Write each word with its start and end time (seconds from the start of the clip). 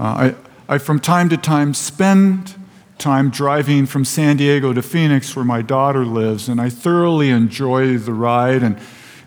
Uh, 0.00 0.02
I, 0.02 0.34
I, 0.68 0.78
from 0.78 0.98
time 0.98 1.28
to 1.28 1.36
time, 1.36 1.72
spend 1.72 2.56
time 2.98 3.30
driving 3.30 3.86
from 3.86 4.04
San 4.04 4.36
Diego 4.36 4.72
to 4.72 4.82
Phoenix, 4.82 5.36
where 5.36 5.44
my 5.44 5.62
daughter 5.62 6.04
lives, 6.04 6.48
and 6.48 6.60
I 6.60 6.70
thoroughly 6.70 7.30
enjoy 7.30 7.98
the 7.98 8.12
ride. 8.12 8.64
And 8.64 8.80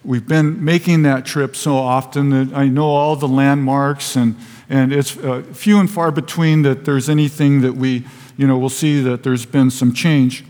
we've 0.03 0.27
been 0.27 0.63
making 0.63 1.03
that 1.03 1.25
trip 1.25 1.55
so 1.55 1.75
often 1.75 2.29
that 2.29 2.55
I 2.55 2.67
know 2.67 2.87
all 2.87 3.15
the 3.15 3.27
landmarks, 3.27 4.15
and, 4.15 4.35
and 4.69 4.93
it's 4.93 5.17
uh, 5.17 5.43
few 5.53 5.79
and 5.79 5.89
far 5.89 6.11
between 6.11 6.61
that 6.63 6.85
there's 6.85 7.09
anything 7.09 7.61
that 7.61 7.73
we, 7.73 8.05
you 8.37 8.47
know, 8.47 8.57
we'll 8.57 8.69
see 8.69 9.01
that 9.01 9.23
there's 9.23 9.45
been 9.45 9.69
some 9.69 9.93
change. 9.93 10.45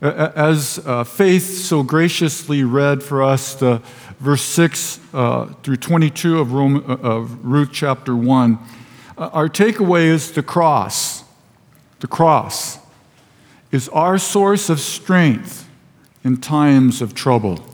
As 0.00 0.80
uh, 0.84 1.02
Faith 1.04 1.44
so 1.44 1.82
graciously 1.82 2.62
read 2.62 3.02
for 3.02 3.22
us 3.22 3.54
the 3.54 3.82
verse 4.20 4.42
6 4.42 5.00
uh, 5.14 5.46
through 5.62 5.76
22 5.76 6.40
of, 6.40 6.52
Rome, 6.52 6.84
uh, 6.86 6.96
of 6.96 7.44
Ruth 7.44 7.70
chapter 7.72 8.14
1, 8.14 8.58
uh, 9.16 9.30
our 9.32 9.48
takeaway 9.48 10.04
is 10.04 10.32
the 10.32 10.42
cross. 10.42 11.24
The 12.00 12.06
cross 12.06 12.78
is 13.72 13.88
our 13.88 14.18
source 14.18 14.68
of 14.68 14.78
strength 14.78 15.68
in 16.22 16.36
times 16.36 17.00
of 17.00 17.14
trouble. 17.14 17.73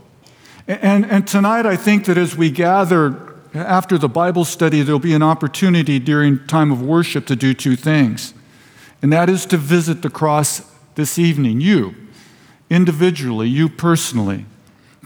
And, 0.67 1.05
and 1.07 1.27
tonight, 1.27 1.67
I 1.67 1.77
think 1.77 2.05
that 2.05 2.19
as 2.19 2.37
we 2.37 2.51
gather 2.51 3.31
after 3.55 3.99
the 3.99 4.09
Bible 4.09 4.45
study, 4.45 4.83
there'll 4.83 5.01
be 5.01 5.15
an 5.15 5.23
opportunity 5.23 5.99
during 5.99 6.47
time 6.47 6.71
of 6.71 6.83
worship 6.83 7.27
to 7.27 7.37
do 7.37 7.55
two 7.55 7.77
things. 7.77 8.35
And 9.03 9.13
that 9.13 9.29
is 9.29 9.47
to 9.47 9.57
visit 9.57 10.03
the 10.03 10.11
cross 10.11 10.63
this 10.95 11.19
evening. 11.19 11.61
You, 11.61 11.95
individually, 12.69 13.49
you 13.49 13.69
personally, 13.69 14.47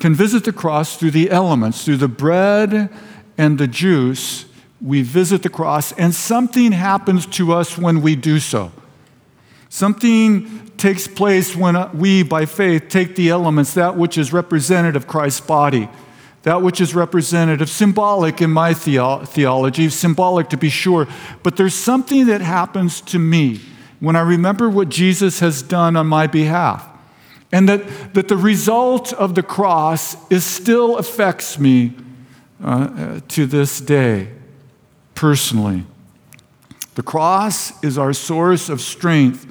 can 0.01 0.15
visit 0.15 0.45
the 0.45 0.53
cross 0.53 0.97
through 0.97 1.12
the 1.12 1.31
elements, 1.31 1.84
through 1.84 1.98
the 1.98 2.09
bread 2.09 2.91
and 3.39 3.59
the 3.59 3.69
juice. 3.69 4.47
We 4.81 5.03
visit 5.03 5.43
the 5.43 5.48
cross, 5.48 5.93
and 5.93 6.15
something 6.15 6.73
happens 6.73 7.27
to 7.27 7.53
us 7.53 7.78
when 7.78 8.03
we 8.03 8.17
do 8.17 8.41
so. 8.41 8.73
Something 9.71 10.73
takes 10.85 11.07
place 11.07 11.57
when 11.57 11.75
we, 11.97 12.23
by 12.23 12.45
faith, 12.45 12.91
take 12.91 13.17
the 13.17 13.31
elements, 13.31 13.73
that 13.73 13.97
which 13.97 14.19
is 14.19 14.35
representative 14.35 15.05
of 15.05 15.09
Christ's 15.09 15.41
body, 15.41 15.89
that 16.43 16.61
which 16.61 16.79
is 16.79 16.95
representative, 16.95 17.71
symbolic 17.71 18.43
in 18.43 18.51
my 18.51 18.75
theo- 18.75 19.25
theology, 19.25 19.89
symbolic 19.89 20.51
to 20.51 20.59
be 20.59 20.69
sure, 20.69 21.09
but 21.43 21.57
there's 21.57 21.73
something 21.73 22.27
that 22.27 22.43
happens 22.43 23.01
to 23.01 23.19
me 23.19 23.62
when 23.99 24.15
I 24.15 24.21
remember 24.21 24.69
what 24.69 24.91
Jesus 24.91 25.41
has 25.41 25.62
done 25.62 25.97
on 25.97 26.07
my 26.07 26.27
behalf. 26.27 26.87
And 27.51 27.67
that, 27.67 28.12
that 28.12 28.29
the 28.29 28.37
result 28.37 29.15
of 29.15 29.35
the 29.35 29.43
cross 29.43 30.31
is 30.31 30.45
still 30.45 30.99
affects 30.99 31.59
me 31.59 31.95
uh, 32.62 32.67
uh 32.67 33.21
to 33.29 33.47
this 33.47 33.81
day, 33.81 34.29
personally. 35.15 35.87
The 36.95 37.03
cross 37.03 37.83
is 37.83 37.97
our 37.97 38.12
source 38.12 38.69
of 38.69 38.83
strength 38.83 39.47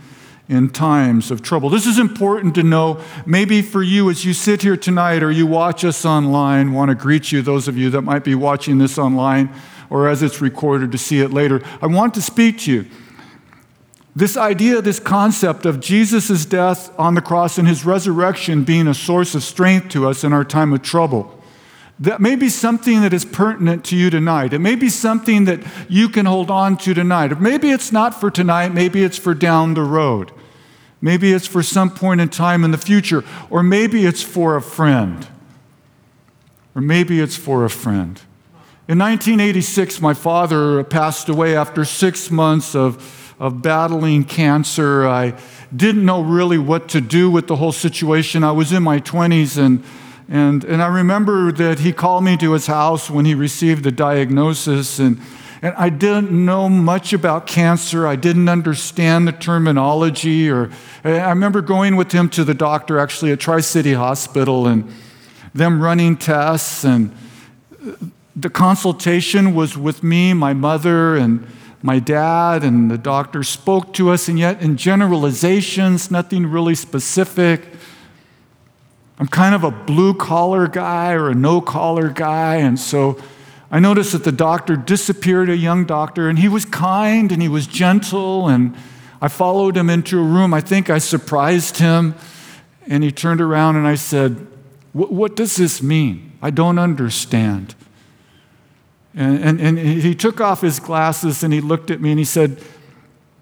in 0.50 0.70
times 0.70 1.32
of 1.32 1.42
trouble. 1.42 1.70
This 1.70 1.86
is 1.86 1.98
important 1.98 2.54
to 2.56 2.64
know. 2.64 3.02
Maybe 3.26 3.62
for 3.62 3.82
you, 3.82 4.10
as 4.10 4.26
you 4.26 4.34
sit 4.34 4.62
here 4.62 4.76
tonight 4.76 5.24
or 5.24 5.32
you 5.32 5.48
watch 5.48 5.86
us 5.86 6.06
online, 6.06 6.74
want 6.74 6.90
to 6.90 6.96
greet 6.96 7.32
you, 7.32 7.42
those 7.42 7.68
of 7.68 7.78
you 7.78 7.90
that 7.92 8.02
might 8.02 8.24
be 8.24 8.36
watching 8.36 8.78
this 8.78 8.98
online 8.98 9.54
or 9.90 10.08
as 10.08 10.24
it's 10.24 10.42
recorded 10.42 10.92
to 10.92 10.98
see 10.98 11.20
it 11.20 11.32
later. 11.32 11.62
I 11.82 11.88
want 11.88 12.14
to 12.16 12.22
speak 12.22 12.60
to 12.60 12.72
you. 12.72 12.86
This 14.16 14.38
idea, 14.38 14.82
this 14.82 15.00
concept 15.00 15.66
of 15.66 15.80
Jesus' 15.80 16.46
death 16.46 16.98
on 17.00 17.16
the 17.16 17.22
cross 17.22 17.58
and 17.58 17.68
his 17.68 17.86
resurrection 17.86 18.64
being 18.64 18.88
a 18.88 18.94
source 18.94 19.34
of 19.34 19.44
strength 19.44 19.90
to 19.90 20.08
us 20.08 20.24
in 20.24 20.34
our 20.34 20.44
time 20.44 20.72
of 20.74 20.84
trouble. 20.84 21.43
That 22.04 22.20
may 22.20 22.36
be 22.36 22.50
something 22.50 23.00
that 23.00 23.14
is 23.14 23.24
pertinent 23.24 23.86
to 23.86 23.96
you 23.96 24.10
tonight. 24.10 24.52
It 24.52 24.60
may 24.60 24.76
be 24.76 24.90
something 24.90 25.46
that 25.46 25.62
you 25.88 26.10
can 26.10 26.26
hold 26.26 26.52
on 26.52 26.76
to 26.80 26.94
tonight. 26.94 27.40
Maybe 27.40 27.72
it's 27.72 27.94
not 27.94 28.20
for 28.20 28.30
tonight, 28.30 28.74
maybe 28.74 29.06
it's 29.06 29.18
for 29.18 29.34
down 29.34 29.74
the 29.74 29.84
road. 29.84 30.34
Maybe 31.00 31.32
it's 31.32 31.48
for 31.48 31.64
some 31.64 31.90
point 31.90 32.20
in 32.20 32.28
time 32.28 32.66
in 32.66 32.72
the 32.72 32.78
future, 32.78 33.24
or 33.50 33.64
maybe 33.64 34.06
it's 34.06 34.22
for 34.22 34.58
a 34.58 34.62
friend. 34.62 35.26
Or 36.76 36.82
maybe 36.82 37.22
it's 37.22 37.38
for 37.38 37.64
a 37.64 37.70
friend. 37.70 38.22
In 38.90 39.00
1986, 39.00 40.02
my 40.02 40.14
father 40.14 40.84
passed 40.84 41.30
away 41.30 41.56
after 41.56 41.86
six 41.86 42.30
months 42.30 42.76
of, 42.76 43.34
of 43.40 43.62
battling 43.62 44.26
cancer. 44.26 45.08
I 45.08 45.40
didn't 45.74 46.04
know 46.04 46.22
really 46.22 46.58
what 46.58 46.90
to 46.90 47.00
do 47.00 47.32
with 47.32 47.48
the 47.48 47.56
whole 47.56 47.72
situation. 47.72 48.44
I 48.44 48.52
was 48.52 48.74
in 48.74 48.84
my 48.84 49.00
20s 49.00 49.58
and 49.58 49.86
and, 50.30 50.64
and 50.64 50.82
I 50.82 50.88
remember 50.88 51.52
that 51.52 51.80
he 51.80 51.92
called 51.92 52.24
me 52.24 52.38
to 52.38 52.54
his 52.54 52.68
house 52.68 53.10
when 53.10 53.26
he 53.26 53.36
received 53.36 53.84
the 53.84 53.92
diagnosis, 53.92 55.00
and, 55.00 55.20
and 55.62 55.74
I 55.76 55.90
didn't 55.90 56.32
know 56.32 56.70
much 56.70 57.14
about 57.14 57.48
cancer. 57.48 58.08
I 58.08 58.16
didn't 58.16 58.50
understand 58.50 59.28
the 59.28 59.32
terminology. 59.32 60.50
Or 60.50 60.72
I 61.04 61.30
remember 61.30 61.62
going 61.62 61.96
with 61.96 62.12
him 62.12 62.30
to 62.30 62.44
the 62.44 62.54
doctor, 62.54 63.00
actually 63.00 63.32
at 63.32 63.40
Tri 63.40 63.62
City 63.62 63.94
Hospital, 63.94 64.68
and 64.68 64.92
them 65.54 65.82
running 65.82 66.18
tests. 66.18 66.84
And 66.84 67.16
the 68.36 68.50
consultation 68.50 69.54
was 69.54 69.78
with 69.78 70.04
me, 70.04 70.34
my 70.34 70.54
mother, 70.54 71.16
and 71.16 71.48
my 71.82 72.00
dad, 72.00 72.64
and 72.64 72.90
the 72.90 72.98
doctor 72.98 73.44
spoke 73.44 73.94
to 73.94 74.10
us, 74.10 74.30
and 74.30 74.40
yet 74.40 74.62
in 74.62 74.78
generalizations, 74.78 76.10
nothing 76.10 76.46
really 76.46 76.76
specific. 76.76 77.68
I'm 79.20 79.28
kind 79.28 79.54
of 79.54 79.64
a 79.64 79.72
blue 79.72 80.14
collar 80.14 80.68
guy 80.68 81.12
or 81.14 81.30
a 81.30 81.36
no 81.36 81.62
collar 81.62 82.10
guy. 82.10 82.56
And 82.56 82.80
so 82.80 83.20
I 83.72 83.80
noticed 83.80 84.12
that 84.14 84.24
the 84.24 84.32
doctor 84.32 84.76
disappeared, 84.76 85.50
a 85.50 85.58
young 85.58 85.86
doctor, 85.86 86.30
and 86.30 86.40
he 86.40 86.48
was 86.48 86.66
kind 86.66 87.32
and 87.32 87.42
he 87.42 87.48
was 87.48 87.68
gentle. 87.68 88.48
And 88.48 88.76
I 89.22 89.28
followed 89.28 89.78
him 89.78 89.90
into 89.90 90.20
a 90.20 90.24
room. 90.24 90.54
I 90.54 90.62
think 90.62 90.90
I 90.90 90.98
surprised 90.98 91.78
him. 91.78 92.16
And 92.88 93.04
he 93.04 93.12
turned 93.12 93.40
around 93.40 93.76
and 93.76 93.88
I 93.88 93.96
said, 93.96 94.48
What 94.94 95.36
does 95.36 95.56
this 95.56 95.82
mean? 95.82 96.34
I 96.42 96.50
don't 96.50 96.80
understand. 96.80 97.76
And, 99.16 99.44
and, 99.44 99.62
and 99.62 99.78
he 99.78 100.16
took 100.16 100.42
off 100.42 100.62
his 100.62 100.80
glasses 100.80 101.44
and 101.44 101.54
he 101.54 101.62
looked 101.62 101.92
at 101.92 102.02
me 102.02 102.10
and 102.10 102.20
he 102.20 102.26
said, 102.26 102.62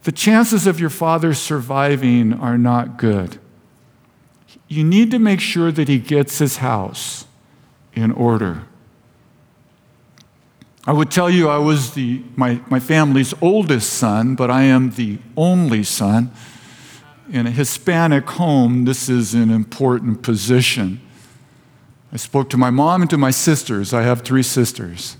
The 0.03 0.11
chances 0.11 0.67
of 0.67 0.81
your 0.81 0.89
father 0.89 1.33
surviving 1.33 2.33
are 2.33 2.57
not 2.57 2.97
good 2.97 3.40
you 4.71 4.85
need 4.85 5.11
to 5.11 5.19
make 5.19 5.41
sure 5.41 5.69
that 5.69 5.89
he 5.89 5.99
gets 5.99 6.39
his 6.39 6.57
house 6.57 7.25
in 7.93 8.09
order. 8.09 8.63
I 10.87 10.93
would 10.93 11.11
tell 11.11 11.29
you 11.29 11.49
I 11.49 11.57
was 11.57 11.93
the, 11.93 12.23
my, 12.37 12.61
my 12.69 12.79
family's 12.79 13.33
oldest 13.41 13.91
son, 13.91 14.33
but 14.35 14.49
I 14.49 14.63
am 14.63 14.91
the 14.91 15.19
only 15.35 15.83
son. 15.83 16.31
In 17.29 17.47
a 17.47 17.51
Hispanic 17.51 18.29
home, 18.29 18.85
this 18.85 19.09
is 19.09 19.33
an 19.33 19.51
important 19.51 20.23
position. 20.23 21.01
I 22.13 22.15
spoke 22.15 22.49
to 22.51 22.57
my 22.57 22.69
mom 22.69 23.01
and 23.01 23.09
to 23.09 23.17
my 23.17 23.31
sisters. 23.31 23.93
I 23.93 24.03
have 24.03 24.21
three 24.21 24.43
sisters. 24.43 25.17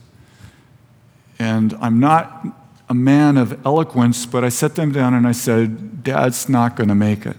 And 1.39 1.73
I'm 1.81 1.99
not 1.99 2.47
a 2.87 2.93
man 2.93 3.35
of 3.35 3.65
eloquence, 3.65 4.25
but 4.25 4.45
I 4.45 4.49
set 4.49 4.75
them 4.75 4.93
down 4.93 5.13
and 5.13 5.27
I 5.27 5.33
said, 5.33 6.03
Dad's 6.03 6.47
not 6.47 6.77
going 6.77 6.89
to 6.89 6.95
make 6.95 7.25
it. 7.25 7.35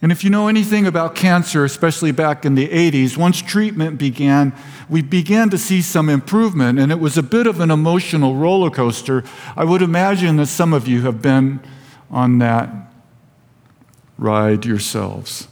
And 0.00 0.12
if 0.12 0.22
you 0.22 0.30
know 0.30 0.46
anything 0.46 0.86
about 0.86 1.16
cancer, 1.16 1.64
especially 1.64 2.12
back 2.12 2.44
in 2.44 2.54
the 2.54 2.68
80s, 2.68 3.16
once 3.16 3.42
treatment 3.42 3.98
began, 3.98 4.54
we 4.88 5.02
began 5.02 5.50
to 5.50 5.58
see 5.58 5.82
some 5.82 6.08
improvement, 6.08 6.78
and 6.78 6.92
it 6.92 7.00
was 7.00 7.18
a 7.18 7.22
bit 7.22 7.48
of 7.48 7.58
an 7.58 7.72
emotional 7.72 8.36
roller 8.36 8.70
coaster. 8.70 9.24
I 9.56 9.64
would 9.64 9.82
imagine 9.82 10.36
that 10.36 10.46
some 10.46 10.72
of 10.72 10.86
you 10.86 11.02
have 11.02 11.20
been 11.20 11.60
on 12.10 12.38
that 12.38 12.70
ride 14.16 14.64
yourselves. 14.64 15.48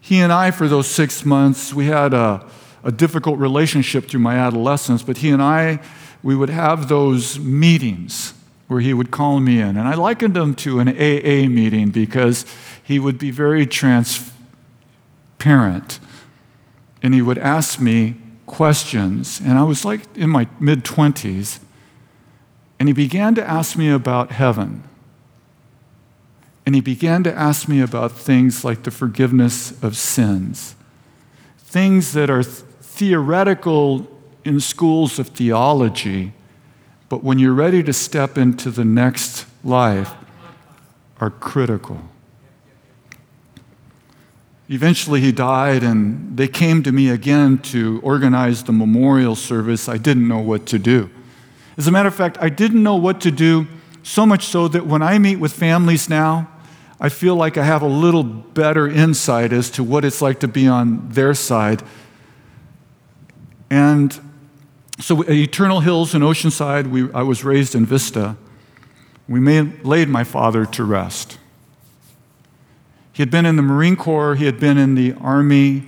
He 0.00 0.18
and 0.18 0.32
I, 0.32 0.50
for 0.50 0.66
those 0.66 0.88
six 0.88 1.24
months, 1.24 1.72
we 1.72 1.86
had 1.86 2.12
a, 2.12 2.44
a 2.82 2.90
difficult 2.90 3.38
relationship 3.38 4.08
through 4.08 4.20
my 4.20 4.34
adolescence, 4.34 5.04
but 5.04 5.18
he 5.18 5.30
and 5.30 5.40
I, 5.40 5.78
we 6.24 6.34
would 6.34 6.50
have 6.50 6.88
those 6.88 7.38
meetings 7.38 8.34
where 8.70 8.80
he 8.80 8.94
would 8.94 9.10
call 9.10 9.40
me 9.40 9.60
in. 9.60 9.76
And 9.76 9.88
I 9.88 9.94
likened 9.94 10.36
him 10.36 10.54
to 10.54 10.78
an 10.78 10.88
AA 10.88 11.48
meeting 11.48 11.90
because 11.90 12.46
he 12.80 13.00
would 13.00 13.18
be 13.18 13.32
very 13.32 13.66
transparent 13.66 14.30
and 17.02 17.12
he 17.12 17.20
would 17.20 17.38
ask 17.38 17.80
me 17.80 18.14
questions. 18.46 19.40
And 19.40 19.58
I 19.58 19.64
was 19.64 19.84
like 19.84 20.02
in 20.16 20.30
my 20.30 20.46
mid 20.60 20.84
20s, 20.84 21.58
and 22.78 22.88
he 22.88 22.92
began 22.92 23.34
to 23.34 23.42
ask 23.42 23.76
me 23.76 23.90
about 23.90 24.30
heaven. 24.30 24.84
And 26.64 26.76
he 26.76 26.80
began 26.80 27.24
to 27.24 27.34
ask 27.34 27.66
me 27.66 27.80
about 27.80 28.12
things 28.12 28.64
like 28.64 28.84
the 28.84 28.92
forgiveness 28.92 29.82
of 29.82 29.96
sins, 29.96 30.76
things 31.58 32.12
that 32.12 32.30
are 32.30 32.44
theoretical 32.44 34.06
in 34.44 34.60
schools 34.60 35.18
of 35.18 35.26
theology, 35.30 36.34
but 37.10 37.22
when 37.24 37.38
you're 37.38 37.52
ready 37.52 37.82
to 37.82 37.92
step 37.92 38.38
into 38.38 38.70
the 38.70 38.84
next 38.84 39.44
life, 39.62 40.14
are 41.20 41.28
critical. 41.28 42.00
Eventually, 44.70 45.20
he 45.20 45.32
died, 45.32 45.82
and 45.82 46.36
they 46.36 46.46
came 46.46 46.82
to 46.84 46.92
me 46.92 47.10
again 47.10 47.58
to 47.58 48.00
organize 48.04 48.62
the 48.62 48.72
memorial 48.72 49.34
service. 49.34 49.88
I 49.88 49.98
didn't 49.98 50.28
know 50.28 50.38
what 50.38 50.64
to 50.66 50.78
do. 50.78 51.10
As 51.76 51.88
a 51.88 51.90
matter 51.90 52.08
of 52.08 52.14
fact, 52.14 52.38
I 52.40 52.48
didn't 52.48 52.82
know 52.82 52.94
what 52.94 53.20
to 53.22 53.32
do, 53.32 53.66
so 54.04 54.24
much 54.24 54.46
so 54.46 54.68
that 54.68 54.86
when 54.86 55.02
I 55.02 55.18
meet 55.18 55.36
with 55.36 55.52
families 55.52 56.08
now, 56.08 56.48
I 57.00 57.08
feel 57.08 57.34
like 57.34 57.58
I 57.58 57.64
have 57.64 57.82
a 57.82 57.88
little 57.88 58.22
better 58.22 58.86
insight 58.86 59.52
as 59.52 59.68
to 59.70 59.82
what 59.82 60.04
it's 60.04 60.22
like 60.22 60.38
to 60.40 60.48
be 60.48 60.68
on 60.68 61.08
their 61.08 61.34
side. 61.34 61.82
And 63.68 64.29
so, 65.00 65.20
uh, 65.20 65.30
Eternal 65.30 65.80
Hills 65.80 66.14
in 66.14 66.22
Oceanside, 66.22 66.86
we, 66.86 67.10
I 67.12 67.22
was 67.22 67.42
raised 67.42 67.74
in 67.74 67.86
Vista. 67.86 68.36
We 69.28 69.40
made, 69.40 69.84
laid 69.84 70.08
my 70.08 70.24
father 70.24 70.66
to 70.66 70.84
rest. 70.84 71.38
He 73.12 73.22
had 73.22 73.30
been 73.30 73.46
in 73.46 73.56
the 73.56 73.62
Marine 73.62 73.96
Corps, 73.96 74.34
he 74.34 74.46
had 74.46 74.60
been 74.60 74.78
in 74.78 74.94
the 74.94 75.12
Army, 75.14 75.84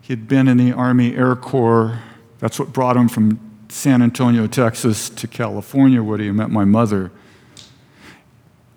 he 0.00 0.12
had 0.12 0.28
been 0.28 0.48
in 0.48 0.56
the 0.56 0.72
Army 0.72 1.14
Air 1.14 1.36
Corps. 1.36 2.00
That's 2.38 2.58
what 2.58 2.72
brought 2.72 2.96
him 2.96 3.08
from 3.08 3.38
San 3.68 4.02
Antonio, 4.02 4.46
Texas 4.46 5.08
to 5.10 5.26
California, 5.26 6.02
where 6.02 6.18
he 6.18 6.30
met 6.30 6.50
my 6.50 6.64
mother. 6.64 7.10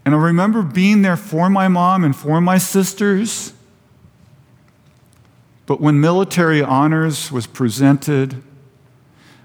And 0.06 0.13
I 0.13 0.18
remember 0.18 0.62
being 0.63 1.01
there 1.01 1.15
for 1.18 1.50
my 1.50 1.68
mom 1.68 2.03
and 2.03 2.15
for 2.15 2.41
my 2.41 2.57
sisters. 2.57 3.53
But 5.65 5.79
when 5.79 6.01
military 6.01 6.62
honors 6.62 7.31
was 7.31 7.47
presented, 7.47 8.44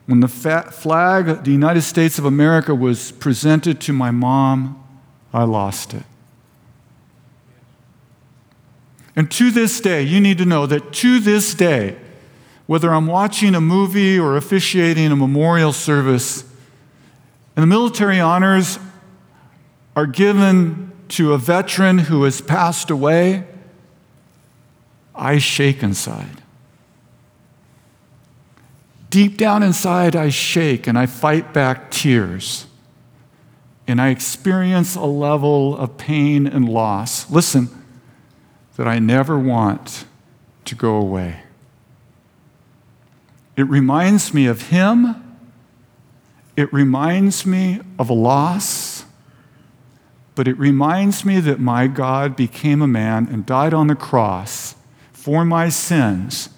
when 0.09 0.21
the 0.21 0.29
flag 0.29 1.29
of 1.29 1.45
the 1.45 1.51
United 1.51 1.83
States 1.83 2.19
of 2.19 2.25
America 2.25 2.75
was 2.75 3.13
presented 3.13 3.79
to 3.79 3.93
my 3.93 4.11
mom, 4.11 4.83
I 5.35 5.45
lost 5.45 5.93
it. 5.93 6.05
And 9.15 9.31
to 9.33 9.51
this 9.51 9.83
day, 9.83 10.03
you 10.03 10.19
need 10.19 10.39
to 10.39 10.47
know 10.47 10.65
that 10.65 10.95
to 10.95 11.21
this 11.21 11.53
day, 11.53 11.99
whether 12.67 12.95
I'm 12.95 13.07
watching 13.07 13.55
a 13.55 13.61
movie 13.61 14.19
or 14.19 14.39
officiating 14.39 15.13
a 15.13 15.17
memorial 15.17 15.75
service, 15.75 16.43
and 17.55 17.63
the 17.63 17.67
military 17.67 18.19
honors 18.19 18.79
are 19.95 20.07
given 20.07 20.91
to 21.09 21.35
a 21.35 21.39
veteran 21.39 21.99
who 21.99 22.23
has 22.23 22.41
passed 22.41 22.89
away, 22.89 23.47
I 25.15 25.37
shake 25.37 25.83
inside. 25.83 26.43
Deep 29.11 29.37
down 29.37 29.63
inside, 29.63 30.15
I 30.15 30.29
shake 30.29 30.87
and 30.87 30.99
I 30.99 31.07
fight 31.07 31.53
back 31.55 31.91
tears. 31.91 32.67
And 33.87 34.01
I 34.01 34.09
experience 34.09 34.97
a 34.97 35.07
level 35.07 35.77
of 35.77 35.97
pain 35.97 36.47
and 36.47 36.69
loss. 36.69 37.31
Listen, 37.31 37.71
that 38.77 38.87
I 38.87 38.99
never 38.99 39.39
want 39.39 40.05
to 40.67 40.75
go 40.75 40.97
away. 40.97 41.41
It 43.57 43.65
reminds 43.65 44.35
me 44.35 44.47
of 44.47 44.69
him. 44.69 45.39
It 46.55 46.73
reminds 46.73 47.47
me 47.47 47.81
of 47.99 48.11
a 48.11 48.15
loss. 48.15 49.05
But 50.35 50.47
it 50.47 50.59
reminds 50.59 51.25
me 51.25 51.41
that 51.41 51.59
my 51.59 51.89
God 51.89 52.37
became 52.37 52.83
a 52.83 52.87
man 52.87 53.27
and 53.27 53.45
died 53.45 53.75
on 53.75 53.89
the 53.89 53.97
cross 53.97 54.77
for 55.13 55.45
my 55.45 55.71
sins. 55.71 56.51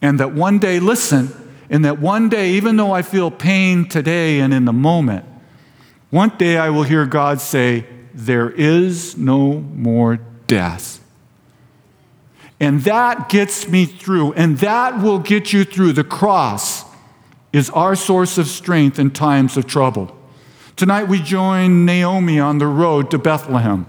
And 0.00 0.20
that 0.20 0.32
one 0.32 0.60
day, 0.60 0.78
listen, 0.78 1.45
and 1.68 1.84
that 1.84 1.98
one 1.98 2.28
day, 2.28 2.52
even 2.52 2.76
though 2.76 2.92
I 2.92 3.02
feel 3.02 3.30
pain 3.30 3.88
today 3.88 4.40
and 4.40 4.54
in 4.54 4.64
the 4.64 4.72
moment, 4.72 5.24
one 6.10 6.30
day 6.36 6.56
I 6.56 6.70
will 6.70 6.84
hear 6.84 7.06
God 7.06 7.40
say, 7.40 7.86
There 8.14 8.50
is 8.50 9.16
no 9.16 9.60
more 9.60 10.20
death. 10.46 11.02
And 12.58 12.82
that 12.82 13.28
gets 13.28 13.68
me 13.68 13.84
through, 13.84 14.32
and 14.32 14.58
that 14.58 15.02
will 15.02 15.18
get 15.18 15.52
you 15.52 15.64
through. 15.64 15.92
The 15.92 16.04
cross 16.04 16.84
is 17.52 17.68
our 17.70 17.94
source 17.94 18.38
of 18.38 18.46
strength 18.46 18.98
in 18.98 19.10
times 19.10 19.56
of 19.56 19.66
trouble. 19.66 20.16
Tonight 20.76 21.04
we 21.04 21.20
join 21.20 21.84
Naomi 21.84 22.38
on 22.38 22.58
the 22.58 22.66
road 22.66 23.10
to 23.10 23.18
Bethlehem. 23.18 23.86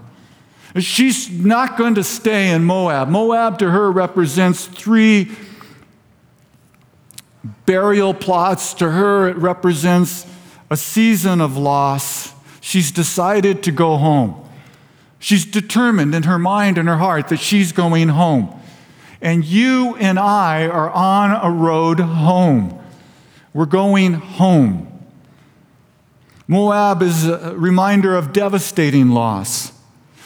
She's 0.78 1.30
not 1.30 1.78
going 1.78 1.94
to 1.94 2.04
stay 2.04 2.50
in 2.50 2.64
Moab. 2.64 3.08
Moab 3.08 3.58
to 3.58 3.70
her 3.70 3.90
represents 3.90 4.66
three 4.66 5.30
burial 7.66 8.14
plots. 8.14 8.74
To 8.74 8.90
her, 8.90 9.28
it 9.28 9.36
represents 9.36 10.26
a 10.70 10.76
season 10.76 11.40
of 11.40 11.56
loss. 11.56 12.32
She's 12.60 12.90
decided 12.90 13.62
to 13.64 13.72
go 13.72 13.96
home. 13.96 14.44
She's 15.18 15.44
determined 15.44 16.14
in 16.14 16.24
her 16.24 16.38
mind 16.38 16.78
and 16.78 16.88
her 16.88 16.98
heart 16.98 17.28
that 17.28 17.40
she's 17.40 17.72
going 17.72 18.08
home. 18.08 18.54
And 19.20 19.44
you 19.44 19.96
and 19.96 20.18
I 20.18 20.68
are 20.68 20.90
on 20.90 21.30
a 21.30 21.50
road 21.50 21.98
home. 21.98 22.78
We're 23.52 23.66
going 23.66 24.12
home. 24.14 24.84
Moab 26.46 27.02
is 27.02 27.26
a 27.26 27.54
reminder 27.56 28.14
of 28.14 28.32
devastating 28.32 29.10
loss. 29.10 29.72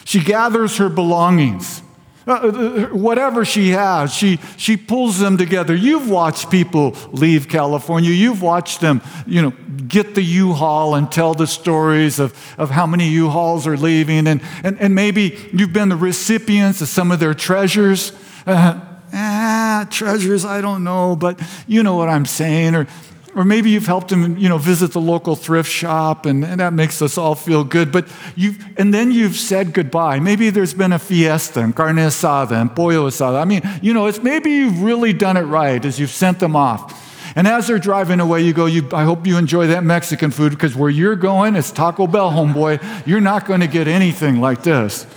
She 0.05 0.19
gathers 0.19 0.77
her 0.77 0.89
belongings. 0.89 1.81
Uh, 2.25 2.31
uh, 2.31 2.85
whatever 2.87 3.43
she 3.43 3.69
has, 3.69 4.13
she, 4.13 4.39
she 4.55 4.77
pulls 4.77 5.19
them 5.19 5.37
together. 5.37 5.75
You've 5.75 6.09
watched 6.09 6.49
people 6.49 6.95
leave 7.11 7.49
California. 7.49 8.11
You've 8.11 8.41
watched 8.41 8.79
them, 8.79 9.01
you 9.27 9.41
know, 9.41 9.51
get 9.87 10.15
the 10.15 10.21
U-Haul 10.21 10.95
and 10.95 11.11
tell 11.11 11.33
the 11.33 11.47
stories 11.47 12.19
of, 12.19 12.33
of 12.57 12.69
how 12.69 12.87
many 12.87 13.09
U-Hauls 13.09 13.67
are 13.67 13.75
leaving. 13.75 14.27
And, 14.27 14.41
and, 14.63 14.79
and 14.79 14.95
maybe 14.95 15.49
you've 15.51 15.73
been 15.73 15.89
the 15.89 15.97
recipients 15.97 16.81
of 16.81 16.87
some 16.87 17.11
of 17.11 17.19
their 17.19 17.33
treasures. 17.33 18.13
Uh, 18.47 18.79
ah, 19.11 19.85
treasures, 19.89 20.45
I 20.45 20.61
don't 20.61 20.83
know, 20.85 21.17
but 21.17 21.41
you 21.67 21.83
know 21.83 21.95
what 21.95 22.07
I'm 22.07 22.25
saying. 22.25 22.75
Or, 22.75 22.87
or 23.35 23.43
maybe 23.43 23.69
you've 23.69 23.87
helped 23.87 24.09
them, 24.09 24.37
you 24.37 24.47
know, 24.47 24.57
visit 24.57 24.91
the 24.91 25.01
local 25.01 25.35
thrift 25.35 25.69
shop, 25.69 26.25
and, 26.25 26.43
and 26.45 26.59
that 26.59 26.73
makes 26.73 27.01
us 27.01 27.17
all 27.17 27.35
feel 27.35 27.63
good. 27.63 27.91
But 27.91 28.07
you 28.35 28.55
and 28.77 28.93
then 28.93 29.11
you've 29.11 29.35
said 29.35 29.73
goodbye. 29.73 30.19
Maybe 30.19 30.49
there's 30.49 30.73
been 30.73 30.93
a 30.93 30.99
fiesta 30.99 31.61
and 31.61 31.75
carne 31.75 31.95
asada 31.97 32.59
and 32.61 32.75
pollo 32.75 33.09
asada. 33.09 33.41
I 33.41 33.45
mean, 33.45 33.61
you 33.81 33.93
know, 33.93 34.07
it's 34.07 34.21
maybe 34.21 34.51
you've 34.51 34.81
really 34.81 35.13
done 35.13 35.37
it 35.37 35.43
right 35.43 35.83
as 35.83 35.99
you've 35.99 36.09
sent 36.09 36.39
them 36.39 36.55
off. 36.55 37.11
And 37.35 37.47
as 37.47 37.67
they're 37.67 37.79
driving 37.79 38.19
away, 38.19 38.41
you 38.41 38.53
go, 38.53 38.67
you, 38.67 38.87
I 38.93 39.03
hope 39.05 39.25
you 39.25 39.37
enjoy 39.37 39.67
that 39.67 39.83
Mexican 39.83 40.29
food 40.29 40.51
because 40.51 40.75
where 40.75 40.89
you're 40.89 41.15
going 41.15 41.55
is 41.55 41.71
Taco 41.71 42.05
Bell, 42.05 42.31
homeboy. 42.31 43.07
You're 43.07 43.21
not 43.21 43.47
going 43.47 43.61
to 43.61 43.67
get 43.67 43.87
anything 43.87 44.39
like 44.39 44.61
this. 44.61 45.07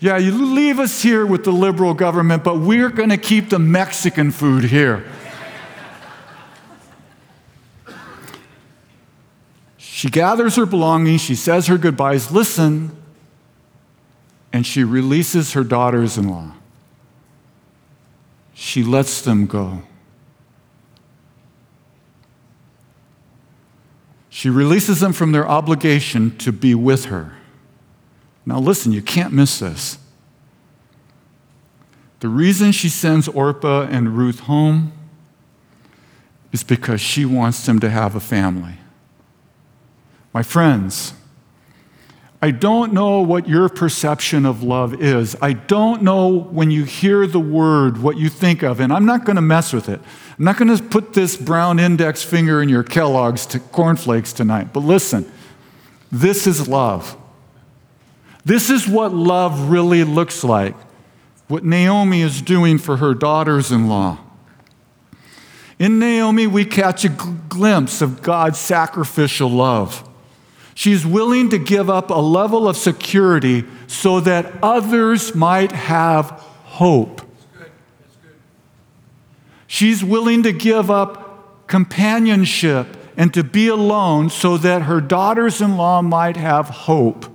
Yeah, 0.00 0.18
you 0.18 0.32
leave 0.32 0.80
us 0.80 1.02
here 1.02 1.24
with 1.24 1.44
the 1.44 1.52
liberal 1.52 1.94
government, 1.94 2.42
but 2.42 2.58
we're 2.58 2.90
going 2.90 3.10
to 3.10 3.16
keep 3.16 3.48
the 3.48 3.60
Mexican 3.60 4.32
food 4.32 4.64
here. 4.64 5.04
She 10.04 10.10
gathers 10.10 10.56
her 10.56 10.66
belongings, 10.66 11.22
she 11.22 11.34
says 11.34 11.66
her 11.68 11.78
goodbyes, 11.78 12.30
listen, 12.30 12.94
and 14.52 14.66
she 14.66 14.84
releases 14.84 15.54
her 15.54 15.64
daughters 15.64 16.18
in 16.18 16.28
law. 16.28 16.52
She 18.52 18.84
lets 18.84 19.22
them 19.22 19.46
go. 19.46 19.80
She 24.28 24.50
releases 24.50 25.00
them 25.00 25.14
from 25.14 25.32
their 25.32 25.48
obligation 25.48 26.36
to 26.36 26.52
be 26.52 26.74
with 26.74 27.06
her. 27.06 27.38
Now, 28.44 28.58
listen, 28.58 28.92
you 28.92 29.00
can't 29.00 29.32
miss 29.32 29.58
this. 29.58 29.96
The 32.20 32.28
reason 32.28 32.72
she 32.72 32.90
sends 32.90 33.26
Orpah 33.26 33.86
and 33.86 34.18
Ruth 34.18 34.40
home 34.40 34.92
is 36.52 36.62
because 36.62 37.00
she 37.00 37.24
wants 37.24 37.64
them 37.64 37.80
to 37.80 37.88
have 37.88 38.14
a 38.14 38.20
family. 38.20 38.74
My 40.34 40.42
friends, 40.42 41.14
I 42.42 42.50
don't 42.50 42.92
know 42.92 43.20
what 43.20 43.48
your 43.48 43.70
perception 43.70 44.44
of 44.44 44.62
love 44.62 45.00
is. 45.00 45.34
I 45.40 45.54
don't 45.54 46.02
know 46.02 46.28
when 46.28 46.70
you 46.70 46.84
hear 46.84 47.26
the 47.26 47.40
word 47.40 48.02
what 48.02 48.18
you 48.18 48.28
think 48.28 48.62
of, 48.62 48.80
and 48.80 48.92
I'm 48.92 49.06
not 49.06 49.24
going 49.24 49.36
to 49.36 49.42
mess 49.42 49.72
with 49.72 49.88
it. 49.88 50.00
I'm 50.38 50.44
not 50.44 50.58
going 50.58 50.76
to 50.76 50.82
put 50.82 51.14
this 51.14 51.36
brown 51.36 51.78
index 51.78 52.22
finger 52.22 52.60
in 52.60 52.68
your 52.68 52.82
Kellogg's 52.82 53.46
to 53.46 53.60
cornflakes 53.60 54.34
tonight. 54.34 54.74
But 54.74 54.80
listen, 54.80 55.30
this 56.12 56.46
is 56.46 56.68
love. 56.68 57.16
This 58.44 58.68
is 58.68 58.86
what 58.86 59.14
love 59.14 59.70
really 59.70 60.04
looks 60.04 60.44
like, 60.44 60.74
what 61.48 61.64
Naomi 61.64 62.20
is 62.20 62.42
doing 62.42 62.76
for 62.76 62.98
her 62.98 63.14
daughters 63.14 63.72
in 63.72 63.88
law. 63.88 64.18
In 65.78 65.98
Naomi, 65.98 66.46
we 66.46 66.64
catch 66.64 67.04
a 67.04 67.08
glimpse 67.08 68.02
of 68.02 68.20
God's 68.20 68.58
sacrificial 68.58 69.48
love. 69.48 70.06
She's 70.74 71.06
willing 71.06 71.50
to 71.50 71.58
give 71.58 71.88
up 71.88 72.10
a 72.10 72.20
level 72.20 72.68
of 72.68 72.76
security 72.76 73.64
so 73.86 74.20
that 74.20 74.52
others 74.62 75.34
might 75.34 75.72
have 75.72 76.30
hope. 76.64 77.22
She's 79.66 80.04
willing 80.04 80.42
to 80.42 80.52
give 80.52 80.90
up 80.90 81.66
companionship 81.66 82.96
and 83.16 83.32
to 83.34 83.44
be 83.44 83.68
alone 83.68 84.30
so 84.30 84.56
that 84.58 84.82
her 84.82 85.00
daughters 85.00 85.60
in 85.60 85.76
law 85.76 86.02
might 86.02 86.36
have 86.36 86.68
hope. 86.68 87.33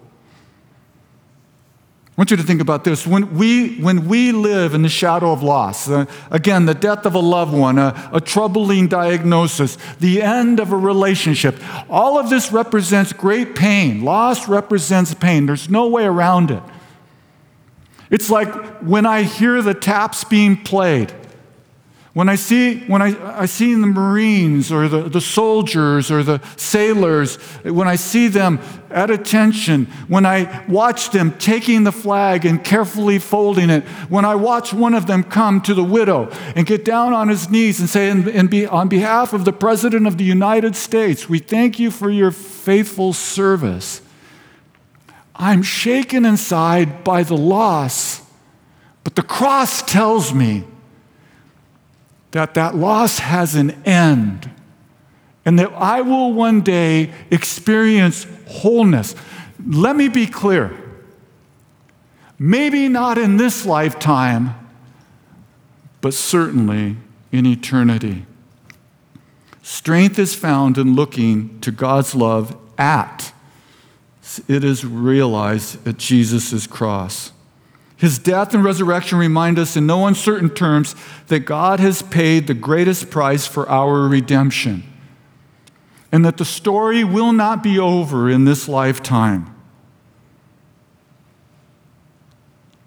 I 2.19 2.21
want 2.21 2.31
you 2.31 2.35
to 2.37 2.43
think 2.43 2.59
about 2.59 2.83
this. 2.83 3.07
When 3.07 3.37
we, 3.37 3.77
when 3.77 4.09
we 4.09 4.33
live 4.33 4.73
in 4.73 4.81
the 4.81 4.89
shadow 4.89 5.31
of 5.31 5.41
loss, 5.41 5.89
uh, 5.89 6.05
again, 6.31 6.65
the 6.65 6.73
death 6.73 7.05
of 7.05 7.15
a 7.15 7.19
loved 7.19 7.53
one, 7.53 7.77
a, 7.77 8.09
a 8.11 8.19
troubling 8.19 8.89
diagnosis, 8.89 9.77
the 10.01 10.21
end 10.21 10.59
of 10.59 10.73
a 10.73 10.77
relationship, 10.77 11.55
all 11.89 12.19
of 12.19 12.29
this 12.29 12.51
represents 12.51 13.13
great 13.13 13.55
pain. 13.55 14.03
Loss 14.03 14.49
represents 14.49 15.13
pain. 15.13 15.45
There's 15.45 15.69
no 15.69 15.87
way 15.87 16.03
around 16.03 16.51
it. 16.51 16.61
It's 18.09 18.29
like 18.29 18.53
when 18.81 19.05
I 19.05 19.23
hear 19.23 19.61
the 19.61 19.73
taps 19.73 20.25
being 20.25 20.57
played. 20.57 21.13
When 22.19 22.27
I 22.27 22.35
see, 22.35 22.79
when 22.79 23.01
I, 23.01 23.43
I 23.43 23.45
see 23.45 23.73
the 23.73 23.87
Marines 23.87 24.73
or 24.73 24.89
the, 24.89 25.03
the 25.07 25.21
soldiers 25.21 26.11
or 26.11 26.21
the 26.21 26.41
sailors, 26.57 27.37
when 27.63 27.87
I 27.87 27.95
see 27.95 28.27
them 28.27 28.59
at 28.89 29.09
attention, 29.09 29.85
when 30.09 30.25
I 30.25 30.65
watch 30.67 31.11
them 31.11 31.31
taking 31.37 31.85
the 31.85 31.93
flag 31.93 32.45
and 32.45 32.61
carefully 32.61 33.19
folding 33.19 33.69
it, 33.69 33.85
when 34.09 34.25
I 34.25 34.35
watch 34.35 34.73
one 34.73 34.95
of 34.95 35.07
them 35.07 35.23
come 35.23 35.61
to 35.61 35.73
the 35.73 35.81
widow 35.81 36.29
and 36.57 36.67
get 36.67 36.83
down 36.83 37.13
on 37.13 37.29
his 37.29 37.49
knees 37.49 37.79
and 37.79 37.87
say, 37.89 38.09
and, 38.09 38.27
and 38.27 38.49
be, 38.49 38.67
on 38.67 38.89
behalf 38.89 39.31
of 39.31 39.45
the 39.45 39.53
President 39.53 40.05
of 40.05 40.17
the 40.17 40.25
United 40.25 40.75
States, 40.75 41.29
we 41.29 41.39
thank 41.39 41.79
you 41.79 41.89
for 41.89 42.09
your 42.09 42.31
faithful 42.31 43.13
service. 43.13 44.01
I'm 45.37 45.63
shaken 45.63 46.25
inside 46.25 47.05
by 47.05 47.23
the 47.23 47.37
loss, 47.37 48.23
but 49.05 49.15
the 49.15 49.23
cross 49.23 49.81
tells 49.81 50.33
me 50.33 50.65
that 52.31 52.53
that 52.53 52.75
loss 52.75 53.19
has 53.19 53.55
an 53.55 53.71
end 53.85 54.49
and 55.45 55.57
that 55.57 55.71
I 55.73 56.01
will 56.01 56.33
one 56.33 56.61
day 56.61 57.11
experience 57.31 58.27
wholeness. 58.47 59.15
Let 59.65 59.95
me 59.95 60.07
be 60.07 60.27
clear. 60.27 60.77
Maybe 62.37 62.87
not 62.87 63.17
in 63.17 63.37
this 63.37 63.65
lifetime, 63.65 64.53
but 66.01 66.13
certainly 66.13 66.97
in 67.31 67.45
eternity. 67.45 68.25
Strength 69.61 70.19
is 70.19 70.35
found 70.35 70.77
in 70.77 70.95
looking 70.95 71.59
to 71.61 71.71
God's 71.71 72.15
love 72.15 72.55
at. 72.77 73.33
It 74.47 74.63
is 74.63 74.85
realized 74.85 75.85
at 75.87 75.97
Jesus' 75.97 76.67
cross. 76.67 77.31
His 77.99 78.17
death 78.17 78.53
and 78.53 78.63
resurrection 78.63 79.17
remind 79.17 79.59
us 79.59 79.75
in 79.75 79.85
no 79.85 80.07
uncertain 80.07 80.49
terms 80.49 80.95
that 81.27 81.41
God 81.41 81.81
has 81.81 82.01
paid 82.01 82.47
the 82.47 82.53
greatest 82.53 83.09
price 83.09 83.45
for 83.45 83.67
our 83.69 84.07
redemption 84.07 84.83
and 86.09 86.23
that 86.23 86.37
the 86.37 86.45
story 86.45 87.03
will 87.03 87.33
not 87.33 87.61
be 87.61 87.77
over 87.77 88.29
in 88.29 88.45
this 88.45 88.69
lifetime. 88.69 89.53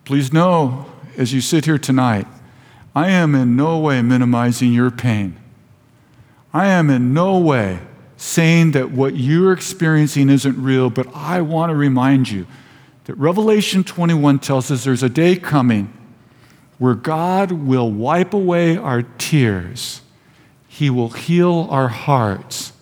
Please 0.06 0.32
know, 0.32 0.86
as 1.18 1.34
you 1.34 1.42
sit 1.42 1.66
here 1.66 1.78
tonight, 1.78 2.26
I 2.96 3.10
am 3.10 3.34
in 3.34 3.54
no 3.54 3.78
way 3.78 4.00
minimizing 4.00 4.72
your 4.72 4.90
pain. 4.90 5.36
I 6.54 6.68
am 6.68 6.88
in 6.88 7.12
no 7.12 7.36
way 7.36 7.80
saying 8.16 8.70
that 8.70 8.92
what 8.92 9.14
you're 9.14 9.52
experiencing 9.52 10.30
isn't 10.30 10.56
real, 10.56 10.88
but 10.88 11.06
I 11.14 11.42
want 11.42 11.68
to 11.68 11.76
remind 11.76 12.30
you 12.30 12.46
that 13.04 13.14
Revelation 13.14 13.84
21 13.84 14.38
tells 14.38 14.70
us 14.70 14.84
there's 14.84 15.02
a 15.02 15.08
day 15.08 15.36
coming 15.36 15.92
where 16.78 16.94
God 16.94 17.52
will 17.52 17.90
wipe 17.90 18.34
away 18.34 18.76
our 18.76 19.02
tears, 19.02 20.02
He 20.66 20.90
will 20.90 21.10
heal 21.10 21.68
our 21.70 21.88
hearts, 21.88 22.72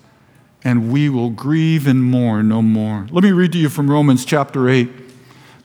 and 0.63 0.91
we 0.91 1.09
will 1.09 1.29
grieve 1.29 1.87
and 1.87 2.03
mourn 2.03 2.47
no 2.47 2.61
more. 2.61 3.07
Let 3.11 3.23
me 3.23 3.31
read 3.31 3.51
to 3.53 3.57
you 3.57 3.69
from 3.69 3.89
Romans 3.89 4.25
chapter 4.25 4.69
8, 4.69 4.89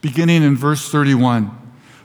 beginning 0.00 0.42
in 0.42 0.56
verse 0.56 0.90
31. 0.90 1.50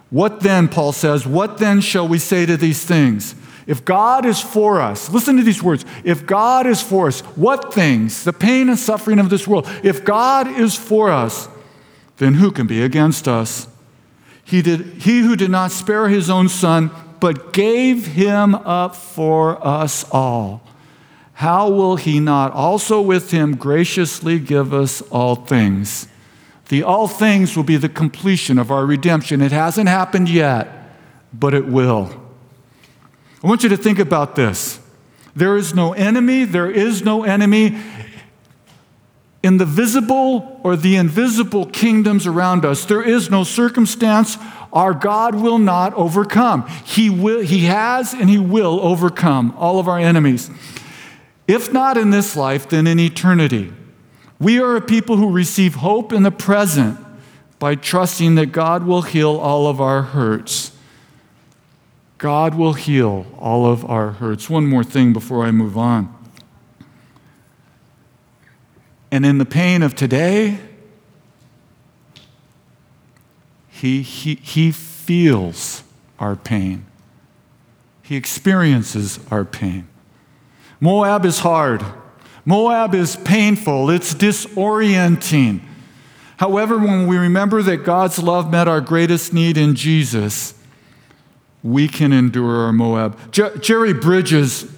What 0.10 0.42
then, 0.42 0.68
Paul 0.68 0.92
says, 0.92 1.26
what 1.26 1.58
then 1.58 1.80
shall 1.80 2.08
we 2.08 2.20
say 2.20 2.46
to 2.46 2.58
these 2.58 2.84
things? 2.84 3.34
If 3.66 3.86
God 3.86 4.26
is 4.26 4.42
for 4.42 4.82
us, 4.82 5.10
listen 5.10 5.38
to 5.38 5.44
these 5.44 5.64
words. 5.64 5.86
If 6.04 6.26
God 6.26 6.68
is 6.68 6.82
for 6.82 7.08
us, 7.08 7.22
what 7.22 7.74
things? 7.74 8.24
The 8.26 8.34
pain 8.34 8.70
and 8.70 8.78
suffering 8.78 9.20
of 9.20 9.30
this 9.30 9.48
world. 9.48 9.70
If 9.84 10.04
God 10.04 10.48
is 10.48 10.76
for 10.76 11.10
us, 11.12 11.48
then 12.22 12.36
who 12.36 12.52
can 12.52 12.68
be 12.68 12.84
against 12.84 13.28
us? 13.28 13.68
He, 14.44 14.62
did, 14.62 14.82
he 15.02 15.22
who 15.22 15.36
did 15.36 15.50
not 15.50 15.72
spare 15.72 16.08
his 16.08 16.30
own 16.30 16.50
son, 16.50 16.92
but 17.20 17.52
gave 17.52 18.06
him 18.06 18.54
up 18.54 18.96
for 18.96 19.66
us 19.66 20.06
all, 20.12 20.62
how 21.34 21.68
will 21.68 21.96
he 21.96 22.20
not 22.20 22.52
also 22.52 23.02
with 23.02 23.32
him 23.32 23.56
graciously 23.56 24.38
give 24.38 24.72
us 24.72 25.02
all 25.10 25.34
things? 25.34 26.08
The 26.70 26.84
all 26.84 27.08
things 27.08 27.58
will 27.58 27.64
be 27.64 27.78
the 27.78 27.90
completion 27.90 28.60
of 28.60 28.70
our 28.70 28.86
redemption. 28.86 29.42
It 29.42 29.52
hasn't 29.52 29.90
happened 29.90 30.30
yet, 30.30 30.96
but 31.34 31.56
it 31.56 31.66
will. 31.66 32.12
I 33.44 33.48
want 33.48 33.64
you 33.64 33.70
to 33.70 33.78
think 33.78 33.98
about 33.98 34.36
this. 34.36 34.80
There 35.36 35.58
is 35.58 35.74
no 35.74 35.94
enemy, 35.94 36.44
there 36.44 36.70
is 36.70 37.04
no 37.04 37.24
enemy 37.24 37.80
in 39.44 39.58
the 39.58 39.66
visible 39.66 40.60
or 40.64 40.76
the 40.76 40.96
invisible 40.96 41.66
kingdoms 41.66 42.28
around 42.28 42.64
us, 42.64 42.86
there 42.86 43.02
is 43.02 43.30
no 43.30 43.44
circumstance 43.44 44.38
our 44.72 44.94
God 44.94 45.36
will 45.36 45.58
not 45.58 45.94
overcome. 45.96 46.68
He, 46.86 47.10
will, 47.10 47.42
he 47.42 47.66
has 47.66 48.14
and 48.14 48.30
He 48.30 48.38
will 48.38 48.80
overcome 48.82 49.54
all 49.58 49.80
of 49.80 49.88
our 49.88 50.00
enemies. 50.00 50.50
If 51.48 51.74
not 51.74 51.98
in 51.98 52.12
this 52.12 52.36
life, 52.36 52.70
then 52.70 52.88
in 52.88 53.00
eternity. 53.00 53.74
We 54.40 54.60
are 54.60 54.76
a 54.76 54.82
people 54.82 55.18
who 55.18 55.32
receive 55.32 55.76
hope 55.76 56.14
in 56.14 56.24
the 56.24 56.32
present 56.32 57.00
by 57.60 57.76
trusting 57.76 58.36
that 58.36 58.48
God 58.48 58.86
will 58.86 59.04
heal 59.04 59.38
all 59.38 59.68
of 59.68 59.82
our 59.82 60.02
hurts. 60.02 60.72
God 62.18 62.56
will 62.56 62.74
heal 62.74 63.26
all 63.38 63.66
of 63.66 63.84
our 63.90 64.12
hurts. 64.12 64.50
One 64.50 64.68
more 64.68 64.84
thing 64.84 65.14
before 65.14 65.44
I 65.44 65.52
move 65.52 65.78
on. 65.78 66.21
And 69.12 69.26
in 69.26 69.38
the 69.38 69.46
pain 69.46 69.84
of 69.84 69.94
today, 69.94 70.60
he, 73.68 74.02
he, 74.02 74.36
he 74.36 74.72
feels 74.72 75.84
our 76.18 76.36
pain. 76.36 76.86
He 78.02 78.16
experiences 78.16 79.20
our 79.30 79.44
pain. 79.44 79.88
Moab 80.80 81.26
is 81.26 81.40
hard. 81.40 81.84
Moab 82.46 82.96
is 82.96 83.16
painful. 83.18 83.90
It's 83.90 84.14
disorienting. 84.14 85.62
However, 86.38 86.78
when 86.78 87.06
we 87.06 87.18
remember 87.18 87.62
that 87.62 87.78
God's 87.78 88.18
love 88.18 88.50
met 88.50 88.68
our 88.68 88.82
greatest 88.82 89.34
need 89.34 89.58
in 89.58 89.76
Jesus, 89.76 90.56
we 91.62 91.88
can 91.88 92.12
endure 92.12 92.66
our 92.66 92.74
Moab. 92.74 93.32
Jer- 93.32 93.56
Jerry 93.58 93.94
Bridges 93.94 94.72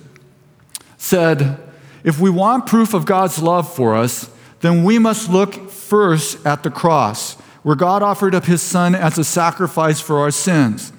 said, 0.97 1.62
if 2.03 2.19
we 2.19 2.29
want 2.29 2.65
proof 2.65 2.93
of 2.93 3.05
God's 3.05 3.41
love 3.41 3.73
for 3.73 3.95
us, 3.95 4.29
then 4.59 4.83
we 4.83 4.99
must 4.99 5.29
look 5.29 5.69
first 5.69 6.45
at 6.45 6.63
the 6.63 6.71
cross, 6.71 7.35
where 7.63 7.75
God 7.75 8.01
offered 8.01 8.35
up 8.35 8.45
his 8.45 8.61
son 8.61 8.95
as 8.95 9.17
a 9.17 9.23
sacrifice 9.23 9.99
for 9.99 10.19
our 10.19 10.31
sins. 10.31 10.93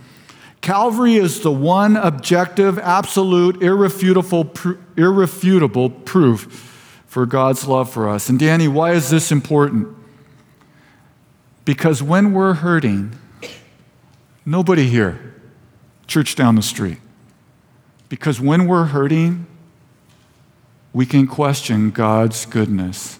Calvary 0.61 1.17
is 1.17 1.41
the 1.41 1.53
one 1.53 1.97
objective, 1.97 2.79
absolute, 2.79 3.63
irrefutable, 3.63 4.51
irrefutable 4.97 5.91
proof 5.91 7.03
for 7.07 7.27
God's 7.27 7.67
love 7.67 7.91
for 7.91 8.09
us. 8.09 8.29
And 8.29 8.39
Danny, 8.39 8.67
why 8.67 8.93
is 8.93 9.11
this 9.11 9.31
important? 9.31 9.95
Because 11.65 12.03
when 12.03 12.33
we're 12.33 12.55
hurting, 12.55 13.19
nobody 14.45 14.89
here, 14.89 15.35
church 16.07 16.35
down 16.35 16.55
the 16.55 16.63
street, 16.63 16.99
because 18.09 18.41
when 18.41 18.67
we're 18.67 18.87
hurting, 18.87 19.47
we 20.95 21.05
can 21.05 21.27
question 21.27 21.91
God's 21.91 22.47
goodness. 22.47 23.19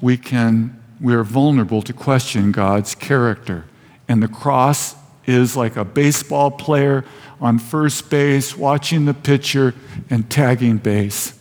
We 0.00 0.16
can 0.16 0.82
we 0.98 1.14
are 1.14 1.24
vulnerable 1.24 1.82
to 1.82 1.92
question 1.92 2.52
God's 2.52 2.94
character. 2.94 3.66
And 4.08 4.22
the 4.22 4.28
cross 4.28 4.94
is 5.26 5.56
like 5.56 5.76
a 5.76 5.84
baseball 5.84 6.50
player 6.50 7.04
on 7.38 7.58
first 7.58 8.08
base 8.08 8.56
watching 8.56 9.04
the 9.04 9.12
pitcher 9.12 9.74
and 10.08 10.30
tagging 10.30 10.78
base. 10.78 11.38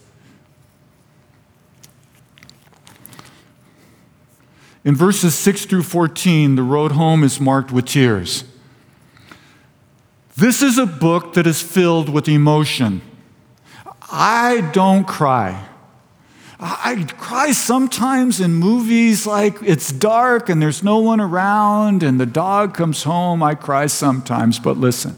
In 4.83 4.95
verses 4.95 5.35
6 5.35 5.65
through 5.65 5.83
14, 5.83 6.55
the 6.55 6.63
road 6.63 6.91
home 6.91 7.23
is 7.23 7.39
marked 7.39 7.71
with 7.71 7.85
tears. 7.85 8.43
This 10.35 10.61
is 10.61 10.77
a 10.77 10.85
book 10.85 11.33
that 11.33 11.47
is 11.47 11.61
filled 11.61 12.09
with 12.09 12.27
emotion. 12.27 13.01
I 14.11 14.69
don't 14.73 15.05
cry. 15.05 15.67
I 16.59 17.05
cry 17.17 17.51
sometimes 17.51 18.39
in 18.39 18.53
movies 18.53 19.27
like 19.27 19.57
it's 19.61 19.91
dark 19.91 20.47
and 20.49 20.61
there's 20.61 20.83
no 20.83 20.99
one 20.99 21.19
around 21.19 22.01
and 22.01 22.19
the 22.19 22.25
dog 22.25 22.73
comes 22.73 23.03
home. 23.03 23.43
I 23.43 23.55
cry 23.55 23.87
sometimes, 23.87 24.57
but 24.59 24.77
listen. 24.77 25.17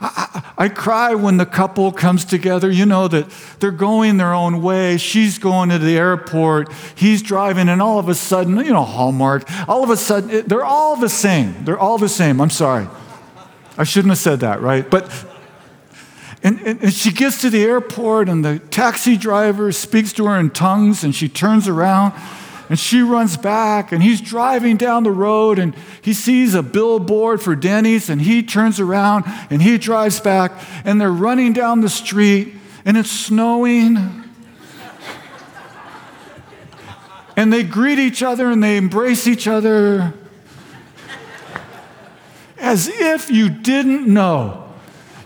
I, 0.00 0.52
I 0.58 0.68
cry 0.68 1.14
when 1.14 1.38
the 1.38 1.46
couple 1.46 1.90
comes 1.92 2.24
together. 2.24 2.70
You 2.70 2.84
know 2.84 3.08
that 3.08 3.30
they're 3.60 3.70
going 3.70 4.18
their 4.18 4.34
own 4.34 4.62
way. 4.62 4.98
She's 4.98 5.38
going 5.38 5.70
to 5.70 5.78
the 5.78 5.96
airport. 5.96 6.70
He's 6.94 7.22
driving, 7.22 7.70
and 7.70 7.80
all 7.80 7.98
of 7.98 8.08
a 8.08 8.14
sudden, 8.14 8.58
you 8.58 8.72
know, 8.72 8.84
Hallmark, 8.84 9.48
all 9.68 9.82
of 9.82 9.90
a 9.90 9.96
sudden, 9.96 10.46
they're 10.46 10.64
all 10.64 10.96
the 10.96 11.08
same. 11.08 11.64
They're 11.64 11.78
all 11.78 11.98
the 11.98 12.08
same. 12.08 12.40
I'm 12.40 12.50
sorry. 12.50 12.86
I 13.78 13.84
shouldn't 13.84 14.10
have 14.10 14.18
said 14.18 14.40
that, 14.40 14.60
right? 14.60 14.88
But, 14.88 15.10
and, 16.42 16.60
and, 16.60 16.92
she 16.92 17.12
gets 17.12 17.40
to 17.40 17.50
the 17.50 17.64
airport, 17.64 18.28
and 18.28 18.44
the 18.44 18.58
taxi 18.58 19.16
driver 19.16 19.72
speaks 19.72 20.12
to 20.14 20.26
her 20.26 20.38
in 20.38 20.50
tongues, 20.50 21.02
and 21.02 21.14
she 21.14 21.28
turns 21.28 21.66
around 21.66 22.12
and 22.68 22.78
she 22.78 23.00
runs 23.00 23.36
back, 23.36 23.92
and 23.92 24.02
he's 24.02 24.20
driving 24.20 24.76
down 24.76 25.04
the 25.04 25.10
road, 25.12 25.58
and 25.58 25.74
he 26.02 26.12
sees 26.12 26.54
a 26.54 26.62
billboard 26.62 27.40
for 27.40 27.54
Denny's, 27.54 28.10
and 28.10 28.20
he 28.20 28.42
turns 28.42 28.80
around 28.80 29.24
and 29.50 29.62
he 29.62 29.78
drives 29.78 30.18
back, 30.18 30.52
and 30.84 31.00
they're 31.00 31.12
running 31.12 31.52
down 31.52 31.80
the 31.80 31.88
street, 31.88 32.54
and 32.84 32.96
it's 32.96 33.10
snowing. 33.10 34.24
and 37.36 37.52
they 37.52 37.62
greet 37.62 37.98
each 37.98 38.22
other 38.22 38.50
and 38.50 38.62
they 38.62 38.76
embrace 38.76 39.26
each 39.28 39.46
other 39.46 40.14
as 42.58 42.88
if 42.88 43.30
you 43.30 43.48
didn't 43.48 44.06
know. 44.12 44.65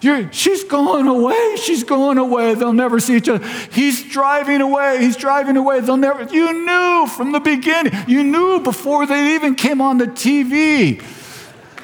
You're, 0.00 0.32
she's 0.32 0.64
going 0.64 1.06
away. 1.06 1.56
She's 1.56 1.84
going 1.84 2.16
away. 2.16 2.54
They'll 2.54 2.72
never 2.72 3.00
see 3.00 3.16
each 3.16 3.28
other. 3.28 3.46
He's 3.70 4.02
driving 4.10 4.60
away. 4.60 4.98
He's 5.00 5.16
driving 5.16 5.56
away. 5.56 5.80
They'll 5.80 5.96
never. 5.96 6.22
You 6.24 6.64
knew 6.64 7.06
from 7.06 7.32
the 7.32 7.40
beginning. 7.40 7.92
You 8.08 8.24
knew 8.24 8.60
before 8.60 9.06
they 9.06 9.34
even 9.34 9.54
came 9.54 9.80
on 9.80 9.98
the 9.98 10.06
TV 10.06 11.02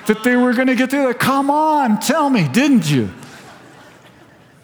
that 0.06 0.24
they 0.24 0.36
were 0.36 0.54
going 0.54 0.68
to 0.68 0.74
get 0.74 0.90
together. 0.90 1.12
Come 1.12 1.50
on, 1.50 2.00
tell 2.00 2.30
me, 2.30 2.48
didn't 2.48 2.90
you? 2.90 3.10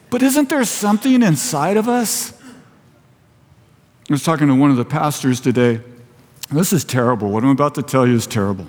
But 0.09 0.23
isn't 0.23 0.49
there 0.49 0.65
something 0.65 1.23
inside 1.23 1.77
of 1.77 1.89
us? 1.89 2.33
I 4.09 4.13
was 4.13 4.23
talking 4.23 4.49
to 4.49 4.55
one 4.55 4.71
of 4.71 4.77
the 4.77 4.85
pastors 4.85 5.41
today. 5.41 5.81
This 6.51 6.73
is 6.73 6.85
terrible. 6.85 7.31
What 7.31 7.45
I'm 7.45 7.51
about 7.51 7.75
to 7.77 7.83
tell 7.83 8.07
you 8.07 8.15
is 8.15 8.27
terrible. 8.27 8.67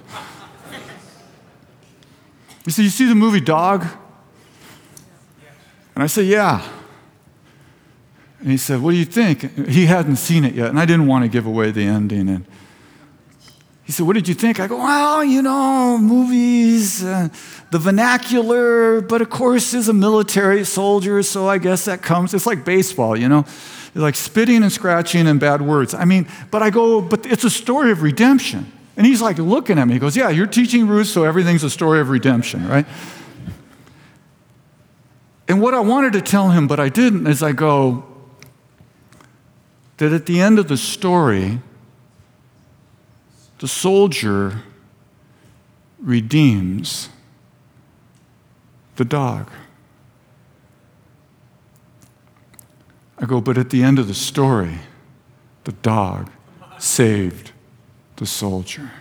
He 2.66 2.72
said, 2.72 2.84
You 2.84 2.90
see 2.90 3.06
the 3.08 3.16
movie 3.16 3.42
Dog? 3.42 3.86
And 5.96 6.04
I 6.04 6.08
said, 6.08 6.26
Yeah. 6.26 6.68
And 8.40 8.52
he 8.52 8.58
said, 8.58 8.82
What 8.82 8.92
do 8.92 8.98
you 8.98 9.06
think? 9.06 9.68
He 9.68 9.86
hadn't 9.86 10.18
seen 10.18 10.44
it 10.44 10.54
yet, 10.54 10.70
and 10.70 10.80
I 10.80 10.86
didn't 10.86 11.08
want 11.08 11.24
to 11.24 11.30
give 11.30 11.46
away 11.46 11.72
the 11.72 11.86
ending. 11.86 12.30
And 12.30 12.46
he 13.86 13.92
said, 13.92 14.06
What 14.06 14.14
did 14.14 14.28
you 14.28 14.34
think? 14.34 14.60
I 14.60 14.68
go, 14.68 14.78
Well, 14.78 15.24
you 15.24 15.42
know, 15.42 15.98
movies, 15.98 17.04
uh, 17.04 17.30
the 17.72 17.80
vernacular, 17.80 19.02
but 19.02 19.22
of 19.22 19.30
course, 19.30 19.72
he's 19.72 19.88
a 19.88 19.94
military 19.94 20.64
soldier, 20.64 21.24
so 21.24 21.48
I 21.48 21.58
guess 21.58 21.86
that 21.86 22.02
comes. 22.02 22.34
It's 22.34 22.46
like 22.46 22.66
baseball, 22.66 23.18
you 23.18 23.30
know, 23.30 23.46
like 23.96 24.16
spitting 24.16 24.64
and 24.64 24.72
scratching 24.72 25.28
and 25.28 25.40
bad 25.40 25.62
words. 25.62 25.94
I 25.94 26.06
mean, 26.06 26.28
but 26.52 26.64
I 26.64 26.70
go, 26.70 27.02
But 27.02 27.26
it's 27.26 27.44
a 27.44 27.50
story 27.50 27.92
of 27.92 28.02
redemption. 28.02 28.72
And 28.96 29.08
he's 29.08 29.22
like 29.22 29.40
looking 29.40 29.80
at 29.80 29.88
me. 29.88 29.94
He 29.94 30.00
goes, 30.00 30.16
Yeah, 30.16 30.30
you're 30.30 30.48
teaching 30.48 30.88
Ruth, 30.88 31.08
so 31.08 31.24
everything's 31.24 31.64
a 31.64 31.70
story 31.70 32.00
of 32.00 32.10
redemption, 32.10 32.68
right? 32.68 32.86
And 35.48 35.62
what 35.62 35.74
I 35.74 35.80
wanted 35.80 36.14
to 36.14 36.22
tell 36.22 36.50
him, 36.50 36.68
but 36.68 36.80
I 36.80 36.90
didn't, 36.90 37.28
is 37.28 37.44
I 37.44 37.52
go, 37.52 38.06
that 39.98 40.12
at 40.12 40.26
the 40.26 40.40
end 40.40 40.58
of 40.60 40.68
the 40.68 40.78
story, 40.78 41.60
the 43.60 43.68
soldier 43.68 44.64
redeems 46.00 47.10
the 48.96 49.06
dog. 49.06 49.50
I 53.18 53.26
go, 53.26 53.40
but 53.40 53.58
at 53.58 53.70
the 53.70 53.84
end 53.84 54.00
of 54.00 54.08
the 54.08 54.14
story, 54.14 54.80
the 55.64 55.72
dog 55.72 56.30
saved 56.78 57.52
the 58.18 58.26
soldier. 58.26 58.92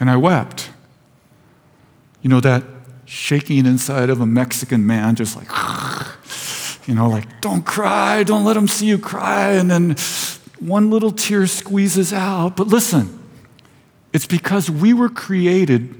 And 0.00 0.10
I 0.10 0.16
wept. 0.16 0.70
You 2.22 2.30
know, 2.30 2.40
that 2.40 2.64
shaking 3.04 3.66
inside 3.66 4.10
of 4.10 4.20
a 4.20 4.26
Mexican 4.26 4.86
man, 4.86 5.14
just 5.14 5.36
like, 5.36 5.48
you 6.88 6.94
know, 6.94 7.08
like, 7.08 7.40
don't 7.40 7.64
cry, 7.64 8.22
don't 8.22 8.44
let 8.44 8.54
them 8.54 8.66
see 8.66 8.86
you 8.86 8.98
cry. 8.98 9.52
And 9.52 9.70
then 9.70 9.96
one 10.58 10.90
little 10.90 11.12
tear 11.12 11.46
squeezes 11.46 12.12
out. 12.12 12.56
But 12.56 12.68
listen, 12.68 13.18
it's 14.12 14.26
because 14.26 14.70
we 14.70 14.92
were 14.92 15.08
created 15.08 15.94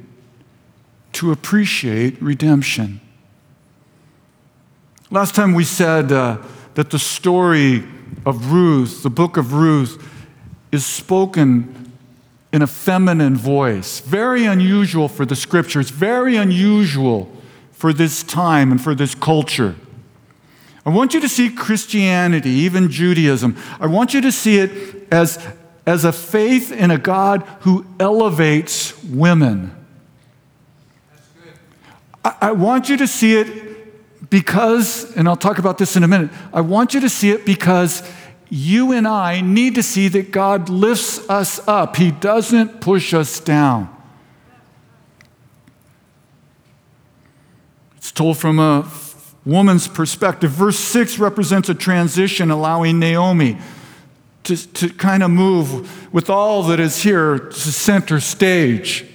to 1.12 1.32
appreciate 1.32 2.20
redemption. 2.22 3.00
Last 5.10 5.34
time 5.34 5.54
we 5.54 5.64
said 5.64 6.12
uh, 6.12 6.38
that 6.74 6.90
the 6.90 6.98
story 6.98 7.84
of 8.24 8.52
Ruth, 8.52 9.02
the 9.02 9.10
book 9.10 9.36
of 9.36 9.52
Ruth, 9.54 10.06
is 10.70 10.86
spoken 10.86 11.89
in 12.52 12.62
a 12.62 12.66
feminine 12.66 13.36
voice. 13.36 14.00
Very 14.00 14.44
unusual 14.44 15.08
for 15.08 15.24
the 15.24 15.36
scriptures, 15.36 15.90
very 15.90 16.36
unusual 16.36 17.30
for 17.72 17.92
this 17.92 18.22
time 18.22 18.70
and 18.70 18.80
for 18.80 18.94
this 18.94 19.14
culture. 19.14 19.76
I 20.84 20.90
want 20.90 21.14
you 21.14 21.20
to 21.20 21.28
see 21.28 21.50
Christianity, 21.50 22.50
even 22.50 22.90
Judaism, 22.90 23.56
I 23.78 23.86
want 23.86 24.14
you 24.14 24.20
to 24.22 24.32
see 24.32 24.58
it 24.58 25.06
as, 25.12 25.44
as 25.86 26.04
a 26.04 26.12
faith 26.12 26.72
in 26.72 26.90
a 26.90 26.98
God 26.98 27.42
who 27.60 27.86
elevates 27.98 29.02
women. 29.04 29.76
I, 32.24 32.36
I 32.40 32.52
want 32.52 32.88
you 32.88 32.96
to 32.96 33.06
see 33.06 33.36
it 33.36 34.30
because, 34.30 35.14
and 35.16 35.28
I'll 35.28 35.36
talk 35.36 35.58
about 35.58 35.78
this 35.78 35.96
in 35.96 36.04
a 36.04 36.08
minute, 36.08 36.30
I 36.52 36.60
want 36.60 36.94
you 36.94 37.00
to 37.00 37.08
see 37.08 37.30
it 37.30 37.44
because 37.44 38.02
you 38.50 38.92
and 38.92 39.06
I 39.06 39.40
need 39.40 39.76
to 39.76 39.82
see 39.82 40.08
that 40.08 40.32
God 40.32 40.68
lifts 40.68 41.28
us 41.30 41.66
up, 41.68 41.96
He 41.96 42.10
doesn't 42.10 42.80
push 42.80 43.14
us 43.14 43.38
down. 43.38 43.96
It's 47.96 48.10
told 48.10 48.38
from 48.38 48.58
a 48.58 48.90
woman's 49.44 49.86
perspective. 49.86 50.50
Verse 50.50 50.78
6 50.78 51.18
represents 51.18 51.68
a 51.68 51.74
transition, 51.74 52.50
allowing 52.50 52.98
Naomi 52.98 53.56
to, 54.44 54.56
to 54.56 54.88
kind 54.90 55.22
of 55.22 55.30
move 55.30 56.12
with 56.12 56.28
all 56.28 56.64
that 56.64 56.80
is 56.80 57.02
here 57.02 57.38
to 57.38 57.52
center 57.54 58.18
stage. 58.18 59.06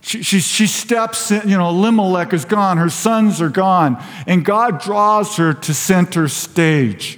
She, 0.00 0.22
she, 0.22 0.40
she 0.40 0.66
steps 0.66 1.30
in, 1.30 1.48
you 1.48 1.58
know, 1.58 1.68
Elimelech 1.68 2.32
is 2.32 2.46
gone, 2.46 2.78
her 2.78 2.88
sons 2.88 3.42
are 3.42 3.50
gone, 3.50 4.02
and 4.26 4.42
God 4.42 4.80
draws 4.80 5.36
her 5.36 5.52
to 5.52 5.74
center 5.74 6.28
stage 6.28 7.17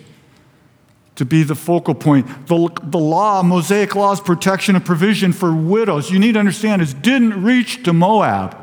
to 1.20 1.26
be 1.26 1.42
the 1.42 1.54
focal 1.54 1.94
point. 1.94 2.26
The, 2.46 2.70
the 2.82 2.98
law, 2.98 3.42
Mosaic 3.42 3.94
law's 3.94 4.22
protection 4.22 4.74
and 4.74 4.82
provision 4.82 5.34
for 5.34 5.54
widows, 5.54 6.10
you 6.10 6.18
need 6.18 6.32
to 6.32 6.38
understand, 6.38 6.80
is 6.80 6.94
didn't 6.94 7.44
reach 7.44 7.82
to 7.82 7.92
Moab. 7.92 8.56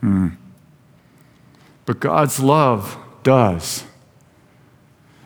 Hmm. 0.00 0.30
But 1.86 2.00
God's 2.00 2.40
love 2.40 2.98
does. 3.22 3.84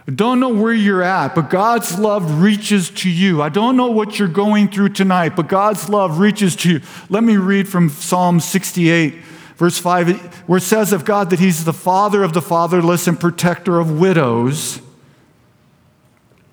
I 0.07 0.12
don't 0.12 0.41
know 0.41 0.51
where 0.51 0.75
you're 0.75 1.03
at, 1.03 1.35
but 1.35 1.49
God's 1.49 1.99
love 1.99 2.43
reaches 2.43 2.91
to 2.91 3.09
you. 3.09 3.41
I 3.41 3.49
don't 3.49 3.79
know 3.79 3.91
what 3.91 4.19
you're 4.19 4.29
going 4.29 4.69
through 4.69 4.91
tonight, 4.91 5.37
but 5.37 5.49
God's 5.49 5.89
love 5.89 6.19
reaches 6.19 6.55
to 6.57 6.71
you. 6.71 6.81
Let 7.09 7.25
me 7.25 7.39
read 7.39 7.67
from 7.67 7.89
Psalm 7.89 8.41
68, 8.41 9.15
verse 9.57 9.79
5, 9.79 10.49
where 10.49 10.59
it 10.59 10.62
says 10.62 10.92
of 10.92 11.05
God 11.05 11.31
that 11.31 11.40
He's 11.40 11.64
the 11.64 11.73
father 11.73 12.23
of 12.23 12.33
the 12.33 12.42
fatherless 12.42 13.07
and 13.07 13.19
protector 13.19 13.81
of 13.81 13.99
widows. 13.99 14.81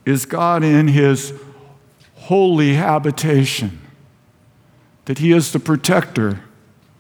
Is 0.06 0.26
God 0.26 0.64
in 0.64 0.88
His 0.88 1.34
holy 2.16 2.74
habitation? 2.74 3.80
That 5.06 5.20
He 5.20 5.32
is 5.32 5.52
the 5.52 5.60
protector 5.60 6.42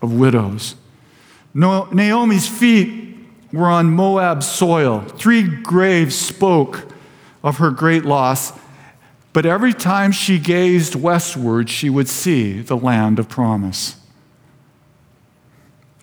of 0.02 0.14
widows. 0.14 0.76
Naomi's 1.54 2.48
feet 2.48 3.18
were 3.52 3.68
on 3.68 3.92
Moab 3.92 4.44
soil. 4.44 5.02
Three 5.02 5.44
graves 5.44 6.16
spoke 6.16 6.88
of 7.44 7.58
her 7.58 7.72
great 7.72 8.04
loss, 8.04 8.52
but 9.32 9.46
every 9.46 9.74
time 9.74 10.12
she 10.12 10.40
gazed 10.40 10.96
westward, 10.96 11.70
she 11.70 11.90
would 11.90 12.08
see 12.08 12.62
the 12.62 12.78
land 12.78 13.20
of 13.20 13.30
promise. 13.30 13.96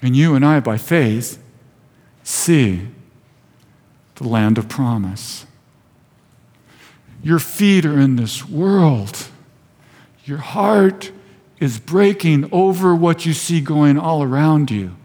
And 0.03 0.17
you 0.17 0.35
and 0.35 0.45
I, 0.45 0.61
by 0.61 0.79
faith, 0.79 1.43
see 2.23 2.89
the 4.17 4.29
land 4.29 4.59
of 4.59 4.69
promise. 4.69 5.47
Your 7.23 7.39
feet 7.39 7.85
are 7.85 7.99
in 7.99 8.17
this 8.17 8.49
world. 8.49 9.29
Your 10.25 10.39
heart 10.39 11.13
is 11.59 11.79
breaking 11.79 12.49
over 12.53 12.95
what 12.95 13.27
you 13.27 13.35
see 13.35 13.61
going 13.61 13.99
all 13.99 14.23
around 14.23 14.71
you. 14.71 14.97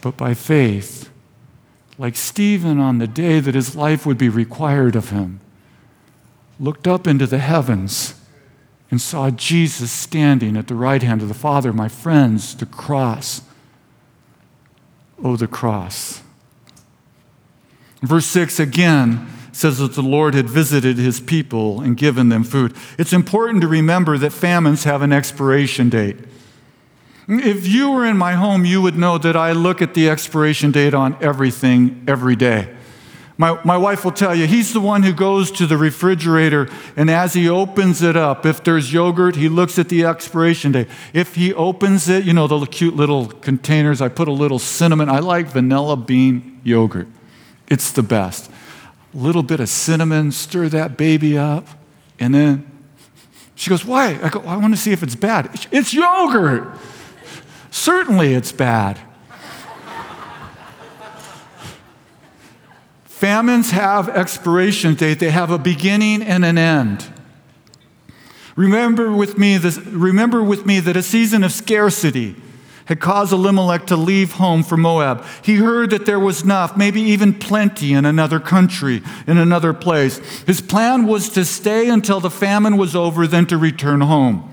But 0.00 0.16
by 0.16 0.32
faith, 0.32 1.10
like 1.98 2.16
Stephen 2.16 2.80
on 2.80 2.98
the 2.98 3.06
day 3.06 3.40
that 3.40 3.54
his 3.54 3.76
life 3.76 4.06
would 4.06 4.16
be 4.16 4.30
required 4.30 4.96
of 4.96 5.10
him, 5.10 5.40
looked 6.58 6.88
up 6.88 7.06
into 7.06 7.26
the 7.26 7.38
heavens 7.38 8.14
and 8.90 9.00
saw 9.00 9.30
Jesus 9.30 9.92
standing 9.92 10.56
at 10.56 10.66
the 10.66 10.74
right 10.74 11.02
hand 11.02 11.20
of 11.20 11.28
the 11.28 11.34
Father. 11.34 11.72
My 11.72 11.88
friends, 11.88 12.54
the 12.54 12.66
cross. 12.66 13.42
Oh, 15.22 15.36
the 15.36 15.46
cross. 15.46 16.22
Verse 18.02 18.26
6 18.26 18.58
again 18.58 19.26
says 19.52 19.78
that 19.78 19.94
the 19.94 20.02
Lord 20.02 20.34
had 20.34 20.48
visited 20.48 20.96
his 20.96 21.20
people 21.20 21.80
and 21.80 21.96
given 21.96 22.28
them 22.28 22.44
food. 22.44 22.74
It's 22.98 23.12
important 23.12 23.60
to 23.62 23.68
remember 23.68 24.16
that 24.18 24.32
famines 24.32 24.84
have 24.84 25.02
an 25.02 25.12
expiration 25.12 25.88
date. 25.90 26.16
If 27.28 27.66
you 27.66 27.90
were 27.92 28.06
in 28.06 28.16
my 28.16 28.32
home, 28.32 28.64
you 28.64 28.80
would 28.82 28.96
know 28.96 29.18
that 29.18 29.36
I 29.36 29.52
look 29.52 29.82
at 29.82 29.94
the 29.94 30.08
expiration 30.08 30.70
date 30.70 30.94
on 30.94 31.16
everything 31.20 32.04
every 32.08 32.36
day. 32.36 32.74
My, 33.40 33.58
my 33.64 33.78
wife 33.78 34.04
will 34.04 34.12
tell 34.12 34.34
you, 34.34 34.46
he's 34.46 34.74
the 34.74 34.80
one 34.80 35.02
who 35.02 35.14
goes 35.14 35.50
to 35.52 35.66
the 35.66 35.78
refrigerator, 35.78 36.68
and 36.94 37.10
as 37.10 37.32
he 37.32 37.48
opens 37.48 38.02
it 38.02 38.14
up, 38.14 38.44
if 38.44 38.62
there's 38.62 38.92
yogurt, 38.92 39.34
he 39.34 39.48
looks 39.48 39.78
at 39.78 39.88
the 39.88 40.04
expiration 40.04 40.72
date. 40.72 40.88
If 41.14 41.36
he 41.36 41.54
opens 41.54 42.06
it, 42.10 42.26
you 42.26 42.34
know, 42.34 42.46
the 42.46 42.66
cute 42.66 42.96
little 42.96 43.28
containers, 43.28 44.02
I 44.02 44.10
put 44.10 44.28
a 44.28 44.32
little 44.32 44.58
cinnamon. 44.58 45.08
I 45.08 45.20
like 45.20 45.46
vanilla 45.46 45.96
bean 45.96 46.60
yogurt, 46.64 47.08
it's 47.70 47.90
the 47.90 48.02
best. 48.02 48.50
A 49.14 49.16
little 49.16 49.42
bit 49.42 49.58
of 49.58 49.70
cinnamon, 49.70 50.32
stir 50.32 50.68
that 50.68 50.98
baby 50.98 51.38
up, 51.38 51.66
and 52.18 52.34
then 52.34 52.70
she 53.54 53.70
goes, 53.70 53.86
Why? 53.86 54.20
I 54.22 54.28
go, 54.28 54.40
I 54.40 54.58
want 54.58 54.74
to 54.74 54.78
see 54.78 54.92
if 54.92 55.02
it's 55.02 55.16
bad. 55.16 55.66
It's 55.72 55.94
yogurt. 55.94 56.76
Certainly 57.70 58.34
it's 58.34 58.52
bad. 58.52 59.00
Famines 63.20 63.72
have 63.72 64.08
expiration 64.08 64.94
date, 64.94 65.18
they 65.18 65.28
have 65.28 65.50
a 65.50 65.58
beginning 65.58 66.22
and 66.22 66.42
an 66.42 66.56
end. 66.56 67.06
Remember 68.56 69.12
with 69.12 69.36
me, 69.36 69.58
this, 69.58 69.76
remember 69.76 70.42
with 70.42 70.64
me 70.64 70.80
that 70.80 70.96
a 70.96 71.02
season 71.02 71.44
of 71.44 71.52
scarcity 71.52 72.34
had 72.86 72.98
caused 72.98 73.30
Elimelech 73.34 73.86
to 73.88 73.96
leave 73.96 74.32
home 74.32 74.62
for 74.62 74.78
Moab. 74.78 75.22
He 75.44 75.56
heard 75.56 75.90
that 75.90 76.06
there 76.06 76.18
was 76.18 76.44
enough, 76.44 76.78
maybe 76.78 77.02
even 77.02 77.34
plenty 77.34 77.92
in 77.92 78.06
another 78.06 78.40
country, 78.40 79.02
in 79.26 79.36
another 79.36 79.74
place. 79.74 80.16
His 80.44 80.62
plan 80.62 81.06
was 81.06 81.28
to 81.28 81.44
stay 81.44 81.90
until 81.90 82.20
the 82.20 82.30
famine 82.30 82.78
was 82.78 82.96
over, 82.96 83.26
then 83.26 83.44
to 83.48 83.58
return 83.58 84.00
home. 84.00 84.50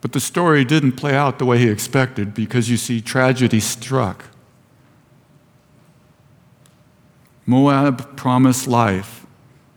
But 0.00 0.12
the 0.12 0.20
story 0.20 0.64
didn't 0.64 0.92
play 0.92 1.16
out 1.16 1.40
the 1.40 1.44
way 1.44 1.58
he 1.58 1.68
expected 1.68 2.34
because 2.34 2.70
you 2.70 2.76
see, 2.76 3.00
tragedy 3.00 3.58
struck. 3.58 4.26
Moab 7.48 8.14
promised 8.14 8.68
life, 8.68 9.24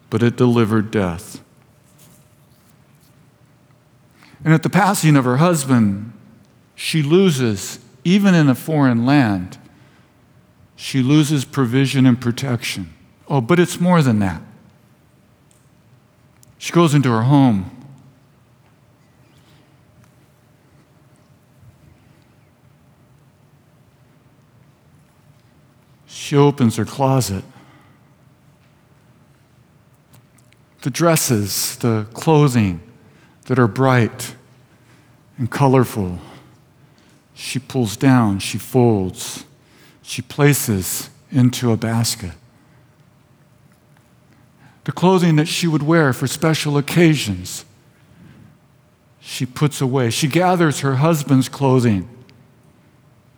but 0.10 0.22
it 0.22 0.36
delivered 0.36 0.92
death. 0.92 1.42
And 4.44 4.54
at 4.54 4.62
the 4.62 4.70
passing 4.70 5.16
of 5.16 5.24
her 5.24 5.38
husband, 5.38 6.12
she 6.76 7.02
loses, 7.02 7.80
even 8.04 8.36
in 8.36 8.50
a 8.50 8.56
foreign 8.56 9.06
land, 9.06 9.58
she 10.76 11.02
loses 11.02 11.46
provision 11.46 12.06
and 12.06 12.20
protection. 12.20 12.94
Oh, 13.30 13.40
but 13.40 13.58
it's 13.58 13.80
more 13.80 14.02
than 14.02 14.20
that. 14.20 14.42
She 16.58 16.74
goes 16.74 16.94
into 16.94 17.10
her 17.10 17.22
home. 17.22 17.72
She 26.06 26.36
opens 26.36 26.76
her 26.76 26.84
closet. 26.84 27.46
The 30.82 30.90
dresses, 30.90 31.78
the 31.78 32.08
clothing 32.14 32.82
that 33.46 33.60
are 33.60 33.68
bright 33.68 34.36
and 35.38 35.50
colorful. 35.50 36.20
She 37.34 37.60
pulls 37.60 37.96
down, 37.98 38.40
she 38.40 38.58
folds, 38.58 39.46
she 40.02 40.22
places 40.22 41.10
into 41.32 41.72
a 41.72 41.78
basket. 41.78 42.32
The 44.84 44.92
clothing 44.92 45.36
that 45.36 45.48
she 45.48 45.68
would 45.68 45.84
wear 45.84 46.12
for 46.14 46.26
special 46.28 46.78
occasions, 46.78 47.66
she 49.20 49.46
puts 49.46 49.80
away. 49.80 50.10
She 50.10 50.28
gathers 50.28 50.80
her 50.80 50.96
husband's 50.96 51.48
clothing. 51.48 52.10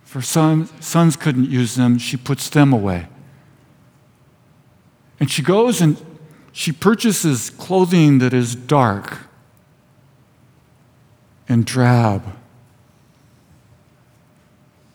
For 0.05 0.21
son, 0.21 0.67
sons 0.81 1.17
couldn't 1.17 1.49
use 1.49 1.75
them, 1.75 1.97
she 1.97 2.15
puts 2.15 2.49
them 2.49 2.71
away. 2.71 3.07
And 5.19 5.29
she 5.29 5.41
goes 5.41 5.81
and 5.81 5.97
she 6.53 6.71
purchases 6.71 7.49
clothing 7.49 8.19
that 8.19 8.31
is 8.31 8.55
dark 8.55 9.21
and 11.49 11.65
drab. 11.65 12.23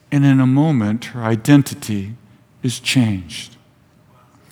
And 0.09 0.25
in 0.25 0.39
a 0.39 0.47
moment, 0.47 1.05
her 1.05 1.21
identity 1.21 2.15
is 2.63 2.79
changed. 2.79 3.57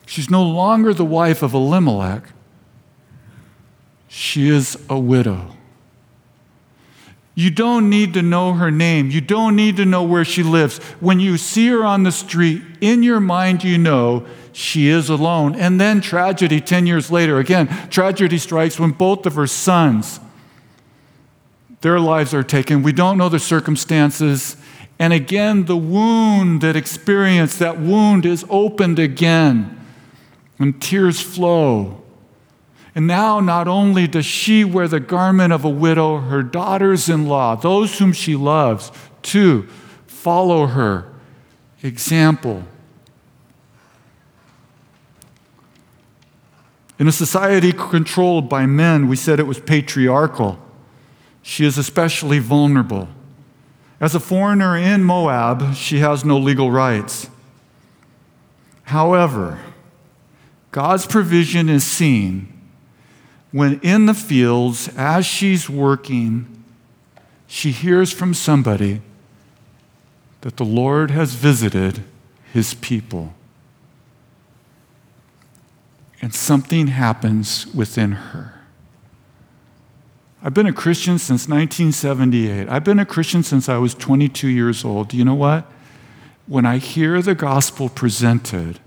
She's 0.05 0.29
no 0.29 0.43
longer 0.43 0.93
the 0.93 1.05
wife 1.05 1.41
of 1.41 1.53
Elimelech, 1.53 2.23
she 4.09 4.49
is 4.49 4.77
a 4.89 4.99
widow. 4.99 5.53
You 7.35 7.51
don't 7.51 7.89
need 7.89 8.15
to 8.15 8.23
know 8.23 8.53
her 8.53 8.71
name. 8.71 9.11
You 9.11 9.21
don't 9.21 9.55
need 9.55 9.77
to 9.77 9.85
know 9.85 10.01
where 10.01 10.25
she 10.25 10.41
lives. 10.41 10.79
When 10.99 11.19
you 11.19 11.37
see 11.37 11.67
her 11.67 11.85
on 11.85 12.01
the 12.01 12.11
street, 12.11 12.63
in 12.81 13.03
your 13.03 13.19
mind, 13.19 13.63
you 13.63 13.77
know 13.77 14.25
she 14.57 14.87
is 14.87 15.07
alone. 15.07 15.53
And 15.53 15.79
then 15.79 16.01
tragedy 16.01 16.59
10 16.59 16.87
years 16.87 17.11
later. 17.11 17.37
Again, 17.37 17.67
tragedy 17.89 18.39
strikes 18.39 18.79
when 18.79 18.89
both 18.89 19.27
of 19.27 19.35
her 19.35 19.45
sons, 19.45 20.19
their 21.81 21.99
lives 21.99 22.33
are 22.33 22.41
taken. 22.41 22.81
We 22.81 22.91
don't 22.91 23.19
know 23.19 23.29
the 23.29 23.37
circumstances. 23.37 24.57
And 24.97 25.13
again, 25.13 25.65
the 25.65 25.77
wound 25.77 26.61
that 26.61 26.75
experienced, 26.75 27.59
that 27.59 27.79
wound 27.79 28.25
is 28.25 28.45
opened 28.49 28.97
again. 28.97 29.79
And 30.57 30.81
tears 30.81 31.21
flow. 31.21 32.01
And 32.95 33.05
now, 33.05 33.39
not 33.39 33.67
only 33.67 34.07
does 34.07 34.25
she 34.25 34.63
wear 34.63 34.87
the 34.87 34.99
garment 34.99 35.53
of 35.53 35.65
a 35.65 35.69
widow, 35.69 36.17
her 36.17 36.41
daughters 36.41 37.09
in 37.09 37.27
law, 37.27 37.53
those 37.53 37.99
whom 37.99 38.11
she 38.11 38.35
loves, 38.35 38.91
too, 39.21 39.67
follow 40.07 40.65
her 40.65 41.13
example. 41.83 42.63
In 46.99 47.07
a 47.07 47.11
society 47.11 47.71
controlled 47.71 48.49
by 48.49 48.65
men, 48.65 49.07
we 49.07 49.15
said 49.15 49.39
it 49.39 49.43
was 49.43 49.59
patriarchal. 49.59 50.59
She 51.41 51.63
is 51.63 51.77
especially 51.77 52.39
vulnerable. 52.39 53.07
As 53.99 54.15
a 54.15 54.19
foreigner 54.19 54.75
in 54.75 55.03
Moab, 55.03 55.75
she 55.75 55.99
has 55.99 56.25
no 56.25 56.37
legal 56.37 56.71
rights. 56.71 57.29
However, 58.85 59.59
God's 60.71 61.05
provision 61.05 61.69
is 61.69 61.83
seen 61.83 62.53
when 63.51 63.79
in 63.81 64.05
the 64.05 64.13
fields, 64.13 64.89
as 64.97 65.25
she's 65.25 65.69
working, 65.69 66.63
she 67.47 67.71
hears 67.71 68.11
from 68.11 68.33
somebody 68.33 69.01
that 70.41 70.57
the 70.57 70.65
Lord 70.65 71.11
has 71.11 71.33
visited 71.33 72.03
his 72.53 72.73
people 72.75 73.33
and 76.21 76.33
something 76.33 76.87
happens 76.87 77.67
within 77.73 78.11
her. 78.11 78.53
I've 80.41 80.53
been 80.53 80.67
a 80.67 80.73
Christian 80.73 81.17
since 81.17 81.47
1978. 81.47 82.69
I've 82.69 82.83
been 82.83 82.99
a 82.99 83.05
Christian 83.05 83.43
since 83.43 83.67
I 83.67 83.77
was 83.77 83.93
22 83.93 84.47
years 84.47 84.85
old. 84.85 85.13
You 85.13 85.25
know 85.25 85.35
what? 85.35 85.69
When 86.45 86.65
I 86.65 86.77
hear 86.77 87.21
the 87.21 87.35
gospel 87.35 87.89
presented, 87.89 88.79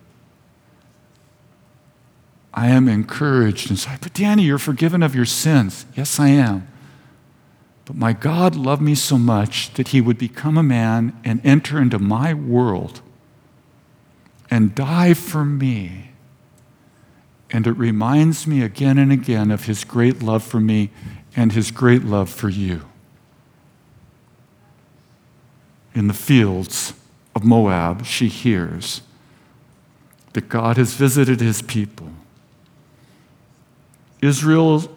I 2.55 2.69
am 2.69 2.89
encouraged 2.89 3.69
and 3.69 3.79
say, 3.79 3.97
But 4.01 4.15
Danny, 4.15 4.45
you're 4.45 4.59
forgiven 4.59 5.03
of 5.03 5.15
your 5.15 5.25
sins. 5.25 5.87
Yes, 5.95 6.19
I 6.19 6.29
am. 6.29 6.67
But 7.85 7.97
my 7.97 8.13
God 8.13 8.55
loved 8.55 8.83
me 8.83 8.95
so 8.95 9.19
much 9.19 9.75
that 9.75 9.89
he 9.89 10.01
would 10.01 10.19
become 10.19 10.57
a 10.57 10.63
man 10.63 11.19
and 11.25 11.41
enter 11.45 11.81
into 11.81 11.99
my 11.99 12.33
world 12.33 13.03
and 14.51 14.75
die 14.75 15.15
for 15.15 15.45
me 15.45 16.10
and 17.53 17.67
it 17.67 17.73
reminds 17.73 18.47
me 18.47 18.63
again 18.63 18.99
and 18.99 19.13
again 19.13 19.51
of 19.51 19.65
his 19.65 19.85
great 19.85 20.23
love 20.23 20.43
for 20.43 20.61
me 20.61 20.91
and 21.37 21.53
his 21.53 21.71
great 21.71 22.05
love 22.05 22.31
for 22.31 22.49
you. 22.49 22.83
In 25.95 26.07
the 26.07 26.15
fields 26.15 26.95
of 27.35 27.45
Moab, 27.45 28.05
she 28.05 28.29
hears 28.29 29.03
that 30.33 30.49
God 30.49 30.77
has 30.77 30.95
visited 30.95 31.41
his 31.41 31.63
people. 31.63 32.11
Israel's 34.23 34.89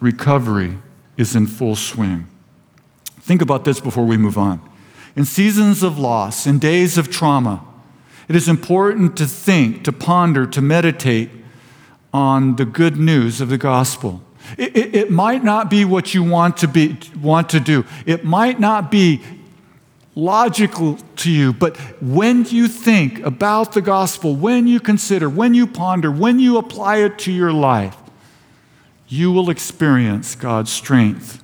recovery 0.00 0.78
is 1.16 1.34
in 1.34 1.46
full 1.46 1.76
swing. 1.76 2.26
Think 3.20 3.40
about 3.40 3.64
this 3.64 3.80
before 3.80 4.04
we 4.04 4.16
move 4.16 4.36
on. 4.36 4.60
In 5.14 5.24
seasons 5.24 5.82
of 5.82 5.98
loss, 5.98 6.46
in 6.46 6.58
days 6.58 6.98
of 6.98 7.10
trauma, 7.10 7.64
it 8.28 8.36
is 8.36 8.48
important 8.48 9.16
to 9.16 9.26
think, 9.26 9.82
to 9.84 9.92
ponder, 9.92 10.46
to 10.46 10.60
meditate 10.60 11.30
on 12.12 12.56
the 12.56 12.64
good 12.64 12.96
news 12.96 13.40
of 13.40 13.48
the 13.48 13.58
gospel. 13.58 14.22
It, 14.56 14.76
it, 14.76 14.94
it, 14.94 15.10
might 15.10 15.42
not 15.42 15.68
be 15.68 15.84
what 15.84 16.14
you 16.14 16.22
want 16.22 16.56
to, 16.58 16.68
be, 16.68 16.98
want 17.20 17.48
to 17.50 17.60
do. 17.60 17.84
It 18.06 18.24
might 18.24 18.60
not 18.60 18.90
be 18.90 19.22
logical 20.14 20.98
to 21.16 21.30
you, 21.30 21.52
but 21.52 21.76
when 22.00 22.44
you 22.46 22.68
think 22.68 23.18
about 23.20 23.72
the 23.72 23.82
gospel, 23.82 24.34
when 24.34 24.66
you 24.66 24.80
consider, 24.80 25.28
when 25.28 25.52
you 25.52 25.66
ponder, 25.66 26.10
when 26.10 26.38
you 26.38 26.58
apply 26.58 26.98
it 26.98 27.18
to 27.18 27.32
your 27.32 27.52
life, 27.52 27.96
you 29.08 29.30
will 29.30 29.50
experience 29.50 30.34
God's 30.34 30.72
strength 30.72 31.42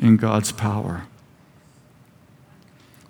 and 0.00 0.18
God's 0.18 0.52
power. 0.52 1.04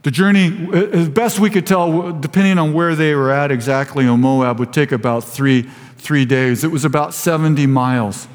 The 0.03 0.11
journey, 0.13 0.69
uh, 0.73 0.87
as 0.87 1.09
best 1.09 1.41
we 1.41 1.51
could 1.51 1.67
tell, 1.67 2.13
depending 2.13 2.59
on 2.59 2.73
where 2.73 2.95
they 2.95 3.15
were 3.15 3.31
at 3.31 3.51
exactly 3.51 4.07
on 4.07 4.21
Moab, 4.21 4.59
would 4.59 4.73
take 4.73 4.93
about 4.93 5.25
three, 5.25 5.69
three 5.99 6.25
days. 6.25 6.65
It 6.65 6.71
was 6.71 6.85
about 6.85 7.15
70 7.15 7.67
miles. 7.67 8.29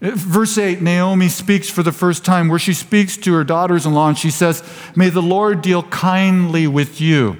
Verse 0.00 0.58
8, 0.58 0.82
Naomi 0.82 1.28
speaks 1.28 1.70
for 1.70 1.82
the 1.82 1.92
first 1.92 2.24
time, 2.24 2.48
where 2.48 2.58
she 2.58 2.74
speaks 2.74 3.16
to 3.18 3.32
her 3.34 3.44
daughters 3.44 3.86
in 3.86 3.94
law, 3.94 4.08
and 4.08 4.18
she 4.18 4.30
says, 4.30 4.62
May 4.96 5.10
the 5.10 5.22
Lord 5.22 5.62
deal 5.62 5.84
kindly 5.84 6.66
with 6.66 7.00
you 7.00 7.36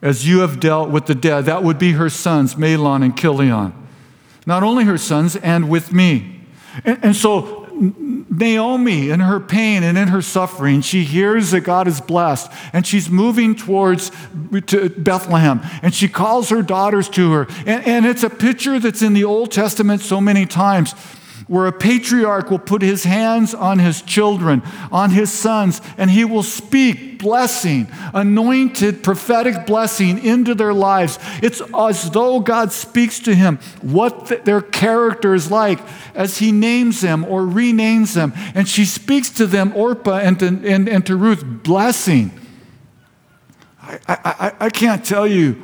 as 0.00 0.26
you 0.26 0.40
have 0.40 0.60
dealt 0.60 0.90
with 0.90 1.06
the 1.06 1.14
dead. 1.14 1.44
That 1.44 1.62
would 1.62 1.78
be 1.78 1.92
her 1.92 2.08
sons, 2.08 2.54
Mahlon 2.54 3.04
and 3.04 3.16
Chilion. 3.16 3.74
Not 4.46 4.62
only 4.62 4.84
her 4.84 4.96
sons, 4.96 5.36
and 5.36 5.68
with 5.68 5.92
me. 5.92 6.40
And, 6.84 6.98
and 7.02 7.16
so 7.16 7.57
Naomi, 8.30 9.10
in 9.10 9.20
her 9.20 9.40
pain 9.40 9.82
and 9.82 9.96
in 9.96 10.08
her 10.08 10.22
suffering, 10.22 10.80
she 10.80 11.04
hears 11.04 11.50
that 11.52 11.60
God 11.60 11.88
is 11.88 12.00
blessed 12.00 12.50
and 12.72 12.86
she's 12.86 13.08
moving 13.08 13.54
towards 13.54 14.10
to 14.66 14.90
Bethlehem 14.90 15.60
and 15.82 15.94
she 15.94 16.08
calls 16.08 16.50
her 16.50 16.62
daughters 16.62 17.08
to 17.10 17.32
her. 17.32 17.46
And, 17.66 17.86
and 17.86 18.06
it's 18.06 18.22
a 18.22 18.30
picture 18.30 18.78
that's 18.78 19.02
in 19.02 19.14
the 19.14 19.24
Old 19.24 19.50
Testament 19.50 20.02
so 20.02 20.20
many 20.20 20.46
times 20.46 20.94
where 21.48 21.66
a 21.66 21.72
patriarch 21.72 22.50
will 22.50 22.58
put 22.58 22.82
his 22.82 23.04
hands 23.04 23.54
on 23.54 23.78
his 23.78 24.02
children, 24.02 24.62
on 24.92 25.10
his 25.10 25.32
sons, 25.32 25.80
and 25.96 26.10
he 26.10 26.24
will 26.24 26.42
speak 26.42 27.18
blessing, 27.18 27.88
anointed 28.14 29.02
prophetic 29.02 29.66
blessing 29.66 30.22
into 30.24 30.54
their 30.54 30.74
lives. 30.74 31.18
It's 31.42 31.60
as 31.76 32.10
though 32.10 32.40
God 32.40 32.70
speaks 32.70 33.18
to 33.20 33.34
him 33.34 33.58
what 33.80 34.26
the, 34.26 34.36
their 34.36 34.60
character 34.60 35.34
is 35.34 35.50
like 35.50 35.80
as 36.14 36.38
he 36.38 36.52
names 36.52 37.00
them 37.00 37.24
or 37.24 37.42
renames 37.42 38.14
them. 38.14 38.32
And 38.54 38.68
she 38.68 38.84
speaks 38.84 39.30
to 39.30 39.46
them, 39.46 39.72
Orpah 39.74 40.18
and 40.18 40.38
to, 40.40 40.46
and, 40.46 40.88
and 40.88 41.04
to 41.06 41.16
Ruth, 41.16 41.42
blessing. 41.44 42.30
I, 43.80 43.98
I, 44.06 44.52
I 44.60 44.70
can't 44.70 45.04
tell 45.04 45.26
you 45.26 45.62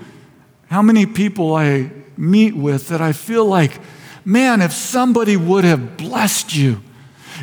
how 0.68 0.80
many 0.80 1.04
people 1.04 1.54
I 1.54 1.90
meet 2.16 2.56
with 2.56 2.88
that 2.88 3.02
I 3.02 3.12
feel 3.12 3.44
like 3.44 3.80
man, 4.24 4.62
if 4.62 4.72
somebody 4.72 5.36
would 5.36 5.64
have 5.64 5.96
blessed 5.96 6.54
you, 6.54 6.80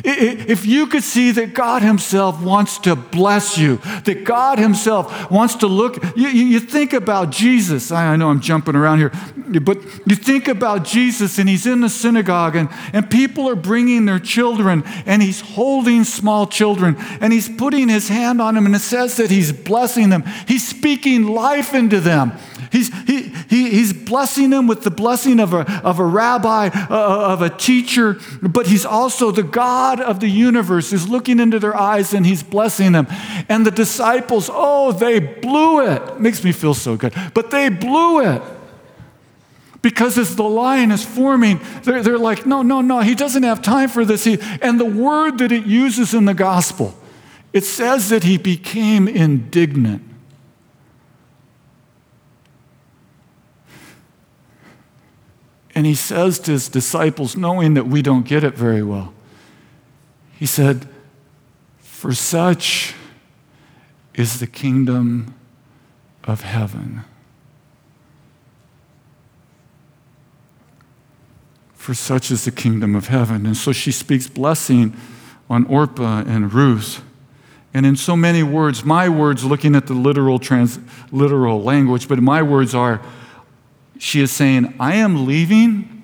if 0.04 0.64
you 0.64 0.86
could 0.86 1.02
see 1.02 1.32
that 1.32 1.54
God 1.54 1.82
Himself 1.82 2.42
wants 2.42 2.78
to 2.78 2.96
bless 2.96 3.58
you, 3.58 3.76
that 4.04 4.24
God 4.24 4.58
Himself 4.58 5.30
wants 5.30 5.56
to 5.56 5.66
look, 5.66 6.02
you, 6.16 6.28
you, 6.28 6.60
think 6.60 6.92
about 6.92 7.30
Jesus. 7.30 7.92
I 7.92 8.16
know 8.16 8.30
I'm 8.30 8.40
jumping 8.40 8.74
around 8.74 8.98
here, 8.98 9.12
but 9.60 9.82
you 10.06 10.16
think 10.16 10.48
about 10.48 10.84
Jesus 10.84 11.38
and 11.38 11.48
He's 11.48 11.66
in 11.66 11.82
the 11.82 11.90
synagogue 11.90 12.56
and, 12.56 12.70
and 12.92 13.10
people 13.10 13.48
are 13.48 13.54
bringing 13.54 14.06
their 14.06 14.18
children 14.18 14.82
and 15.04 15.22
He's 15.22 15.40
holding 15.40 16.04
small 16.04 16.46
children 16.46 16.96
and 17.20 17.32
He's 17.32 17.48
putting 17.48 17.88
His 17.88 18.08
hand 18.08 18.40
on 18.40 18.54
them 18.54 18.64
and 18.66 18.74
it 18.74 18.80
says 18.80 19.18
that 19.18 19.30
He's 19.30 19.52
blessing 19.52 20.08
them. 20.08 20.24
He's 20.48 20.66
speaking 20.66 21.24
life 21.24 21.74
into 21.74 22.00
them. 22.00 22.32
He's, 22.72 22.90
he, 23.04 23.24
he, 23.50 23.68
he's 23.68 23.92
blessing 23.92 24.48
them 24.48 24.66
with 24.66 24.82
the 24.82 24.90
blessing 24.90 25.40
of 25.40 25.52
a, 25.52 25.70
of 25.84 25.98
a 25.98 26.04
rabbi, 26.04 26.68
uh, 26.68 27.32
of 27.32 27.42
a 27.42 27.50
teacher, 27.50 28.18
but 28.40 28.66
he's 28.66 28.86
also 28.86 29.30
the 29.30 29.42
God 29.42 30.00
of 30.00 30.20
the 30.20 30.28
universe 30.28 30.90
is 30.90 31.06
looking 31.06 31.38
into 31.38 31.58
their 31.58 31.76
eyes 31.76 32.14
and 32.14 32.24
he's 32.24 32.42
blessing 32.42 32.92
them. 32.92 33.06
And 33.50 33.66
the 33.66 33.70
disciples, 33.70 34.48
oh, 34.50 34.92
they 34.92 35.20
blew 35.20 35.86
it. 35.86 36.18
Makes 36.18 36.42
me 36.44 36.52
feel 36.52 36.72
so 36.72 36.96
good. 36.96 37.12
But 37.34 37.50
they 37.50 37.68
blew 37.68 38.20
it. 38.20 38.40
Because 39.82 40.16
as 40.16 40.34
the 40.36 40.44
line 40.44 40.92
is 40.92 41.04
forming, 41.04 41.60
they're, 41.82 42.02
they're 42.02 42.18
like, 42.18 42.46
no, 42.46 42.62
no, 42.62 42.80
no, 42.80 43.00
he 43.00 43.14
doesn't 43.14 43.42
have 43.42 43.60
time 43.60 43.90
for 43.90 44.06
this. 44.06 44.24
He, 44.24 44.38
and 44.62 44.80
the 44.80 44.86
word 44.86 45.38
that 45.38 45.52
it 45.52 45.66
uses 45.66 46.14
in 46.14 46.24
the 46.24 46.32
gospel, 46.34 46.94
it 47.52 47.64
says 47.64 48.08
that 48.08 48.24
he 48.24 48.38
became 48.38 49.08
indignant. 49.08 50.02
And 55.74 55.86
he 55.86 55.94
says 55.94 56.38
to 56.40 56.52
his 56.52 56.68
disciples, 56.68 57.36
knowing 57.36 57.74
that 57.74 57.86
we 57.86 58.02
don't 58.02 58.26
get 58.26 58.44
it 58.44 58.54
very 58.54 58.82
well, 58.82 59.14
he 60.38 60.46
said, 60.46 60.88
For 61.78 62.12
such 62.12 62.94
is 64.14 64.40
the 64.40 64.46
kingdom 64.46 65.34
of 66.24 66.42
heaven. 66.42 67.04
For 71.74 71.94
such 71.94 72.30
is 72.30 72.44
the 72.44 72.50
kingdom 72.50 72.94
of 72.94 73.08
heaven. 73.08 73.46
And 73.46 73.56
so 73.56 73.72
she 73.72 73.90
speaks 73.90 74.28
blessing 74.28 74.96
on 75.48 75.64
Orpah 75.66 76.22
and 76.26 76.52
Ruth. 76.52 77.02
And 77.74 77.86
in 77.86 77.96
so 77.96 78.16
many 78.16 78.42
words, 78.42 78.84
my 78.84 79.08
words, 79.08 79.44
looking 79.44 79.74
at 79.74 79.86
the 79.86 79.94
literal, 79.94 80.38
trans, 80.38 80.78
literal 81.10 81.62
language, 81.62 82.06
but 82.06 82.18
my 82.18 82.42
words 82.42 82.74
are 82.74 83.00
she 84.02 84.20
is 84.20 84.32
saying, 84.32 84.74
I 84.80 84.96
am 84.96 85.26
leaving, 85.26 86.02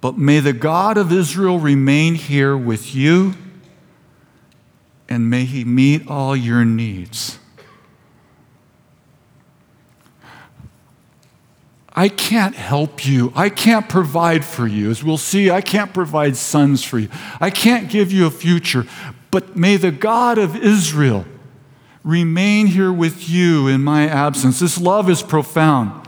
but 0.00 0.16
may 0.16 0.38
the 0.38 0.52
God 0.52 0.96
of 0.96 1.10
Israel 1.10 1.58
remain 1.58 2.14
here 2.14 2.56
with 2.56 2.94
you, 2.94 3.34
and 5.08 5.28
may 5.28 5.44
he 5.44 5.64
meet 5.64 6.06
all 6.06 6.36
your 6.36 6.64
needs. 6.64 7.40
I 11.94 12.08
can't 12.08 12.54
help 12.54 13.04
you. 13.04 13.32
I 13.34 13.48
can't 13.48 13.88
provide 13.88 14.44
for 14.44 14.68
you. 14.68 14.88
As 14.88 15.02
we'll 15.02 15.18
see, 15.18 15.50
I 15.50 15.62
can't 15.62 15.92
provide 15.92 16.36
sons 16.36 16.84
for 16.84 17.00
you. 17.00 17.08
I 17.40 17.50
can't 17.50 17.90
give 17.90 18.12
you 18.12 18.26
a 18.26 18.30
future. 18.30 18.86
But 19.32 19.56
may 19.56 19.76
the 19.78 19.90
God 19.90 20.38
of 20.38 20.54
Israel 20.54 21.24
remain 22.04 22.68
here 22.68 22.92
with 22.92 23.28
you 23.28 23.66
in 23.66 23.82
my 23.82 24.06
absence. 24.06 24.60
This 24.60 24.80
love 24.80 25.10
is 25.10 25.22
profound. 25.22 26.01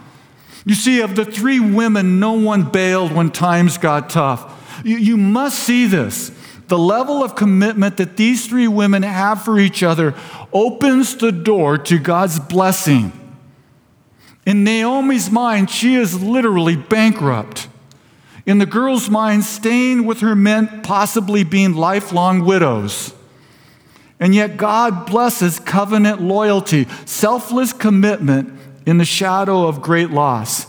You 0.64 0.74
see, 0.74 1.00
of 1.02 1.14
the 1.14 1.24
three 1.24 1.60
women, 1.60 2.18
no 2.18 2.32
one 2.32 2.70
bailed 2.70 3.12
when 3.12 3.30
times 3.30 3.76
got 3.76 4.08
tough. 4.08 4.80
You, 4.84 4.96
you 4.96 5.16
must 5.16 5.58
see 5.58 5.86
this. 5.86 6.32
The 6.68 6.78
level 6.78 7.22
of 7.22 7.36
commitment 7.36 7.98
that 7.98 8.16
these 8.16 8.46
three 8.46 8.68
women 8.68 9.02
have 9.02 9.44
for 9.44 9.58
each 9.58 9.82
other 9.82 10.14
opens 10.52 11.16
the 11.16 11.32
door 11.32 11.76
to 11.76 11.98
God's 11.98 12.40
blessing. 12.40 13.12
In 14.46 14.64
Naomi's 14.64 15.30
mind, 15.30 15.70
she 15.70 15.94
is 15.94 16.22
literally 16.22 16.76
bankrupt. 16.76 17.68
In 18.46 18.58
the 18.58 18.66
girl's 18.66 19.08
mind, 19.08 19.44
staying 19.44 20.04
with 20.04 20.20
her 20.20 20.34
meant 20.34 20.82
possibly 20.82 21.44
being 21.44 21.74
lifelong 21.74 22.44
widows. 22.44 23.14
And 24.20 24.34
yet, 24.34 24.56
God 24.56 25.06
blesses 25.06 25.58
covenant 25.60 26.22
loyalty, 26.22 26.86
selfless 27.04 27.72
commitment 27.72 28.58
in 28.86 28.98
the 28.98 29.04
shadow 29.04 29.66
of 29.66 29.80
great 29.80 30.10
loss. 30.10 30.66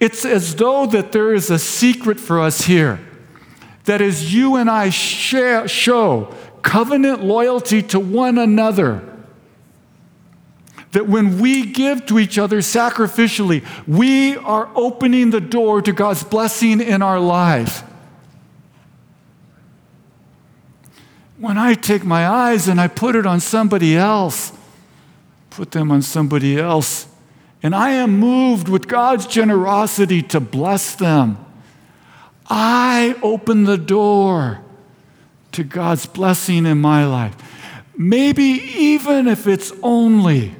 It's 0.00 0.24
as 0.24 0.54
though 0.56 0.86
that 0.86 1.12
there 1.12 1.32
is 1.34 1.50
a 1.50 1.58
secret 1.58 2.18
for 2.18 2.40
us 2.40 2.62
here. 2.62 3.00
That 3.84 4.00
as 4.00 4.34
you 4.34 4.56
and 4.56 4.70
I 4.70 4.90
share, 4.90 5.66
show 5.68 6.34
covenant 6.62 7.22
loyalty 7.22 7.82
to 7.82 8.00
one 8.00 8.38
another, 8.38 9.02
that 10.92 11.08
when 11.08 11.40
we 11.40 11.66
give 11.66 12.06
to 12.06 12.18
each 12.18 12.38
other 12.38 12.58
sacrificially, 12.58 13.64
we 13.86 14.36
are 14.36 14.70
opening 14.74 15.30
the 15.30 15.40
door 15.40 15.82
to 15.82 15.92
God's 15.92 16.22
blessing 16.22 16.80
in 16.80 17.02
our 17.02 17.18
lives. 17.18 17.82
When 21.38 21.58
I 21.58 21.74
take 21.74 22.04
my 22.04 22.28
eyes 22.28 22.68
and 22.68 22.80
I 22.80 22.86
put 22.88 23.16
it 23.16 23.26
on 23.26 23.40
somebody 23.40 23.96
else, 23.96 24.52
put 25.50 25.72
them 25.72 25.90
on 25.90 26.02
somebody 26.02 26.58
else, 26.58 27.08
and 27.62 27.74
I 27.74 27.90
am 27.90 28.18
moved 28.18 28.68
with 28.68 28.88
God's 28.88 29.26
generosity 29.26 30.22
to 30.22 30.40
bless 30.40 30.94
them. 30.94 31.38
I 32.48 33.16
open 33.22 33.64
the 33.64 33.78
door 33.78 34.60
to 35.52 35.62
God's 35.62 36.06
blessing 36.06 36.66
in 36.66 36.80
my 36.80 37.06
life. 37.06 37.36
Maybe 37.96 38.42
even 38.42 39.28
if 39.28 39.46
it's 39.46 39.72
only 39.82 40.56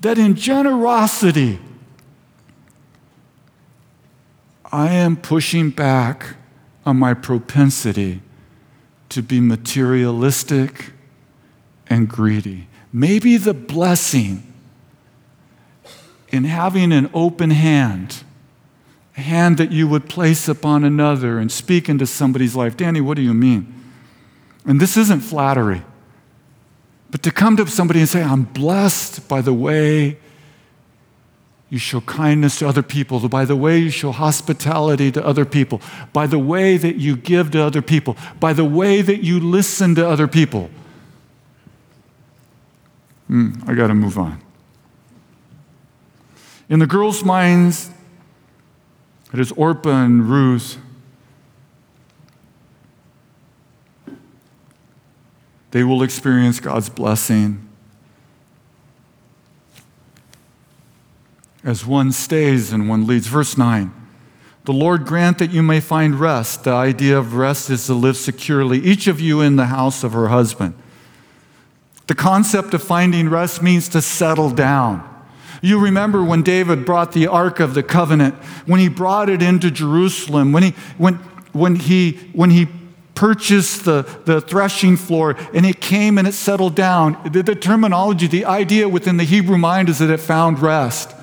that 0.00 0.18
in 0.18 0.34
generosity, 0.34 1.60
I 4.72 4.88
am 4.88 5.16
pushing 5.16 5.70
back 5.70 6.36
on 6.84 6.98
my 6.98 7.14
propensity 7.14 8.20
to 9.10 9.22
be 9.22 9.40
materialistic 9.40 10.92
and 11.88 12.08
greedy. 12.08 12.66
Maybe 12.92 13.36
the 13.36 13.54
blessing 13.54 14.52
in 16.28 16.44
having 16.44 16.92
an 16.92 17.10
open 17.14 17.50
hand 17.50 18.22
a 19.16 19.20
hand 19.20 19.56
that 19.58 19.72
you 19.72 19.88
would 19.88 20.08
place 20.08 20.48
upon 20.48 20.84
another 20.84 21.38
and 21.38 21.50
speak 21.50 21.88
into 21.88 22.06
somebody's 22.06 22.54
life. 22.54 22.76
Danny, 22.76 23.00
what 23.00 23.16
do 23.16 23.22
you 23.22 23.32
mean? 23.32 23.72
And 24.66 24.80
this 24.80 24.96
isn't 24.96 25.20
flattery, 25.20 25.82
but 27.10 27.22
to 27.22 27.30
come 27.30 27.56
to 27.56 27.66
somebody 27.66 28.00
and 28.00 28.08
say, 28.08 28.22
I'm 28.22 28.42
blessed 28.42 29.28
by 29.28 29.40
the 29.40 29.54
way 29.54 30.18
you 31.70 31.78
show 31.78 32.00
kindness 32.02 32.58
to 32.58 32.68
other 32.68 32.82
people, 32.82 33.26
by 33.28 33.44
the 33.44 33.56
way 33.56 33.78
you 33.78 33.90
show 33.90 34.12
hospitality 34.12 35.10
to 35.12 35.24
other 35.24 35.44
people, 35.44 35.80
by 36.12 36.26
the 36.26 36.38
way 36.38 36.76
that 36.76 36.96
you 36.96 37.16
give 37.16 37.50
to 37.52 37.62
other 37.62 37.82
people, 37.82 38.16
by 38.38 38.52
the 38.52 38.64
way 38.64 39.02
that 39.02 39.24
you 39.24 39.40
listen 39.40 39.94
to 39.94 40.06
other 40.06 40.28
people. 40.28 40.70
Mm, 43.30 43.68
I 43.68 43.74
got 43.74 43.88
to 43.88 43.94
move 43.94 44.18
on. 44.18 44.40
In 46.68 46.80
the 46.80 46.86
girls' 46.86 47.24
minds, 47.24 47.90
it 49.32 49.38
is 49.38 49.52
Orpah 49.52 50.04
and 50.04 50.28
Ruth. 50.28 50.78
They 55.70 55.84
will 55.84 56.02
experience 56.02 56.58
God's 56.58 56.88
blessing 56.88 57.68
as 61.62 61.84
one 61.84 62.12
stays 62.12 62.72
and 62.72 62.88
one 62.88 63.06
leads. 63.06 63.26
Verse 63.26 63.58
9 63.58 63.92
The 64.64 64.72
Lord 64.72 65.04
grant 65.04 65.38
that 65.38 65.50
you 65.50 65.62
may 65.62 65.80
find 65.80 66.18
rest. 66.18 66.64
The 66.64 66.72
idea 66.72 67.18
of 67.18 67.34
rest 67.34 67.68
is 67.68 67.86
to 67.86 67.94
live 67.94 68.16
securely, 68.16 68.78
each 68.78 69.06
of 69.06 69.20
you 69.20 69.40
in 69.40 69.56
the 69.56 69.66
house 69.66 70.02
of 70.02 70.12
her 70.12 70.28
husband. 70.28 70.74
The 72.06 72.14
concept 72.14 72.72
of 72.72 72.82
finding 72.82 73.28
rest 73.28 73.62
means 73.62 73.88
to 73.90 74.00
settle 74.00 74.50
down. 74.50 75.15
You 75.62 75.78
remember 75.78 76.22
when 76.22 76.42
David 76.42 76.84
brought 76.84 77.12
the 77.12 77.26
Ark 77.26 77.60
of 77.60 77.74
the 77.74 77.82
Covenant, 77.82 78.34
when 78.66 78.80
he 78.80 78.88
brought 78.88 79.28
it 79.28 79.42
into 79.42 79.70
Jerusalem, 79.70 80.52
when 80.52 80.62
he, 80.62 80.70
when, 80.98 81.14
when 81.52 81.76
he, 81.76 82.12
when 82.32 82.50
he 82.50 82.68
purchased 83.14 83.84
the, 83.84 84.02
the 84.26 84.40
threshing 84.40 84.96
floor 84.96 85.34
and 85.52 85.66
it 85.66 85.80
came 85.80 86.18
and 86.18 86.28
it 86.28 86.34
settled 86.34 86.76
down. 86.76 87.18
The, 87.32 87.42
the 87.42 87.54
terminology, 87.56 88.28
the 88.28 88.44
idea 88.44 88.88
within 88.88 89.16
the 89.16 89.24
Hebrew 89.24 89.58
mind 89.58 89.88
is 89.88 89.98
that 89.98 90.10
it 90.10 90.20
found 90.20 90.60
rest. 90.60 91.14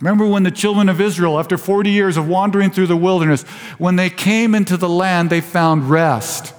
Remember 0.00 0.26
when 0.26 0.42
the 0.42 0.50
children 0.50 0.88
of 0.88 1.00
Israel, 1.00 1.38
after 1.38 1.58
40 1.58 1.90
years 1.90 2.16
of 2.16 2.26
wandering 2.26 2.70
through 2.70 2.88
the 2.88 2.96
wilderness, 2.96 3.42
when 3.78 3.96
they 3.96 4.10
came 4.10 4.54
into 4.54 4.76
the 4.76 4.88
land, 4.88 5.30
they 5.30 5.40
found 5.40 5.90
rest. 5.90 6.54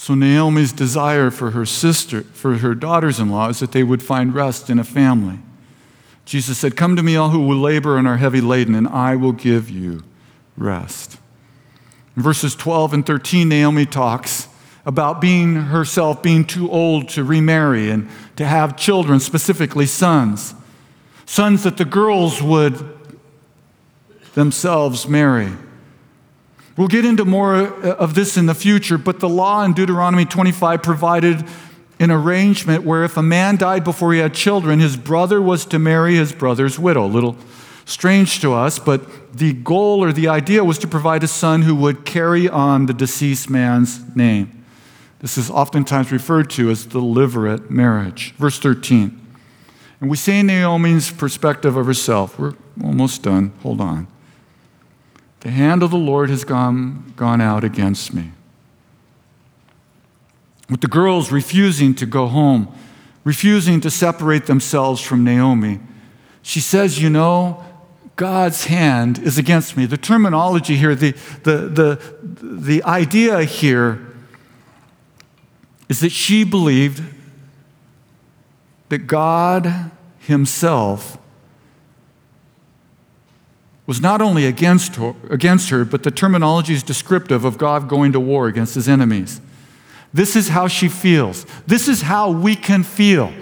So 0.00 0.14
Naomi's 0.14 0.72
desire 0.72 1.30
for 1.30 1.50
her 1.50 1.66
sister, 1.66 2.22
for 2.22 2.56
her 2.56 2.74
daughters-in-law, 2.74 3.50
is 3.50 3.60
that 3.60 3.72
they 3.72 3.82
would 3.82 4.02
find 4.02 4.34
rest 4.34 4.70
in 4.70 4.78
a 4.78 4.82
family. 4.82 5.40
Jesus 6.24 6.56
said, 6.56 6.74
Come 6.74 6.96
to 6.96 7.02
me, 7.02 7.16
all 7.16 7.28
who 7.28 7.46
will 7.46 7.58
labor 7.58 7.98
and 7.98 8.08
are 8.08 8.16
heavy 8.16 8.40
laden, 8.40 8.74
and 8.74 8.88
I 8.88 9.14
will 9.14 9.32
give 9.32 9.68
you 9.68 10.02
rest. 10.56 11.18
In 12.16 12.22
verses 12.22 12.54
12 12.54 12.94
and 12.94 13.04
13, 13.04 13.46
Naomi 13.46 13.84
talks 13.84 14.48
about 14.86 15.20
being 15.20 15.54
herself 15.56 16.22
being 16.22 16.46
too 16.46 16.70
old 16.70 17.10
to 17.10 17.22
remarry 17.22 17.90
and 17.90 18.08
to 18.36 18.46
have 18.46 18.78
children, 18.78 19.20
specifically 19.20 19.84
sons 19.84 20.54
sons 21.26 21.62
that 21.64 21.76
the 21.76 21.84
girls 21.84 22.42
would 22.42 22.82
themselves 24.32 25.06
marry. 25.06 25.52
We'll 26.80 26.88
get 26.88 27.04
into 27.04 27.26
more 27.26 27.56
uh, 27.56 27.96
of 27.96 28.14
this 28.14 28.38
in 28.38 28.46
the 28.46 28.54
future, 28.54 28.96
but 28.96 29.20
the 29.20 29.28
law 29.28 29.62
in 29.64 29.74
Deuteronomy 29.74 30.24
25 30.24 30.82
provided 30.82 31.44
an 31.98 32.10
arrangement 32.10 32.84
where 32.84 33.04
if 33.04 33.18
a 33.18 33.22
man 33.22 33.56
died 33.56 33.84
before 33.84 34.14
he 34.14 34.20
had 34.20 34.32
children, 34.32 34.78
his 34.80 34.96
brother 34.96 35.42
was 35.42 35.66
to 35.66 35.78
marry 35.78 36.16
his 36.16 36.32
brother's 36.32 36.78
widow. 36.78 37.04
A 37.04 37.06
little 37.06 37.36
strange 37.84 38.40
to 38.40 38.54
us, 38.54 38.78
but 38.78 39.36
the 39.36 39.52
goal 39.52 40.02
or 40.02 40.10
the 40.10 40.28
idea 40.28 40.64
was 40.64 40.78
to 40.78 40.88
provide 40.88 41.22
a 41.22 41.28
son 41.28 41.60
who 41.60 41.74
would 41.74 42.06
carry 42.06 42.48
on 42.48 42.86
the 42.86 42.94
deceased 42.94 43.50
man's 43.50 44.00
name. 44.16 44.64
This 45.18 45.36
is 45.36 45.50
oftentimes 45.50 46.10
referred 46.10 46.48
to 46.52 46.70
as 46.70 46.86
the 46.86 47.66
marriage. 47.68 48.32
Verse 48.36 48.58
13. 48.58 49.20
And 50.00 50.08
we 50.08 50.16
see 50.16 50.42
Naomi's 50.42 51.10
perspective 51.10 51.76
of 51.76 51.84
herself. 51.84 52.38
We're 52.38 52.54
almost 52.82 53.22
done. 53.22 53.52
Hold 53.62 53.82
on. 53.82 54.06
The 55.40 55.50
hand 55.50 55.82
of 55.82 55.90
the 55.90 55.96
Lord 55.96 56.30
has 56.30 56.44
gone, 56.44 57.14
gone 57.16 57.40
out 57.40 57.64
against 57.64 58.12
me. 58.12 58.32
With 60.68 60.82
the 60.82 60.86
girls 60.86 61.32
refusing 61.32 61.94
to 61.96 62.06
go 62.06 62.26
home, 62.26 62.72
refusing 63.24 63.80
to 63.80 63.90
separate 63.90 64.46
themselves 64.46 65.00
from 65.00 65.24
Naomi, 65.24 65.80
she 66.42 66.60
says, 66.60 67.02
You 67.02 67.10
know, 67.10 67.64
God's 68.16 68.66
hand 68.66 69.18
is 69.18 69.38
against 69.38 69.76
me. 69.76 69.86
The 69.86 69.96
terminology 69.96 70.76
here, 70.76 70.94
the, 70.94 71.12
the, 71.42 71.56
the, 71.56 72.14
the 72.22 72.84
idea 72.84 73.42
here 73.44 74.06
is 75.88 76.00
that 76.00 76.12
she 76.12 76.44
believed 76.44 77.02
that 78.90 79.06
God 79.06 79.90
Himself 80.18 81.16
was 83.90 84.00
not 84.00 84.22
only 84.22 84.46
against 84.46 84.94
her, 84.94 85.16
against 85.30 85.70
her, 85.70 85.84
but 85.84 86.04
the 86.04 86.12
terminology 86.12 86.72
is 86.72 86.84
descriptive 86.84 87.44
of 87.44 87.58
God 87.58 87.88
going 87.88 88.12
to 88.12 88.20
war 88.20 88.46
against 88.46 88.76
His 88.76 88.88
enemies. 88.88 89.40
This 90.14 90.36
is 90.36 90.50
how 90.50 90.68
she 90.68 90.88
feels. 90.88 91.44
This 91.66 91.88
is 91.88 92.02
how 92.02 92.30
we 92.30 92.54
can 92.54 92.84
feel, 92.84 93.32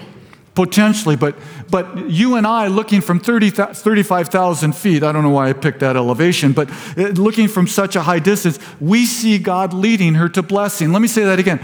potentially. 0.55 1.17
But, 1.17 1.37
but 1.71 2.09
you 2.09 2.37
and 2.37 2.47
I, 2.47 2.69
looking 2.69 3.03
from 3.03 3.21
30, 3.21 3.51
35,000 3.51 4.75
feet, 4.75 5.03
I 5.03 5.13
don't 5.13 5.23
know 5.23 5.29
why 5.29 5.51
I 5.51 5.53
picked 5.53 5.81
that 5.81 5.97
elevation, 5.97 6.55
but 6.55 6.71
uh, 6.97 7.09
looking 7.09 7.47
from 7.47 7.67
such 7.67 7.95
a 7.95 8.01
high 8.01 8.19
distance, 8.19 8.59
we 8.81 9.05
see 9.05 9.37
God 9.37 9.75
leading 9.75 10.15
her 10.15 10.31
to 10.31 10.41
blessing. 10.41 10.95
Let 10.95 11.03
me 11.03 11.09
say 11.09 11.25
that 11.25 11.39
again. 11.39 11.61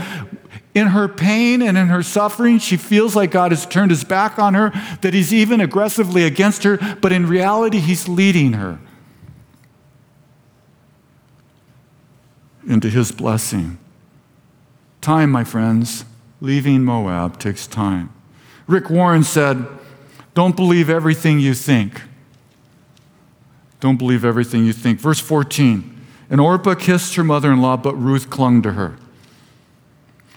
In 0.74 0.88
her 0.88 1.06
pain 1.06 1.62
and 1.62 1.78
in 1.78 1.86
her 1.86 2.02
suffering, 2.02 2.58
she 2.58 2.76
feels 2.76 3.14
like 3.14 3.30
God 3.30 3.52
has 3.52 3.64
turned 3.64 3.92
his 3.92 4.02
back 4.02 4.38
on 4.40 4.54
her, 4.54 4.70
that 5.02 5.14
he's 5.14 5.32
even 5.32 5.60
aggressively 5.60 6.24
against 6.24 6.64
her, 6.64 6.78
but 7.00 7.12
in 7.12 7.28
reality, 7.28 7.78
he's 7.78 8.08
leading 8.08 8.54
her 8.54 8.80
into 12.66 12.90
his 12.90 13.12
blessing. 13.12 13.78
Time, 15.00 15.30
my 15.30 15.44
friends, 15.44 16.04
leaving 16.40 16.84
Moab 16.84 17.38
takes 17.38 17.66
time. 17.66 18.12
Rick 18.66 18.90
Warren 18.90 19.22
said, 19.22 19.66
Don't 20.34 20.56
believe 20.56 20.90
everything 20.90 21.38
you 21.38 21.54
think. 21.54 22.02
Don't 23.80 23.98
believe 23.98 24.24
everything 24.24 24.64
you 24.64 24.72
think. 24.72 24.98
Verse 24.98 25.20
14 25.20 26.06
And 26.30 26.40
Orpah 26.40 26.74
kissed 26.74 27.14
her 27.16 27.22
mother 27.22 27.52
in 27.52 27.60
law, 27.60 27.76
but 27.76 27.94
Ruth 27.94 28.30
clung 28.30 28.62
to 28.62 28.72
her. 28.72 28.96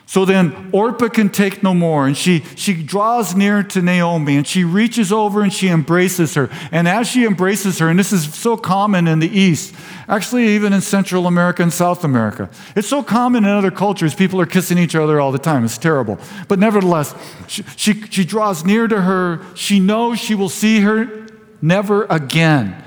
So 0.07 0.23
then 0.23 0.69
Orpah 0.71 1.09
can 1.09 1.27
take 1.27 1.61
no 1.61 1.73
more, 1.73 2.07
and 2.07 2.15
she, 2.15 2.39
she 2.55 2.81
draws 2.81 3.35
near 3.35 3.61
to 3.61 3.81
Naomi, 3.81 4.37
and 4.37 4.47
she 4.47 4.63
reaches 4.63 5.11
over 5.11 5.41
and 5.41 5.51
she 5.51 5.67
embraces 5.67 6.33
her. 6.35 6.49
And 6.71 6.87
as 6.87 7.09
she 7.09 7.25
embraces 7.25 7.79
her, 7.79 7.89
and 7.89 7.99
this 7.99 8.13
is 8.13 8.33
so 8.33 8.55
common 8.55 9.05
in 9.09 9.19
the 9.19 9.27
East, 9.27 9.75
actually, 10.07 10.47
even 10.47 10.71
in 10.71 10.79
Central 10.79 11.27
America 11.27 11.61
and 11.61 11.73
South 11.73 12.05
America, 12.05 12.49
it's 12.73 12.87
so 12.87 13.03
common 13.03 13.43
in 13.43 13.49
other 13.51 13.69
cultures, 13.69 14.15
people 14.15 14.39
are 14.39 14.45
kissing 14.45 14.77
each 14.77 14.95
other 14.95 15.19
all 15.19 15.33
the 15.33 15.37
time. 15.37 15.65
It's 15.65 15.77
terrible. 15.77 16.17
But 16.47 16.57
nevertheless, 16.57 17.13
she, 17.47 17.63
she, 17.75 18.01
she 18.03 18.23
draws 18.23 18.63
near 18.63 18.87
to 18.87 19.01
her. 19.01 19.41
She 19.55 19.81
knows 19.81 20.19
she 20.19 20.35
will 20.35 20.47
see 20.47 20.79
her 20.79 21.27
never 21.61 22.05
again. 22.05 22.81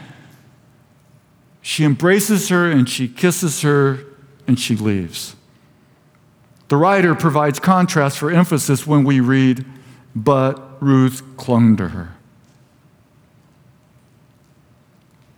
She 1.61 1.85
embraces 1.85 2.49
her 2.49 2.71
and 2.71 2.89
she 2.89 3.09
kisses 3.09 3.61
her 3.61 4.07
and 4.47 4.59
she 4.59 4.75
leaves. 4.75 5.37
The 6.71 6.77
writer 6.77 7.17
provides 7.17 7.59
contrast 7.59 8.17
for 8.17 8.31
emphasis 8.31 8.87
when 8.87 9.03
we 9.03 9.19
read, 9.19 9.65
But 10.15 10.81
Ruth 10.81 11.21
clung 11.37 11.77
to 11.77 11.89
her. 11.89 12.15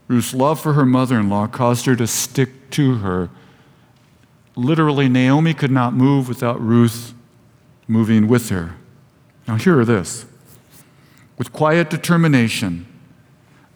Ruth's 0.09 0.35
love 0.35 0.61
for 0.61 0.75
her 0.75 0.85
mother 0.85 1.19
in 1.19 1.31
law 1.31 1.47
caused 1.47 1.87
her 1.87 1.97
to 1.97 2.07
stick 2.07 2.71
to 2.73 2.97
her. 2.97 3.31
Literally, 4.57 5.09
Naomi 5.09 5.55
could 5.55 5.71
not 5.71 5.95
move 5.95 6.29
without 6.29 6.61
Ruth 6.61 7.15
moving 7.89 8.29
with 8.29 8.51
her. 8.51 8.75
Now, 9.49 9.57
hear 9.57 9.83
this. 9.87 10.27
With 11.39 11.51
quiet 11.51 11.89
determination, 11.89 12.87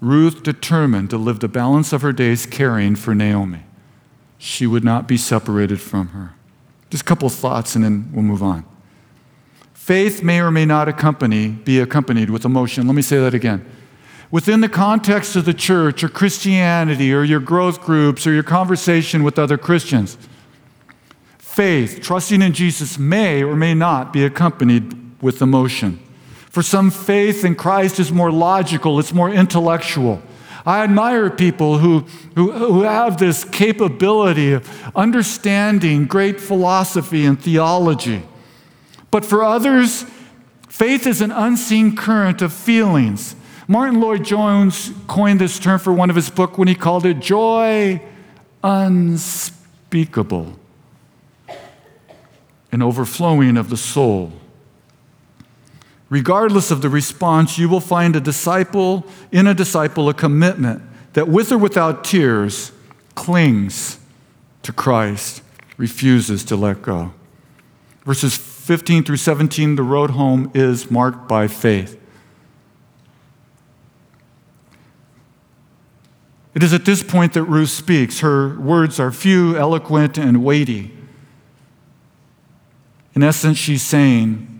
Ruth 0.03 0.43
determined 0.43 1.09
to 1.09 1.17
live 1.17 1.41
the 1.41 1.49
balance 1.49 1.95
of 1.95 2.03
her 2.03 2.13
days 2.13 2.45
caring 2.45 2.97
for 2.97 3.15
Naomi. 3.15 3.63
She 4.37 4.67
would 4.67 4.85
not 4.85 5.09
be 5.09 5.17
separated 5.17 5.81
from 5.81 6.09
her. 6.09 6.36
Just 6.91 7.03
a 7.03 7.07
couple 7.07 7.27
of 7.27 7.35
thoughts 7.35 7.75
and 7.75 7.85
then 7.85 8.11
we'll 8.13 8.23
move 8.23 8.43
on. 8.43 8.65
Faith 9.75 10.23
may 10.23 10.41
or 10.41 10.51
may 10.51 10.65
not 10.65 10.89
accompany, 10.89 11.49
be 11.49 11.79
accompanied 11.79 12.31
with 12.31 12.45
emotion. 12.45 12.87
Let 12.87 12.97
me 12.97 13.03
say 13.03 13.19
that 13.19 13.35
again. 13.35 13.65
Within 14.31 14.61
the 14.61 14.69
context 14.69 15.37
of 15.37 15.45
the 15.45 15.55
church 15.55 16.03
or 16.03 16.09
Christianity 16.09 17.15
or 17.15 17.23
your 17.23 17.39
growth 17.39 17.81
groups 17.81 18.27
or 18.27 18.33
your 18.33 18.43
conversation 18.43 19.23
with 19.23 19.39
other 19.39 19.57
Christians, 19.57 20.19
faith, 21.39 22.01
trusting 22.03 22.43
in 22.43 22.53
Jesus, 22.53 22.99
may 22.99 23.43
or 23.43 23.55
may 23.55 23.75
not 23.75 24.13
be 24.13 24.25
accompanied 24.25 25.23
with 25.23 25.41
emotion. 25.41 26.01
For 26.51 26.63
some, 26.63 26.91
faith 26.91 27.45
in 27.45 27.55
Christ 27.55 28.01
is 28.01 28.11
more 28.11 28.33
logical, 28.33 28.99
it's 28.99 29.13
more 29.13 29.31
intellectual. 29.31 30.21
I 30.67 30.83
admire 30.83 31.31
people 31.31 31.79
who, 31.79 32.01
who, 32.35 32.51
who 32.51 32.83
have 32.83 33.19
this 33.19 33.45
capability 33.45 34.53
of 34.53 34.69
understanding 34.97 36.07
great 36.07 36.41
philosophy 36.41 37.25
and 37.25 37.41
theology. 37.41 38.23
But 39.13 39.25
for 39.25 39.45
others, 39.45 40.05
faith 40.69 41.07
is 41.07 41.21
an 41.21 41.31
unseen 41.31 41.95
current 41.95 42.43
of 42.43 42.53
feelings. 42.53 43.37
Martyn 43.69 44.01
Lloyd-Jones 44.01 44.93
coined 45.07 45.41
this 45.41 45.61
term 45.61 45.79
for 45.79 45.93
one 45.93 46.11
of 46.11 46.17
his 46.17 46.31
books 46.31 46.59
when 46.59 46.67
he 46.67 46.75
called 46.75 47.07
it 47.07 47.21
joy 47.21 48.03
unspeakable, 48.65 50.59
an 52.73 52.83
overflowing 52.83 53.57
of 53.57 53.71
the 53.71 53.77
soul. 53.77 54.33
Regardless 56.09 56.71
of 56.71 56.83
the 56.83 56.89
response, 56.89 57.59
you 57.59 57.69
will 57.69 57.81
find 57.81 58.15
a 58.15 58.21
disciple, 58.21 59.05
in 59.33 59.47
a 59.47 59.55
disciple, 59.55 60.09
a 60.09 60.15
commitment 60.15 60.83
that 61.15 61.29
with 61.29 61.51
or 61.51 61.59
without 61.59 62.05
tears 62.05 62.73
clings 63.15 63.99
to 64.63 64.73
Christ, 64.73 65.43
refuses 65.77 66.45
to 66.45 66.57
let 66.57 66.83
go. 66.83 67.13
Verses 68.05 68.37
15 68.37 69.03
through 69.05 69.17
17, 69.17 69.77
the 69.77 69.83
road 69.83 70.11
home 70.11 70.51
is 70.55 70.91
marked 70.91 71.29
by 71.29 71.49
faith. 71.49 72.01
It 76.55 76.63
is 76.63 76.73
at 76.73 76.85
this 76.87 77.03
point 77.03 77.35
that 77.35 77.43
Ruth 77.43 77.69
speaks. 77.69 78.21
Her 78.21 78.59
words 78.59 78.99
are 78.99 79.11
few, 79.11 79.57
eloquent, 79.57 80.17
and 80.17 80.43
weighty. 80.43 80.91
In 83.15 83.23
essence, 83.23 83.59
she's 83.59 83.83
saying, 83.83 84.56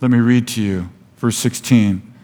let 0.00 0.10
me 0.10 0.18
read 0.18 0.46
to 0.48 0.62
you, 0.62 0.90
verse 1.16 1.36
16. 1.38 2.14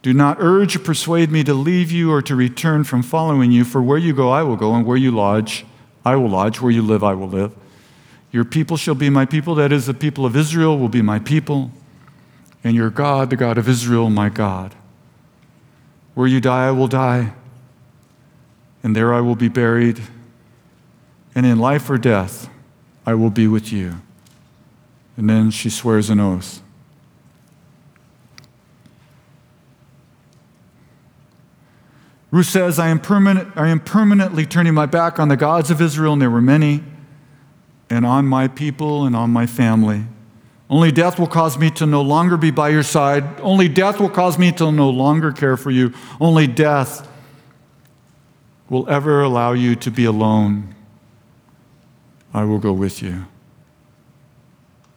Do 0.00 0.12
not 0.12 0.38
urge 0.40 0.74
or 0.74 0.80
persuade 0.80 1.30
me 1.30 1.44
to 1.44 1.54
leave 1.54 1.92
you 1.92 2.10
or 2.10 2.22
to 2.22 2.34
return 2.34 2.84
from 2.84 3.02
following 3.02 3.52
you, 3.52 3.64
for 3.64 3.80
where 3.82 3.98
you 3.98 4.12
go, 4.12 4.30
I 4.30 4.42
will 4.42 4.56
go, 4.56 4.74
and 4.74 4.84
where 4.84 4.96
you 4.96 5.10
lodge, 5.12 5.64
I 6.04 6.16
will 6.16 6.30
lodge. 6.30 6.60
Where 6.60 6.72
you 6.72 6.82
live, 6.82 7.04
I 7.04 7.14
will 7.14 7.28
live. 7.28 7.54
Your 8.32 8.44
people 8.44 8.76
shall 8.76 8.94
be 8.94 9.10
my 9.10 9.26
people, 9.26 9.54
that 9.56 9.72
is, 9.72 9.86
the 9.86 9.94
people 9.94 10.24
of 10.24 10.34
Israel 10.34 10.78
will 10.78 10.88
be 10.88 11.02
my 11.02 11.18
people, 11.18 11.70
and 12.64 12.74
your 12.74 12.90
God, 12.90 13.30
the 13.30 13.36
God 13.36 13.58
of 13.58 13.68
Israel, 13.68 14.08
my 14.08 14.28
God. 14.30 14.74
Where 16.14 16.26
you 16.26 16.40
die, 16.40 16.68
I 16.68 16.70
will 16.70 16.88
die, 16.88 17.34
and 18.82 18.96
there 18.96 19.12
I 19.12 19.20
will 19.20 19.36
be 19.36 19.48
buried, 19.48 20.00
and 21.34 21.44
in 21.44 21.58
life 21.58 21.88
or 21.90 21.98
death, 21.98 22.48
I 23.04 23.14
will 23.14 23.30
be 23.30 23.46
with 23.46 23.70
you. 23.70 24.00
And 25.16 25.28
then 25.28 25.50
she 25.50 25.68
swears 25.68 26.08
an 26.08 26.18
oath. 26.18 26.61
Ruth 32.32 32.46
says, 32.46 32.78
I 32.78 32.88
am, 32.88 32.98
permanent, 32.98 33.52
I 33.56 33.68
am 33.68 33.78
permanently 33.78 34.46
turning 34.46 34.72
my 34.72 34.86
back 34.86 35.20
on 35.20 35.28
the 35.28 35.36
gods 35.36 35.70
of 35.70 35.82
Israel, 35.82 36.14
and 36.14 36.22
there 36.22 36.30
were 36.30 36.40
many, 36.40 36.82
and 37.90 38.06
on 38.06 38.26
my 38.26 38.48
people 38.48 39.04
and 39.04 39.14
on 39.14 39.30
my 39.30 39.46
family. 39.46 40.06
Only 40.70 40.90
death 40.90 41.18
will 41.18 41.26
cause 41.26 41.58
me 41.58 41.70
to 41.72 41.84
no 41.84 42.00
longer 42.00 42.38
be 42.38 42.50
by 42.50 42.70
your 42.70 42.82
side. 42.82 43.38
Only 43.42 43.68
death 43.68 44.00
will 44.00 44.08
cause 44.08 44.38
me 44.38 44.50
to 44.52 44.72
no 44.72 44.88
longer 44.88 45.30
care 45.30 45.58
for 45.58 45.70
you. 45.70 45.92
Only 46.18 46.46
death 46.46 47.06
will 48.70 48.88
ever 48.88 49.20
allow 49.20 49.52
you 49.52 49.76
to 49.76 49.90
be 49.90 50.06
alone. 50.06 50.74
I 52.32 52.44
will 52.44 52.58
go 52.58 52.72
with 52.72 53.02
you. 53.02 53.26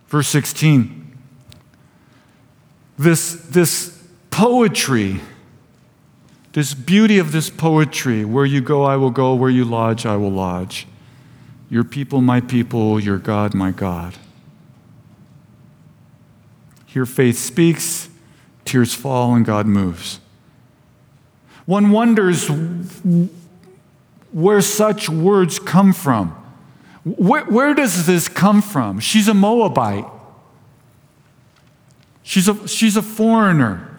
Verse 0.07 0.29
16. 0.29 1.17
This, 2.97 3.33
this 3.49 4.01
poetry 4.31 5.19
this 6.55 6.73
beauty 6.73 7.17
of 7.17 7.33
this 7.33 7.49
poetry 7.49 8.23
where 8.23 8.45
you 8.45 8.61
go, 8.61 8.83
I 8.83 8.95
will 8.95 9.11
go, 9.11 9.35
where 9.35 9.49
you 9.49 9.65
lodge, 9.65 10.05
I 10.05 10.15
will 10.15 10.31
lodge. 10.31 10.87
Your 11.69 11.83
people, 11.83 12.21
my 12.21 12.39
people, 12.39 12.97
your 12.97 13.17
God, 13.17 13.53
my 13.53 13.71
God. 13.71 14.15
Here 16.85 17.05
faith 17.05 17.37
speaks, 17.37 18.07
tears 18.63 18.93
fall, 18.93 19.35
and 19.35 19.45
God 19.45 19.65
moves. 19.65 20.21
One 21.65 21.91
wonders 21.91 22.49
where 24.31 24.61
such 24.61 25.09
words 25.09 25.59
come 25.59 25.91
from. 25.91 26.29
Where, 27.03 27.43
where, 27.43 27.73
does 27.73 28.05
this 28.05 28.29
come 28.29 28.61
from? 28.61 29.01
She's 29.01 29.27
a 29.27 29.33
Moabite. 29.33 30.05
She's 32.23 32.47
a, 32.47 32.65
she's 32.65 32.95
a 32.95 33.01
foreigner. 33.01 33.94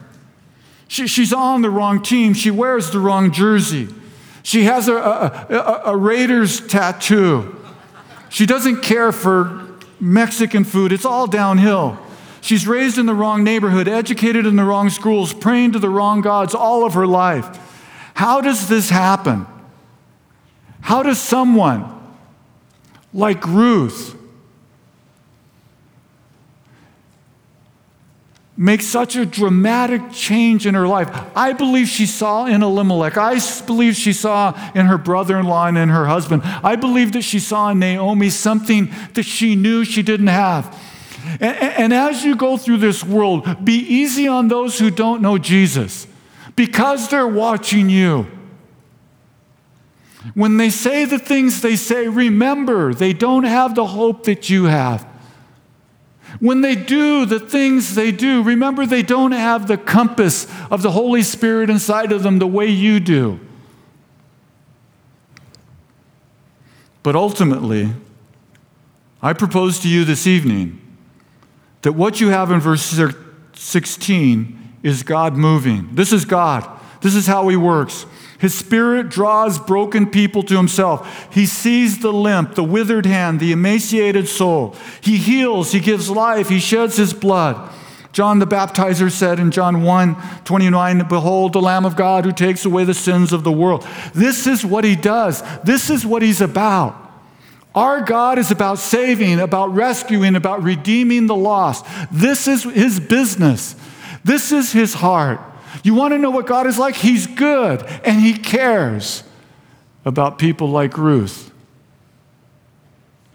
She, 0.88 1.06
she's 1.06 1.32
on 1.32 1.62
the 1.62 1.70
wrong 1.70 2.02
team. 2.02 2.34
She 2.34 2.50
wears 2.50 2.90
the 2.90 3.00
wrong 3.00 3.32
jersey. 3.32 3.88
She 4.42 4.64
has 4.64 4.88
a, 4.88 4.94
a, 4.94 5.46
a, 5.50 5.82
a 5.86 5.96
Raiders 5.96 6.60
tattoo. 6.66 7.56
She 8.28 8.46
doesn't 8.46 8.82
care 8.82 9.12
for 9.12 9.66
Mexican 9.98 10.64
food. 10.64 10.92
It's 10.92 11.04
all 11.04 11.26
downhill. 11.26 11.98
She's 12.40 12.66
raised 12.66 12.98
in 12.98 13.06
the 13.06 13.14
wrong 13.14 13.42
neighborhood, 13.42 13.88
educated 13.88 14.46
in 14.46 14.54
the 14.54 14.64
wrong 14.64 14.88
schools, 14.90 15.34
praying 15.34 15.72
to 15.72 15.80
the 15.80 15.88
wrong 15.88 16.20
gods 16.20 16.54
all 16.54 16.86
of 16.86 16.94
her 16.94 17.06
life. 17.06 17.58
How 18.14 18.40
does 18.40 18.68
this 18.68 18.88
happen? 18.88 19.46
How 20.80 21.02
does 21.02 21.20
someone 21.20 21.92
like 23.12 23.44
Ruth, 23.46 24.15
make 28.56 28.80
such 28.80 29.16
a 29.16 29.26
dramatic 29.26 30.12
change 30.12 30.66
in 30.66 30.74
her 30.74 30.88
life. 30.88 31.08
I 31.36 31.52
believe 31.52 31.88
she 31.88 32.06
saw 32.06 32.46
in 32.46 32.62
Elimelech. 32.62 33.18
I 33.18 33.38
believe 33.66 33.96
she 33.96 34.12
saw 34.12 34.52
in 34.74 34.86
her 34.86 34.98
brother 34.98 35.38
in 35.38 35.46
law 35.46 35.66
and 35.66 35.76
in 35.76 35.90
her 35.90 36.06
husband. 36.06 36.42
I 36.44 36.76
believe 36.76 37.12
that 37.12 37.22
she 37.22 37.38
saw 37.38 37.70
in 37.70 37.78
Naomi 37.78 38.30
something 38.30 38.90
that 39.14 39.24
she 39.24 39.56
knew 39.56 39.84
she 39.84 40.02
didn't 40.02 40.28
have. 40.28 40.74
And, 41.40 41.42
and 41.42 41.92
as 41.92 42.24
you 42.24 42.36
go 42.36 42.56
through 42.56 42.78
this 42.78 43.04
world, 43.04 43.64
be 43.64 43.78
easy 43.78 44.26
on 44.26 44.48
those 44.48 44.78
who 44.78 44.90
don't 44.90 45.20
know 45.20 45.38
Jesus 45.38 46.06
because 46.54 47.08
they're 47.08 47.28
watching 47.28 47.90
you. 47.90 48.26
When 50.34 50.56
they 50.56 50.70
say 50.70 51.04
the 51.04 51.18
things 51.18 51.60
they 51.60 51.76
say, 51.76 52.08
remember, 52.08 52.94
they 52.94 53.12
don't 53.12 53.44
have 53.44 53.74
the 53.74 53.86
hope 53.86 54.24
that 54.24 54.50
you 54.50 54.64
have. 54.64 55.06
When 56.40 56.60
they 56.60 56.74
do 56.74 57.24
the 57.24 57.40
things 57.40 57.94
they 57.94 58.12
do, 58.12 58.42
remember 58.42 58.84
they 58.86 59.02
don't 59.02 59.32
have 59.32 59.68
the 59.68 59.78
compass 59.78 60.46
of 60.70 60.82
the 60.82 60.90
Holy 60.90 61.22
Spirit 61.22 61.70
inside 61.70 62.12
of 62.12 62.22
them 62.22 62.38
the 62.38 62.46
way 62.46 62.66
you 62.66 63.00
do. 63.00 63.40
But 67.02 67.14
ultimately, 67.14 67.92
I 69.22 69.32
propose 69.32 69.78
to 69.80 69.88
you 69.88 70.04
this 70.04 70.26
evening 70.26 70.80
that 71.82 71.92
what 71.92 72.20
you 72.20 72.28
have 72.28 72.50
in 72.50 72.60
verse 72.60 72.98
16 73.54 74.76
is 74.82 75.02
God 75.02 75.34
moving. 75.34 75.88
This 75.94 76.12
is 76.12 76.24
God. 76.24 76.68
This 77.00 77.14
is 77.14 77.26
how 77.26 77.48
He 77.48 77.56
works. 77.56 78.06
His 78.38 78.54
spirit 78.54 79.08
draws 79.08 79.58
broken 79.58 80.10
people 80.10 80.42
to 80.44 80.56
himself. 80.56 81.32
He 81.32 81.46
sees 81.46 82.00
the 82.00 82.12
limp, 82.12 82.54
the 82.54 82.64
withered 82.64 83.06
hand, 83.06 83.40
the 83.40 83.52
emaciated 83.52 84.28
soul. 84.28 84.76
He 85.00 85.16
heals, 85.16 85.72
he 85.72 85.80
gives 85.80 86.10
life, 86.10 86.48
he 86.48 86.60
sheds 86.60 86.96
his 86.96 87.14
blood. 87.14 87.72
John 88.12 88.38
the 88.38 88.46
Baptizer 88.46 89.10
said 89.10 89.38
in 89.38 89.50
John 89.50 89.82
1 89.82 90.16
29, 90.44 91.06
Behold, 91.08 91.52
the 91.52 91.60
Lamb 91.60 91.84
of 91.84 91.96
God 91.96 92.24
who 92.24 92.32
takes 92.32 92.64
away 92.64 92.84
the 92.84 92.94
sins 92.94 93.30
of 93.32 93.44
the 93.44 93.52
world. 93.52 93.86
This 94.14 94.46
is 94.46 94.64
what 94.64 94.84
he 94.84 94.96
does, 94.96 95.42
this 95.64 95.90
is 95.90 96.06
what 96.06 96.22
he's 96.22 96.40
about. 96.40 97.02
Our 97.74 98.00
God 98.00 98.38
is 98.38 98.50
about 98.50 98.78
saving, 98.78 99.38
about 99.38 99.74
rescuing, 99.74 100.34
about 100.34 100.62
redeeming 100.62 101.26
the 101.26 101.36
lost. 101.36 101.84
This 102.10 102.48
is 102.48 102.62
his 102.62 102.98
business, 103.00 103.76
this 104.24 104.50
is 104.50 104.72
his 104.72 104.94
heart. 104.94 105.40
You 105.86 105.94
want 105.94 106.14
to 106.14 106.18
know 106.18 106.30
what 106.30 106.48
God 106.48 106.66
is 106.66 106.80
like? 106.80 106.96
He's 106.96 107.28
good 107.28 107.80
and 108.04 108.20
He 108.20 108.36
cares 108.36 109.22
about 110.04 110.36
people 110.36 110.68
like 110.68 110.98
Ruth, 110.98 111.52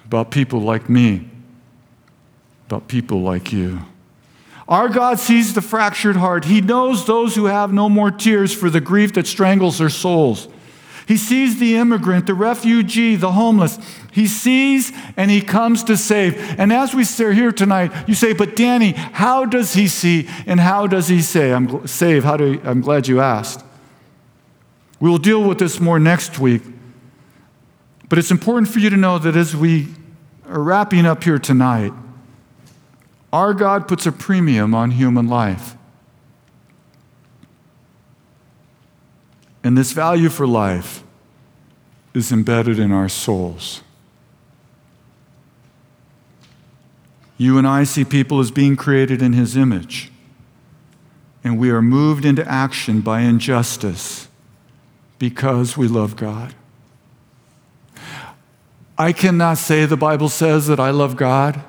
about 0.04 0.32
people 0.32 0.60
like 0.60 0.90
me, 0.90 1.30
about 2.66 2.90
people 2.90 3.22
like 3.22 3.54
you. 3.54 3.80
Our 4.68 4.90
God 4.90 5.18
sees 5.18 5.54
the 5.54 5.62
fractured 5.62 6.18
heart. 6.18 6.44
He 6.44 6.60
knows 6.60 7.06
those 7.06 7.36
who 7.36 7.46
have 7.46 7.72
no 7.72 7.88
more 7.88 8.12
tears 8.12 8.54
for 8.54 8.70
the 8.70 8.82
grief 8.82 9.14
that 9.14 9.28
strangles 9.28 9.78
their 9.78 9.88
souls. 9.88 10.50
He 11.12 11.18
sees 11.18 11.60
the 11.60 11.76
immigrant, 11.76 12.26
the 12.26 12.34
refugee, 12.34 13.18
the 13.18 13.34
homeless. 13.34 13.78
He 14.14 14.28
sees 14.28 14.94
and 15.18 15.30
he 15.30 15.42
comes 15.42 15.84
to 15.84 15.98
save. 15.98 16.58
And 16.58 16.72
as 16.72 16.96
we 16.96 17.04
sit 17.04 17.34
here 17.34 17.52
tonight, 17.52 17.92
you 18.08 18.16
say, 18.16 18.32
But 18.32 18.56
Danny, 18.56 18.94
how 18.94 19.44
does 19.44 19.74
he 19.74 19.90
see 19.90 20.30
and 20.46 20.58
how 20.58 20.88
does 20.88 21.10
he 21.10 21.22
say? 21.22 21.52
I'm 21.52 21.86
save. 21.86 22.24
How 22.24 22.38
do 22.38 22.62
I'm 22.64 22.80
glad 22.80 23.10
you 23.10 23.20
asked. 23.20 23.62
We 25.02 25.10
will 25.10 25.18
deal 25.18 25.44
with 25.44 25.60
this 25.60 25.82
more 25.82 26.00
next 26.00 26.40
week. 26.40 26.62
But 28.08 28.18
it's 28.18 28.32
important 28.32 28.70
for 28.70 28.80
you 28.80 28.90
to 28.90 28.96
know 28.96 29.20
that 29.20 29.36
as 29.36 29.54
we 29.54 29.88
are 30.48 30.64
wrapping 30.64 31.06
up 31.06 31.26
here 31.26 31.40
tonight, 31.40 31.92
our 33.34 33.54
God 33.54 33.86
puts 33.86 34.06
a 34.06 34.14
premium 34.14 34.74
on 34.74 34.92
human 34.92 35.28
life. 35.28 35.76
And 39.64 39.78
this 39.78 39.92
value 39.92 40.30
for 40.30 40.48
life 40.48 41.04
is 42.14 42.32
embedded 42.32 42.80
in 42.80 42.92
our 42.92 43.10
souls. 43.10 43.82
You 47.38 47.58
and 47.58 47.68
I 47.68 47.84
see 47.84 48.04
people 48.04 48.40
as 48.40 48.52
being 48.52 48.76
created 48.76 49.22
in 49.22 49.34
His 49.34 49.58
image, 49.58 50.12
and 51.44 51.58
we 51.58 51.72
are 51.72 51.82
moved 51.82 52.24
into 52.26 52.48
action 52.48 53.02
by 53.02 53.22
injustice 53.22 54.28
because 55.18 55.76
we 55.76 55.88
love 55.88 56.16
God. 56.16 56.54
I 58.98 59.14
cannot 59.14 59.58
say 59.58 59.86
the 59.86 59.98
Bible 59.98 60.30
says 60.30 60.68
that 60.68 60.80
I 60.80 60.92
love 60.92 61.16
God. 61.16 61.64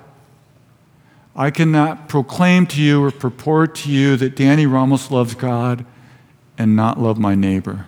I 1.35 1.51
cannot 1.51 2.09
proclaim 2.09 2.67
to 2.67 2.83
you 2.83 3.03
or 3.03 3.11
purport 3.11 3.75
to 3.77 3.91
you 3.91 4.17
that 4.17 4.37
Danny 4.37 4.67
Ramos 4.67 5.11
loves 5.11 5.35
God 5.35 5.87
and 6.59 6.77
not 6.77 7.01
love 7.01 7.19
my 7.19 7.35
neighbor. 7.35 7.87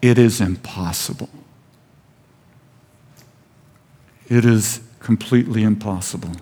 It 0.00 0.18
is 0.18 0.40
impossible. 0.40 1.30
It 4.28 4.44
is 4.44 4.80
completely 4.98 5.62
impossible. 5.62 6.32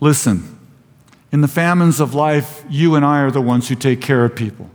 Listen, 0.00 0.58
in 1.32 1.40
the 1.40 1.48
famines 1.48 2.00
of 2.00 2.14
life, 2.14 2.64
you 2.68 2.94
and 2.94 3.04
I 3.04 3.20
are 3.20 3.30
the 3.30 3.40
ones 3.40 3.68
who 3.68 3.74
take 3.74 4.00
care 4.00 4.24
of 4.24 4.34
people. 4.34 4.70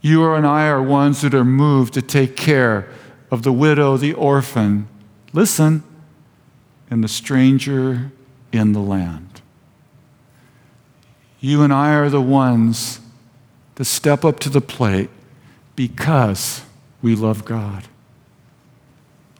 You 0.00 0.32
and 0.32 0.46
I 0.46 0.66
are 0.68 0.82
ones 0.82 1.20
that 1.22 1.34
are 1.34 1.44
moved 1.44 1.94
to 1.94 2.02
take 2.02 2.36
care 2.36 2.88
of 3.30 3.42
the 3.42 3.52
widow, 3.52 3.96
the 3.96 4.14
orphan. 4.14 4.88
Listen, 5.32 5.84
and 6.90 7.04
the 7.04 7.08
stranger 7.08 8.10
in 8.52 8.72
the 8.72 8.80
land. 8.80 9.29
You 11.40 11.62
and 11.62 11.72
I 11.72 11.94
are 11.94 12.10
the 12.10 12.20
ones 12.20 13.00
to 13.76 13.84
step 13.84 14.24
up 14.24 14.38
to 14.40 14.50
the 14.50 14.60
plate 14.60 15.08
because 15.74 16.62
we 17.00 17.14
love 17.14 17.46
God. 17.46 17.84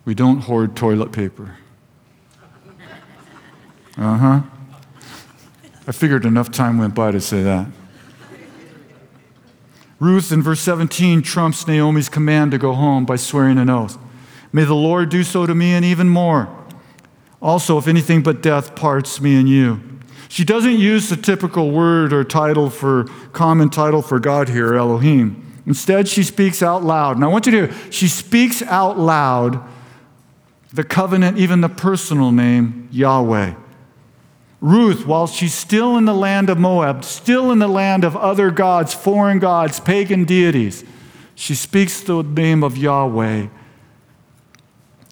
We 0.07 0.15
don't 0.15 0.41
hoard 0.41 0.75
toilet 0.75 1.13
paper. 1.13 1.59
Uh 3.99 4.17
huh. 4.17 4.41
I 5.87 5.93
figured 5.93 6.25
enough 6.25 6.51
time 6.51 6.79
went 6.79 6.95
by 6.95 7.11
to 7.11 7.21
say 7.21 7.43
that. 7.43 7.67
Ruth 9.99 10.33
in 10.33 10.43
verse 10.43 10.61
17 10.61 11.21
trumps 11.21 11.67
Naomi's 11.67 12.09
command 12.09 12.53
to 12.53 12.59
go 12.59 12.73
home 12.73 13.05
by 13.05 13.17
swearing 13.17 13.59
an 13.59 13.69
oath. 13.69 13.99
May 14.51 14.65
the 14.65 14.75
Lord 14.75 15.11
do 15.11 15.23
so 15.23 15.45
to 15.45 15.55
me 15.55 15.75
and 15.75 15.85
even 15.85 16.09
more. 16.09 16.49
Also, 17.43 17.77
if 17.77 17.87
anything 17.87 18.23
but 18.23 18.41
death 18.41 18.75
parts 18.75 19.21
me 19.21 19.39
and 19.39 19.49
you. 19.49 19.90
She 20.31 20.45
doesn't 20.45 20.79
use 20.79 21.09
the 21.09 21.17
typical 21.17 21.73
word 21.73 22.13
or 22.13 22.23
title 22.23 22.71
for 22.71 23.07
common 23.33 23.69
title 23.69 24.01
for 24.01 24.21
God 24.21 24.49
here, 24.49 24.77
Elohim. 24.77 25.61
Instead, 25.67 26.07
she 26.07 26.23
speaks 26.23 26.63
out 26.63 26.85
loud. 26.85 27.17
And 27.17 27.25
I 27.25 27.27
want 27.27 27.47
you 27.47 27.53
to 27.53 27.67
hear, 27.67 27.91
she 27.91 28.07
speaks 28.07 28.63
out 28.63 28.97
loud 28.97 29.61
the 30.73 30.85
covenant, 30.85 31.37
even 31.37 31.63
the 31.63 31.69
personal 31.69 32.31
name, 32.31 32.89
Yahweh. 32.93 33.55
Ruth, 34.61 35.05
while 35.05 35.27
she's 35.27 35.53
still 35.53 35.97
in 35.97 36.05
the 36.05 36.15
land 36.15 36.49
of 36.49 36.59
Moab, 36.59 37.03
still 37.03 37.51
in 37.51 37.59
the 37.59 37.67
land 37.67 38.05
of 38.05 38.17
other 38.17 38.53
gods, 38.53 38.95
foreign 38.95 39.41
gods, 39.41 39.81
pagan 39.81 40.25
deities, 40.25 40.85
she 41.35 41.57
speaks 41.57 42.03
the 42.03 42.23
name 42.23 42.63
of 42.63 42.77
Yahweh 42.77 43.49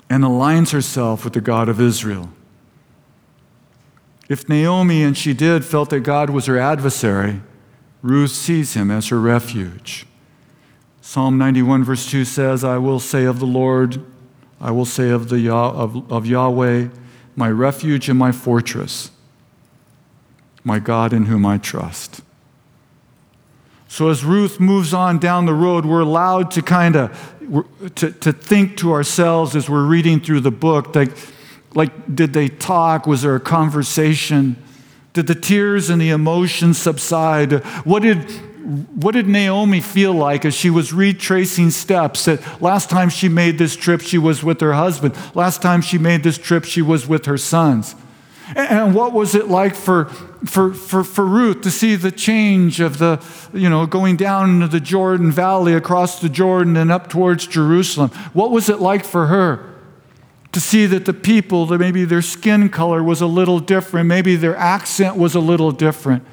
and 0.09 0.23
aligns 0.23 0.71
herself 0.71 1.25
with 1.25 1.33
the 1.33 1.41
God 1.41 1.69
of 1.69 1.81
Israel. 1.81 2.31
If 4.29 4.49
Naomi, 4.49 5.03
and 5.03 5.16
she 5.16 5.33
did, 5.33 5.64
felt 5.64 5.91
that 5.91 6.01
God 6.01 6.31
was 6.31 6.47
her 6.47 6.59
adversary, 6.59 7.41
Ruth 8.03 8.31
sees 8.31 8.74
him 8.74 8.91
as 8.91 9.09
her 9.09 9.20
refuge. 9.20 10.07
Psalm 11.01 11.39
91, 11.39 11.85
verse 11.85 12.11
2 12.11 12.24
says, 12.24 12.62
I 12.62 12.79
will 12.79 13.01
say 13.01 13.24
of 13.24 13.41
the 13.41 13.47
Lord, 13.47 14.05
I 14.61 14.70
will 14.70 14.85
say 14.85 15.11
of, 15.11 15.31
the, 15.31 15.51
of, 15.51 16.12
of 16.12 16.26
Yahweh, 16.26 16.89
my 17.35 17.51
refuge 17.51 18.09
and 18.09 18.18
my 18.18 18.33
fortress 18.33 19.11
my 20.68 20.79
God 20.79 21.12
in 21.12 21.24
whom 21.24 21.47
I 21.47 21.59
trust. 21.59 22.20
So 23.89 24.11
as 24.11 24.22
Ruth 24.22 24.61
moves 24.61 24.93
on 24.93 25.18
down 25.18 25.47
the 25.47 25.55
road, 25.55 25.87
we're 25.87 26.01
allowed 26.01 26.51
to 26.53 26.62
kind 26.62 26.95
of 26.95 27.35
to, 27.95 28.12
to 28.12 28.33
think 28.33 28.76
to 28.76 28.93
ourselves 28.93 29.57
as 29.57 29.70
we're 29.70 29.87
reading 29.87 30.20
through 30.20 30.41
the 30.41 30.51
book, 30.51 30.95
like, 30.95 31.16
like 31.75 32.14
did 32.14 32.33
they 32.33 32.49
talk? 32.49 33.07
Was 33.07 33.23
there 33.23 33.37
a 33.37 33.41
conversation? 33.41 34.57
Did 35.12 35.27
the 35.27 35.35
tears 35.35 35.91
and 35.91 36.01
the 36.01 36.11
emotions 36.11 36.79
subside? 36.79 37.53
What 37.85 38.03
did 38.03 38.31
what 38.69 39.14
did 39.14 39.27
Naomi 39.27 39.81
feel 39.81 40.12
like 40.12 40.45
as 40.45 40.55
she 40.55 40.69
was 40.69 40.93
retracing 40.93 41.71
steps? 41.71 42.27
That 42.27 42.61
last 42.61 42.91
time 42.91 43.09
she 43.09 43.29
made 43.29 43.57
this 43.57 43.75
trip, 43.75 44.03
she 44.03 44.19
was 44.19 44.45
with 44.45 44.61
her 44.61 44.75
husband. 44.75 45.16
Last 45.35 45.62
time 45.62 45.81
she 45.81 45.97
made 45.97 46.23
this 46.23 46.37
trip, 46.37 46.64
she 46.64 46.83
was 46.83 47.09
with 47.09 47.25
her 47.25 47.39
sons. 47.39 47.95
And 48.55 48.95
what 48.95 49.12
was 49.12 49.35
it 49.35 49.49
like 49.49 49.75
for, 49.75 50.07
for, 50.47 50.73
for, 50.73 51.05
for 51.05 51.25
Ruth 51.25 51.62
to 51.62 51.71
see 51.71 51.97
the 51.97 52.11
change 52.11 52.81
of 52.81 52.99
the, 52.99 53.23
you 53.53 53.69
know, 53.69 53.87
going 53.87 54.16
down 54.16 54.51
into 54.51 54.69
the 54.69 54.81
Jordan 54.81 55.31
Valley, 55.31 55.75
across 55.75 56.21
the 56.21 56.29
Jordan, 56.29 56.77
and 56.77 56.91
up 56.91 57.09
towards 57.09 57.47
Jerusalem? 57.47 58.11
What 58.33 58.51
was 58.51 58.69
it 58.69 58.81
like 58.81 59.05
for 59.05 59.27
her? 59.27 59.68
To 60.59 60.64
see 60.64 60.86
that 60.86 61.04
the 61.04 61.12
people, 61.12 61.66
that 61.66 61.78
maybe 61.78 62.04
their 62.04 62.20
skin 62.20 62.68
color 62.68 63.00
was 63.00 63.20
a 63.20 63.28
little 63.28 63.61
different, 63.61 64.09
maybe 64.09 64.34
their 64.34 64.56
accent 64.56 65.14
was 65.14 65.36
a 65.36 65.40
little 65.40 65.70
different. 65.70 66.24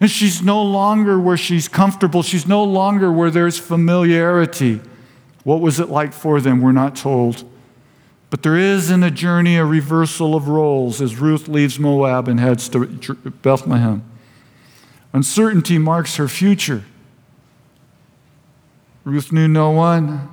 And 0.00 0.10
she's 0.10 0.42
no 0.42 0.62
longer 0.62 1.18
where 1.18 1.38
she's 1.38 1.66
comfortable, 1.66 2.22
she's 2.22 2.46
no 2.46 2.62
longer 2.62 3.10
where 3.10 3.30
there's 3.30 3.58
familiarity. 3.58 4.82
What 5.44 5.62
was 5.62 5.80
it 5.80 5.88
like 5.88 6.12
for 6.12 6.42
them? 6.42 6.60
We're 6.60 6.72
not 6.72 6.94
told. 6.94 7.50
But 8.28 8.42
there 8.42 8.58
is 8.58 8.90
in 8.90 9.00
the 9.00 9.10
journey 9.10 9.56
a 9.56 9.64
reversal 9.64 10.34
of 10.34 10.48
roles 10.48 11.00
as 11.00 11.16
Ruth 11.16 11.48
leaves 11.48 11.78
Moab 11.78 12.28
and 12.28 12.38
heads 12.38 12.68
to 12.68 12.84
Bethlehem. 13.40 14.02
Uncertainty 15.14 15.78
marks 15.78 16.16
her 16.16 16.28
future. 16.28 16.84
Ruth 19.04 19.32
knew 19.32 19.48
no 19.48 19.70
one. 19.70 20.28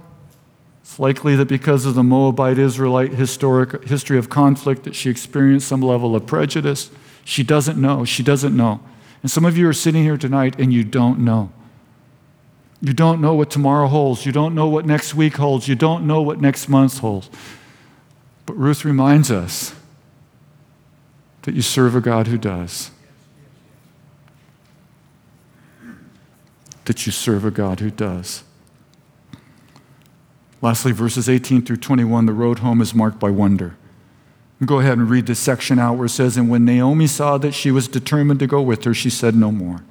It's 0.96 1.00
likely 1.02 1.36
that 1.36 1.50
because 1.50 1.86
of 1.86 1.93
the 1.93 2.04
Moabite 2.04 2.58
Israelite 2.58 3.12
historic 3.12 3.84
history 3.84 4.18
of 4.18 4.30
conflict 4.30 4.84
that 4.84 4.96
she 4.96 5.10
experienced 5.10 5.68
some 5.68 5.82
level 5.82 6.16
of 6.16 6.26
prejudice. 6.26 6.89
She 7.26 7.43
doesn't 7.43 7.78
know. 7.78 8.06
She 8.06 8.24
doesn't 8.24 8.56
know. 8.56 8.80
And 9.22 9.30
some 9.30 9.43
of 9.43 9.58
you 9.58 9.68
are 9.68 9.74
sitting 9.74 10.04
here 10.04 10.16
tonight 10.16 10.58
and 10.58 10.72
you 10.72 10.86
don't 10.86 11.20
know. 11.20 11.52
You 12.80 12.93
don't 12.93 13.20
know 13.20 13.34
what 13.34 13.52
tomorrow 13.52 13.88
holds. 13.88 14.26
You 14.26 14.32
don't 14.32 14.56
know 14.56 14.70
what 14.70 14.86
next 14.86 15.14
week 15.14 15.36
holds. 15.36 15.68
You 15.68 15.76
don't 15.76 16.08
know 16.08 16.22
what 16.22 16.39
next 16.39 16.70
month 16.70 17.00
holds. 17.00 17.30
But 18.46 18.54
Ruth 18.54 18.86
reminds 18.86 19.30
us 19.30 19.76
that 21.41 21.56
you 21.56 21.62
serve 21.62 21.93
a 21.98 22.00
God 22.00 22.28
who 22.28 22.38
does. 22.38 22.89
That 26.86 27.06
you 27.06 27.12
serve 27.12 27.43
a 27.43 27.52
God 27.52 27.82
who 27.82 27.91
does. 27.91 28.46
Lastly, 30.66 30.93
verses 30.93 31.30
18 31.30 31.61
through 31.61 31.78
21, 31.78 32.26
the 32.26 32.34
road 32.34 32.57
home 32.57 32.82
is 32.82 32.95
marked 32.95 33.20
by 33.20 33.30
wonder. 33.30 33.78
Go 34.66 34.80
ahead 34.80 34.97
and 34.97 35.07
read 35.07 35.28
this 35.28 35.38
section 35.38 35.78
out 35.78 35.95
where 35.95 36.07
it 36.07 36.09
says, 36.09 36.38
And 36.38 36.49
when 36.49 36.66
Naomi 36.66 37.05
saw 37.05 37.38
that 37.38 37.51
she 37.51 37.70
was 37.70 37.88
determined 37.88 38.39
to 38.39 38.47
go 38.47 38.63
with 38.63 38.84
her, 38.86 38.91
she 38.91 39.11
said 39.11 39.36
no 39.36 39.51
more. 39.51 39.84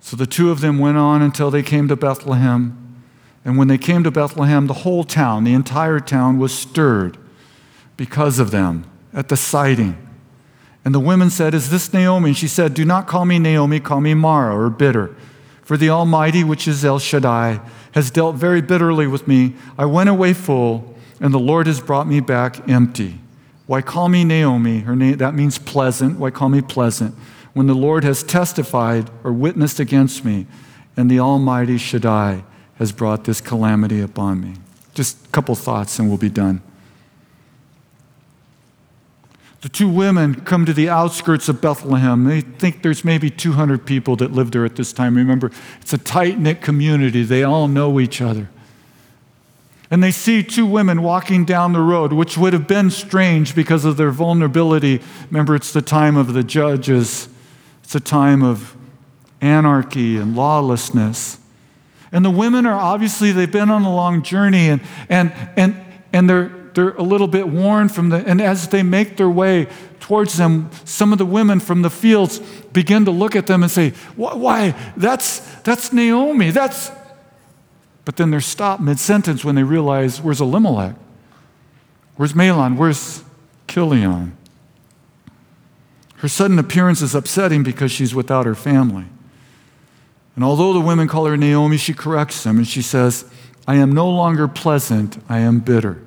So 0.00 0.16
the 0.16 0.24
two 0.24 0.50
of 0.50 0.62
them 0.62 0.78
went 0.78 0.96
on 0.96 1.20
until 1.20 1.50
they 1.50 1.62
came 1.62 1.88
to 1.88 1.94
Bethlehem. 1.94 3.02
And 3.44 3.58
when 3.58 3.68
they 3.68 3.76
came 3.76 4.02
to 4.02 4.10
Bethlehem, 4.10 4.66
the 4.66 4.72
whole 4.72 5.04
town, 5.04 5.44
the 5.44 5.52
entire 5.52 6.00
town, 6.00 6.38
was 6.38 6.54
stirred 6.54 7.18
because 7.98 8.38
of 8.38 8.50
them 8.50 8.90
at 9.12 9.28
the 9.28 9.36
sighting. 9.36 9.94
And 10.86 10.94
the 10.94 11.00
women 11.00 11.28
said, 11.28 11.52
Is 11.52 11.68
this 11.68 11.92
Naomi? 11.92 12.30
And 12.30 12.38
she 12.38 12.48
said, 12.48 12.72
Do 12.72 12.86
not 12.86 13.08
call 13.08 13.26
me 13.26 13.38
Naomi, 13.38 13.78
call 13.78 14.00
me 14.00 14.14
Mara 14.14 14.56
or 14.56 14.70
bitter. 14.70 15.14
For 15.60 15.76
the 15.76 15.90
Almighty, 15.90 16.44
which 16.44 16.66
is 16.66 16.82
El 16.82 16.98
Shaddai, 16.98 17.60
has 17.96 18.10
dealt 18.10 18.36
very 18.36 18.60
bitterly 18.60 19.06
with 19.06 19.26
me. 19.26 19.54
I 19.78 19.86
went 19.86 20.10
away 20.10 20.34
full, 20.34 20.94
and 21.18 21.32
the 21.32 21.38
Lord 21.38 21.66
has 21.66 21.80
brought 21.80 22.06
me 22.06 22.20
back 22.20 22.68
empty. 22.68 23.18
Why 23.64 23.80
call 23.80 24.10
me 24.10 24.22
Naomi? 24.22 24.80
Her 24.80 24.94
name, 24.94 25.16
that 25.16 25.34
means 25.34 25.56
pleasant. 25.56 26.18
Why 26.18 26.30
call 26.30 26.50
me 26.50 26.60
pleasant? 26.60 27.14
When 27.54 27.68
the 27.68 27.74
Lord 27.74 28.04
has 28.04 28.22
testified 28.22 29.08
or 29.24 29.32
witnessed 29.32 29.80
against 29.80 30.26
me, 30.26 30.46
and 30.94 31.10
the 31.10 31.18
Almighty 31.20 31.78
Shaddai 31.78 32.44
has 32.74 32.92
brought 32.92 33.24
this 33.24 33.40
calamity 33.40 34.02
upon 34.02 34.42
me. 34.42 34.56
Just 34.92 35.24
a 35.24 35.28
couple 35.30 35.54
thoughts 35.54 35.98
and 35.98 36.06
we'll 36.06 36.18
be 36.18 36.28
done. 36.28 36.60
The 39.62 39.68
two 39.68 39.88
women 39.88 40.42
come 40.42 40.66
to 40.66 40.72
the 40.72 40.88
outskirts 40.88 41.48
of 41.48 41.60
Bethlehem. 41.60 42.24
They 42.24 42.42
think 42.42 42.82
there's 42.82 43.04
maybe 43.04 43.30
200 43.30 43.86
people 43.86 44.16
that 44.16 44.32
live 44.32 44.50
there 44.50 44.64
at 44.64 44.76
this 44.76 44.92
time. 44.92 45.16
Remember, 45.16 45.50
it's 45.80 45.92
a 45.92 45.98
tight 45.98 46.38
knit 46.38 46.60
community, 46.60 47.22
they 47.22 47.42
all 47.42 47.68
know 47.68 47.98
each 47.98 48.20
other. 48.20 48.48
And 49.90 50.02
they 50.02 50.10
see 50.10 50.42
two 50.42 50.66
women 50.66 51.02
walking 51.02 51.44
down 51.44 51.72
the 51.72 51.80
road, 51.80 52.12
which 52.12 52.36
would 52.36 52.52
have 52.52 52.66
been 52.66 52.90
strange 52.90 53.54
because 53.54 53.84
of 53.84 53.96
their 53.96 54.10
vulnerability. 54.10 55.00
Remember, 55.30 55.54
it's 55.54 55.72
the 55.72 55.82
time 55.82 56.16
of 56.16 56.32
the 56.32 56.42
judges, 56.42 57.28
it's 57.84 57.94
a 57.94 58.00
time 58.00 58.42
of 58.42 58.76
anarchy 59.40 60.16
and 60.16 60.34
lawlessness. 60.34 61.38
And 62.10 62.24
the 62.24 62.30
women 62.30 62.66
are 62.66 62.78
obviously, 62.78 63.32
they've 63.32 63.50
been 63.50 63.70
on 63.70 63.82
a 63.82 63.94
long 63.94 64.22
journey 64.22 64.68
and, 64.68 64.80
and, 65.08 65.32
and, 65.56 65.76
and 66.12 66.28
they're, 66.28 66.52
they're 66.76 66.90
a 66.90 67.02
little 67.02 67.26
bit 67.26 67.48
worn 67.48 67.88
from 67.88 68.10
the, 68.10 68.18
and 68.18 68.38
as 68.38 68.68
they 68.68 68.82
make 68.82 69.16
their 69.16 69.30
way 69.30 69.66
towards 69.98 70.36
them, 70.36 70.68
some 70.84 71.10
of 71.10 71.16
the 71.16 71.24
women 71.24 71.58
from 71.58 71.80
the 71.80 71.88
fields 71.88 72.38
begin 72.74 73.06
to 73.06 73.10
look 73.10 73.34
at 73.34 73.46
them 73.46 73.62
and 73.62 73.72
say, 73.72 73.94
Why? 74.14 74.72
That's, 74.94 75.40
that's 75.62 75.90
Naomi. 75.90 76.50
That's. 76.50 76.92
But 78.04 78.16
then 78.16 78.30
they're 78.30 78.42
stopped 78.42 78.82
mid 78.82 78.98
sentence 78.98 79.42
when 79.42 79.54
they 79.54 79.62
realize, 79.62 80.20
Where's 80.20 80.38
Elimelech? 80.38 80.94
Where's 82.16 82.34
Mahlon? 82.34 82.76
Where's 82.76 83.24
Chilion? 83.68 84.36
Her 86.16 86.28
sudden 86.28 86.58
appearance 86.58 87.00
is 87.00 87.14
upsetting 87.14 87.62
because 87.62 87.90
she's 87.90 88.14
without 88.14 88.44
her 88.44 88.54
family. 88.54 89.06
And 90.34 90.44
although 90.44 90.74
the 90.74 90.80
women 90.80 91.08
call 91.08 91.24
her 91.24 91.38
Naomi, 91.38 91.78
she 91.78 91.94
corrects 91.94 92.44
them 92.44 92.58
and 92.58 92.68
she 92.68 92.82
says, 92.82 93.24
I 93.66 93.76
am 93.76 93.92
no 93.92 94.10
longer 94.10 94.46
pleasant, 94.46 95.16
I 95.26 95.38
am 95.38 95.60
bitter. 95.60 96.02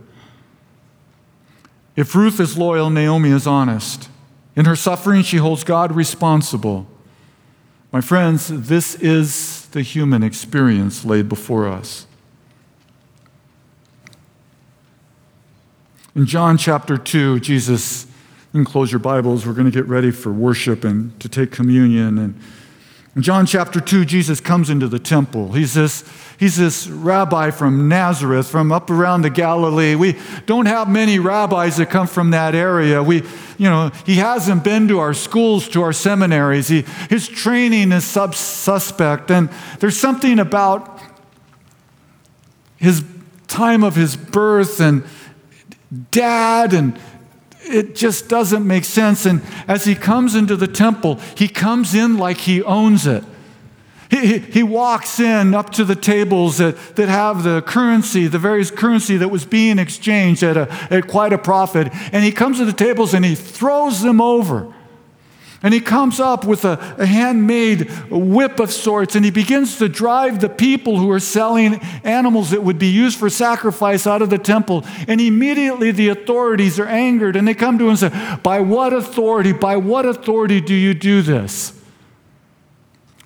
If 2.00 2.16
Ruth 2.16 2.40
is 2.40 2.58
loyal, 2.58 2.90
Naomi 2.90 3.30
is 3.30 3.46
honest. 3.46 4.08
In 4.56 4.64
her 4.64 4.78
suffering, 4.78 5.22
she 5.22 5.36
holds 5.36 5.66
God 5.66 5.92
responsible. 5.94 6.88
My 7.92 8.00
friends, 8.00 8.48
this 8.48 8.96
is 8.96 9.66
the 9.72 9.82
human 9.82 10.24
experience 10.24 11.04
laid 11.04 11.28
before 11.28 11.68
us. 11.68 12.08
In 16.16 16.26
John 16.26 16.58
chapter 16.58 16.98
2, 16.98 17.42
Jesus, 17.42 18.08
can 18.54 18.64
close 18.64 18.94
your 18.94 19.00
Bibles, 19.00 19.46
we're 19.46 19.52
going 19.52 19.70
to 19.70 19.78
get 19.78 19.86
ready 19.86 20.12
for 20.12 20.32
worship 20.32 20.86
and 20.86 21.20
to 21.20 21.28
take 21.28 21.52
communion. 21.52 22.18
And 22.18 22.42
in 23.20 23.24
John 23.24 23.46
chapter 23.46 23.82
2, 23.82 24.06
Jesus 24.06 24.40
comes 24.40 24.70
into 24.70 24.88
the 24.88 24.98
temple. 24.98 25.52
He's 25.52 25.74
this, 25.74 26.06
he's 26.40 26.56
this 26.56 26.88
rabbi 26.88 27.52
from 27.52 27.90
Nazareth, 27.90 28.48
from 28.48 28.72
up 28.72 28.90
around 28.90 29.24
the 29.24 29.30
Galilee. 29.30 29.94
We 29.96 30.18
don't 30.46 30.68
have 30.68 30.88
many 30.88 31.20
rabbis 31.20 31.76
that 31.76 31.90
come 31.90 32.08
from 32.08 32.30
that 32.30 32.56
area. 32.56 33.04
We, 33.04 33.24
you 33.58 33.70
know, 33.70 33.92
he 34.06 34.16
hasn't 34.16 34.64
been 34.64 34.88
to 34.88 35.00
our 35.00 35.14
schools, 35.14 35.68
to 35.68 35.82
our 35.82 35.92
seminaries. 35.92 36.70
He, 36.70 36.84
his 37.10 37.28
training 37.28 37.92
is 37.92 38.06
sub- 38.06 38.36
suspect. 38.36 39.30
And 39.32 39.50
there's 39.82 40.00
something 40.00 40.40
about 40.40 41.02
his 42.78 43.04
time 43.50 43.84
of 43.84 43.98
his 43.98 44.16
birth 44.16 44.80
and 44.80 45.04
dad 46.12 46.74
and 46.74 46.98
it 47.70 47.96
just 47.96 48.28
doesn't 48.28 48.66
make 48.66 48.84
sense. 48.84 49.26
And 49.26 49.42
as 49.68 49.86
he 49.86 49.96
comes 49.96 50.36
into 50.36 50.56
the 50.56 50.68
temple, 50.68 51.16
he 51.36 51.48
comes 51.48 51.96
in 51.96 52.18
like 52.18 52.38
he 52.38 52.64
owns 52.64 53.08
it. 53.08 53.24
He, 54.10 54.40
he 54.40 54.64
walks 54.64 55.20
in 55.20 55.54
up 55.54 55.70
to 55.74 55.86
the 55.86 55.96
tables 55.96 56.58
that, 56.58 56.76
that 56.96 57.10
have 57.10 57.44
the 57.44 57.62
currency, 57.62 58.26
the 58.26 58.40
various 58.40 58.72
currency 58.72 59.18
that 59.18 59.30
was 59.30 59.46
being 59.46 59.78
exchanged 59.78 60.42
at, 60.42 60.58
a, 60.58 60.72
at 60.92 61.08
quite 61.08 61.32
a 61.32 61.38
profit. 61.38 61.90
And 62.12 62.24
he 62.24 62.32
comes 62.32 62.58
to 62.58 62.66
the 62.66 62.74
tables 62.74 63.14
and 63.14 63.24
he 63.24 63.36
throws 63.36 64.02
them 64.02 64.20
over. 64.20 64.74
And 65.62 65.74
he 65.74 65.82
comes 65.82 66.22
up 66.22 66.46
with 66.46 66.64
a, 66.64 66.96
a, 66.98 67.06
handmade 67.06 67.90
whip 68.10 68.62
of 68.62 68.72
sorts 68.72 69.16
and 69.16 69.26
he 69.26 69.32
begins 69.32 69.78
to 69.80 69.90
drive 69.90 70.40
the 70.40 70.48
people 70.48 70.98
who 70.98 71.12
are 71.12 71.20
selling 71.20 71.76
animals 72.06 72.52
that 72.52 72.64
would 72.64 72.80
be 72.80 72.88
used 72.88 73.20
for 73.20 73.30
sacrifice 73.30 74.08
out 74.08 74.22
of 74.22 74.30
the 74.30 74.38
temple. 74.38 74.86
And 75.08 75.20
immediately 75.20 75.92
the 75.92 76.10
authorities 76.10 76.80
are 76.80 76.86
angered 76.86 77.36
and 77.36 77.46
they 77.46 77.54
come 77.54 77.78
to 77.78 77.86
him 77.86 77.90
and 77.90 78.00
say, 78.00 78.38
By 78.42 78.62
what 78.62 78.94
authority, 78.94 79.52
by 79.52 79.76
what 79.76 80.06
authority 80.06 80.62
do 80.62 80.74
you 80.74 80.94
do 80.94 81.22
this? 81.22 81.74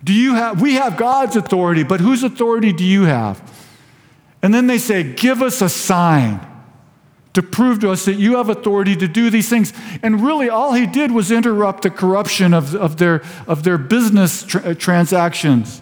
Do 0.04 0.12
you 0.12 0.34
have, 0.34 0.60
we 0.60 0.74
have 0.74 0.98
God's 0.98 1.36
authority, 1.36 1.84
but 1.84 2.00
whose 2.00 2.24
authority 2.24 2.74
do 2.74 2.84
you 2.84 3.04
have? 3.04 3.42
And 4.42 4.54
then 4.54 4.66
they 4.66 4.80
say, 4.80 5.04
Give 5.04 5.44
us 5.44 5.62
a 5.62 5.70
sign 5.70 6.40
to 7.34 7.42
prove 7.42 7.80
to 7.80 7.92
us 7.92 8.06
that 8.06 8.14
you 8.14 8.38
have 8.38 8.50
authority 8.50 8.96
to 8.96 9.08
do 9.08 9.30
these 9.30 9.50
things. 9.50 9.74
And 10.04 10.22
really, 10.22 10.50
all 10.50 10.74
he 10.74 10.86
did 10.86 11.12
was 11.12 11.32
interrupt 11.32 11.82
the 11.84 11.90
corruption 11.90 12.54
of, 12.54 12.76
of, 12.76 12.98
their, 12.98 13.24
of 13.48 13.64
their 13.64 13.78
business 13.78 14.44
tra- 14.44 14.62
uh, 14.62 14.74
transactions. 14.76 15.82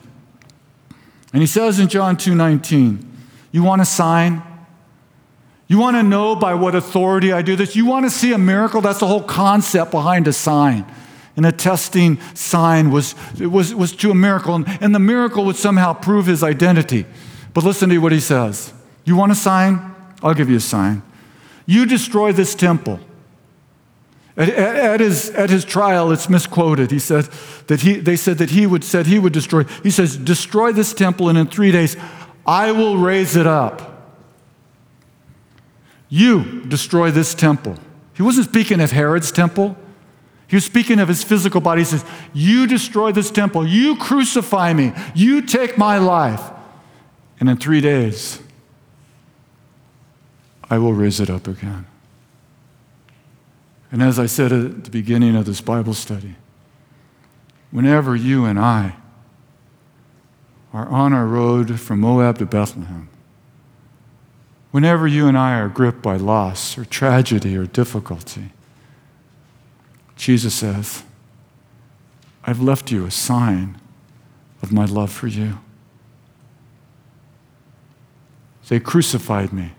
And 1.33 1.41
he 1.41 1.47
says 1.47 1.79
in 1.79 1.87
John 1.87 2.15
2:19, 2.15 3.05
you 3.51 3.63
want 3.63 3.81
a 3.81 3.85
sign? 3.85 4.43
You 5.67 5.77
want 5.77 5.95
to 5.95 6.03
know 6.03 6.35
by 6.35 6.53
what 6.53 6.75
authority 6.75 7.31
I 7.31 7.41
do 7.41 7.55
this? 7.55 7.75
You 7.75 7.85
want 7.85 8.05
to 8.05 8.09
see 8.09 8.33
a 8.33 8.37
miracle? 8.37 8.81
That's 8.81 8.99
the 8.99 9.07
whole 9.07 9.23
concept 9.23 9.91
behind 9.91 10.27
a 10.27 10.33
sign. 10.33 10.85
And 11.37 11.45
a 11.45 11.51
testing 11.51 12.19
sign 12.33 12.91
was, 12.91 13.15
was, 13.39 13.73
was 13.73 13.95
to 13.97 14.11
a 14.11 14.15
miracle, 14.15 14.53
and, 14.55 14.67
and 14.81 14.93
the 14.93 14.99
miracle 14.99 15.45
would 15.45 15.55
somehow 15.55 15.93
prove 15.93 16.25
his 16.25 16.43
identity. 16.43 17.05
But 17.53 17.63
listen 17.63 17.89
to 17.89 17.97
what 17.99 18.11
he 18.11 18.19
says. 18.19 18.73
You 19.05 19.15
want 19.15 19.31
a 19.31 19.35
sign? 19.35 19.95
I'll 20.21 20.33
give 20.33 20.49
you 20.49 20.57
a 20.57 20.61
sign. 20.61 21.03
You 21.72 21.86
destroy 21.86 22.34
this 22.34 22.53
temple. 22.53 22.99
At, 24.36 24.49
at, 24.49 24.99
his, 24.99 25.30
at 25.30 25.49
his 25.49 25.63
trial, 25.63 26.11
it's 26.11 26.28
misquoted. 26.28 26.91
He 26.91 26.99
said 26.99 27.30
that 27.67 27.80
he, 27.80 27.93
they 27.93 28.17
said 28.17 28.39
that 28.39 28.49
he 28.49 28.67
would, 28.67 28.84
said 28.84 29.05
he 29.05 29.17
would 29.17 29.32
destroy. 29.32 29.63
He 29.82 29.89
says, 29.89 30.17
Destroy 30.17 30.74
this 30.74 30.93
temple, 30.93 31.30
and 31.30 31.38
in 31.38 31.47
three 31.47 31.72
days, 31.72 31.95
I 32.45 32.74
will 32.74 32.97
raise 32.97 33.38
it 33.38 33.47
up. 33.47 34.03
You 36.09 36.63
destroy 36.63 37.09
this 37.09 37.34
temple. 37.34 37.78
He 38.15 38.22
wasn't 38.22 38.49
speaking 38.49 38.82
of 38.82 38.91
Herod's 38.91 39.32
temple. 39.32 39.78
He 40.47 40.57
was 40.57 40.65
speaking 40.65 40.99
of 40.99 41.07
his 41.07 41.24
physical 41.24 41.61
body. 41.61 41.84
He 41.84 41.86
says, 41.86 42.03
You 42.34 42.67
destroy 42.67 43.13
this 43.13 43.32
temple. 43.32 43.65
You 43.65 43.95
crucify 43.95 44.74
me. 44.74 44.91
You 45.15 45.41
take 45.41 45.78
my 45.78 45.99
life. 45.99 46.51
And 47.39 47.49
in 47.49 47.55
three 47.55 47.80
days, 47.80 48.41
I 50.72 50.78
will 50.78 50.93
raise 50.93 51.19
it 51.19 51.30
up 51.30 51.49
again. 51.49 51.86
And 53.91 54.01
as 54.01 54.17
I 54.17 54.26
said 54.26 54.53
at 54.53 54.86
the 54.86 54.89
beginning 54.89 55.36
of 55.36 55.45
this 55.45 55.59
Bible 55.59 55.93
study, 55.93 56.36
whenever 57.72 58.15
you 58.15 58.45
and 58.45 58.57
I 58.57 58.95
are 60.72 60.88
on 60.88 61.11
our 61.11 61.26
road 61.26 61.78
from 61.78 61.99
Moab 61.99 62.38
to 62.38 62.45
Bethlehem, 62.45 63.09
whenever 64.72 65.05
you 65.05 65.28
and 65.28 65.38
I 65.38 65.59
are 65.59 65.67
gripped 65.67 66.01
by 66.01 66.15
loss 66.15 66.78
or 66.78 66.86
tragedy 66.86 67.57
or 67.57 67.65
difficulty, 67.65 68.53
Jesus 70.15 70.53
says, 70.53 71.03
I've 72.45 72.61
left 72.61 72.91
you 72.91 73.05
a 73.05 73.11
sign 73.11 73.78
of 74.61 74.72
my 74.72 74.86
love 74.86 75.11
for 75.11 75.28
you. 75.28 75.59
They 78.69 78.80
crucified 78.80 79.51
me. 79.51 79.74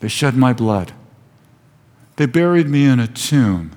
They 0.00 0.08
shed 0.08 0.36
my 0.36 0.52
blood. 0.52 0.92
They 2.16 2.26
buried 2.26 2.68
me 2.68 2.84
in 2.84 3.00
a 3.00 3.06
tomb. 3.06 3.72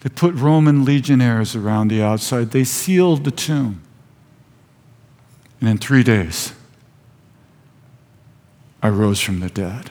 They 0.00 0.10
put 0.10 0.34
Roman 0.34 0.84
legionnaires 0.84 1.56
around 1.56 1.88
the 1.88 2.02
outside. 2.02 2.50
They 2.50 2.64
sealed 2.64 3.24
the 3.24 3.30
tomb. 3.30 3.82
And 5.60 5.68
in 5.68 5.78
three 5.78 6.02
days, 6.02 6.52
I 8.82 8.88
rose 8.88 9.20
from 9.20 9.40
the 9.40 9.48
dead. 9.48 9.90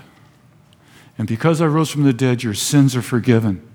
And 1.17 1.27
because 1.27 1.61
I 1.61 1.65
rose 1.65 1.89
from 1.89 2.03
the 2.03 2.13
dead, 2.13 2.43
your 2.43 2.53
sins 2.53 2.95
are 2.95 3.01
forgiven. 3.01 3.67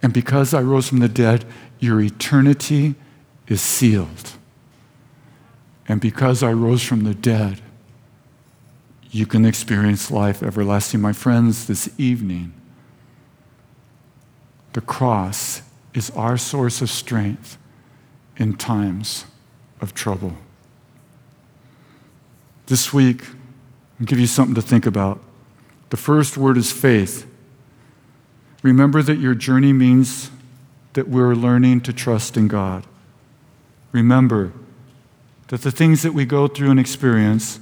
And 0.00 0.12
because 0.12 0.54
I 0.54 0.62
rose 0.62 0.88
from 0.88 1.00
the 1.00 1.08
dead, 1.08 1.44
your 1.80 2.00
eternity 2.00 2.94
is 3.48 3.60
sealed. 3.60 4.32
And 5.88 6.00
because 6.00 6.42
I 6.42 6.52
rose 6.52 6.82
from 6.82 7.04
the 7.04 7.14
dead, 7.14 7.60
you 9.10 9.26
can 9.26 9.44
experience 9.44 10.10
life 10.10 10.42
everlasting. 10.42 11.00
My 11.00 11.12
friends, 11.12 11.66
this 11.66 11.88
evening, 11.98 12.52
the 14.74 14.80
cross 14.80 15.62
is 15.94 16.10
our 16.10 16.36
source 16.36 16.82
of 16.82 16.90
strength 16.90 17.58
in 18.36 18.54
times 18.56 19.24
of 19.80 19.94
trouble. 19.94 20.34
This 22.66 22.92
week, 22.92 23.24
I'll 23.98 24.06
give 24.06 24.20
you 24.20 24.26
something 24.26 24.54
to 24.54 24.62
think 24.62 24.84
about. 24.84 25.20
The 25.90 25.96
first 25.96 26.36
word 26.36 26.58
is 26.58 26.70
faith. 26.70 27.26
Remember 28.62 29.02
that 29.02 29.18
your 29.18 29.34
journey 29.34 29.72
means 29.72 30.30
that 30.92 31.08
we're 31.08 31.34
learning 31.34 31.80
to 31.82 31.92
trust 31.92 32.36
in 32.36 32.46
God. 32.46 32.86
Remember 33.92 34.52
that 35.48 35.62
the 35.62 35.70
things 35.70 36.02
that 36.02 36.12
we 36.12 36.26
go 36.26 36.46
through 36.46 36.70
and 36.70 36.78
experience 36.78 37.58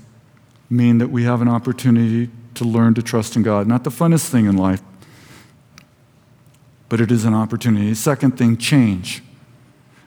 mean 0.68 0.98
that 0.98 1.08
we 1.08 1.24
have 1.24 1.40
an 1.40 1.48
opportunity 1.48 2.30
to 2.54 2.64
learn 2.64 2.94
to 2.94 3.02
trust 3.02 3.36
in 3.36 3.42
God. 3.42 3.66
Not 3.66 3.84
the 3.84 3.90
funnest 3.90 4.28
thing 4.28 4.46
in 4.46 4.56
life, 4.56 4.82
but 6.88 7.00
it 7.00 7.10
is 7.10 7.24
an 7.24 7.34
opportunity. 7.34 7.94
Second 7.94 8.38
thing, 8.38 8.56
change. 8.56 9.22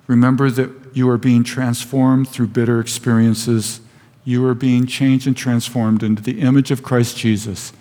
Remember 0.07 0.49
that 0.49 0.71
you 0.93 1.09
are 1.09 1.17
being 1.17 1.43
transformed 1.43 2.27
through 2.27 2.47
bitter 2.47 2.79
experiences. 2.79 3.81
You 4.25 4.45
are 4.47 4.55
being 4.55 4.87
changed 4.87 5.27
and 5.27 5.37
transformed 5.37 6.03
into 6.03 6.21
the 6.21 6.41
image 6.41 6.71
of 6.71 6.83
Christ 6.83 7.17
Jesus. 7.17 7.71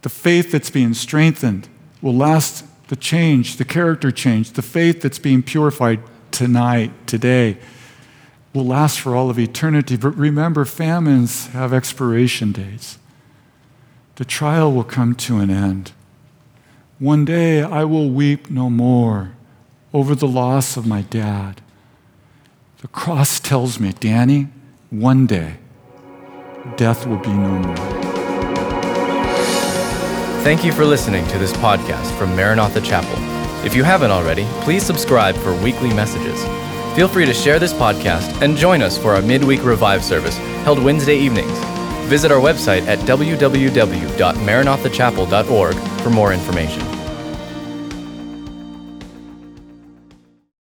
The 0.00 0.08
faith 0.08 0.50
that's 0.50 0.70
being 0.70 0.94
strengthened 0.94 1.68
will 2.00 2.16
last 2.16 2.64
the 2.88 2.96
change, 2.96 3.56
the 3.56 3.64
character 3.64 4.10
change, 4.10 4.52
the 4.52 4.62
faith 4.62 5.00
that's 5.00 5.18
being 5.18 5.42
purified 5.42 6.00
tonight, 6.30 6.90
today, 7.06 7.58
will 8.52 8.66
last 8.66 9.00
for 9.00 9.16
all 9.16 9.30
of 9.30 9.38
eternity. 9.38 9.96
But 9.96 10.16
remember, 10.16 10.64
famines 10.64 11.48
have 11.48 11.72
expiration 11.72 12.52
dates. 12.52 12.98
The 14.16 14.24
trial 14.24 14.72
will 14.72 14.84
come 14.84 15.14
to 15.16 15.38
an 15.38 15.50
end. 15.50 15.92
One 16.98 17.24
day 17.24 17.62
I 17.62 17.84
will 17.84 18.10
weep 18.10 18.50
no 18.50 18.70
more 18.70 19.32
over 19.92 20.14
the 20.14 20.28
loss 20.28 20.76
of 20.76 20.86
my 20.86 21.02
dad. 21.02 21.60
The 22.80 22.88
cross 22.88 23.40
tells 23.40 23.80
me, 23.80 23.92
Danny, 23.92 24.48
one 24.90 25.26
day 25.26 25.56
death 26.76 27.06
will 27.06 27.18
be 27.18 27.32
no 27.32 27.58
more. 27.58 27.76
Thank 30.42 30.64
you 30.64 30.72
for 30.72 30.84
listening 30.84 31.26
to 31.28 31.38
this 31.38 31.52
podcast 31.52 32.16
from 32.18 32.34
Maranatha 32.36 32.80
Chapel. 32.80 33.16
If 33.64 33.74
you 33.76 33.84
haven't 33.84 34.10
already, 34.10 34.44
please 34.62 34.82
subscribe 34.82 35.36
for 35.36 35.54
weekly 35.62 35.94
messages. 35.94 36.44
Feel 36.94 37.08
free 37.08 37.24
to 37.24 37.32
share 37.32 37.58
this 37.58 37.72
podcast 37.72 38.42
and 38.42 38.54
join 38.56 38.82
us 38.82 38.98
for 38.98 39.14
our 39.14 39.22
midweek 39.22 39.64
revive 39.64 40.04
service 40.04 40.36
held 40.64 40.82
Wednesday 40.82 41.16
evenings. 41.16 41.58
Visit 42.08 42.30
our 42.30 42.40
website 42.40 42.86
at 42.86 42.98
www.maranathachapel.org 43.00 45.74
for 46.02 46.10
more 46.10 46.32
information. 46.34 47.01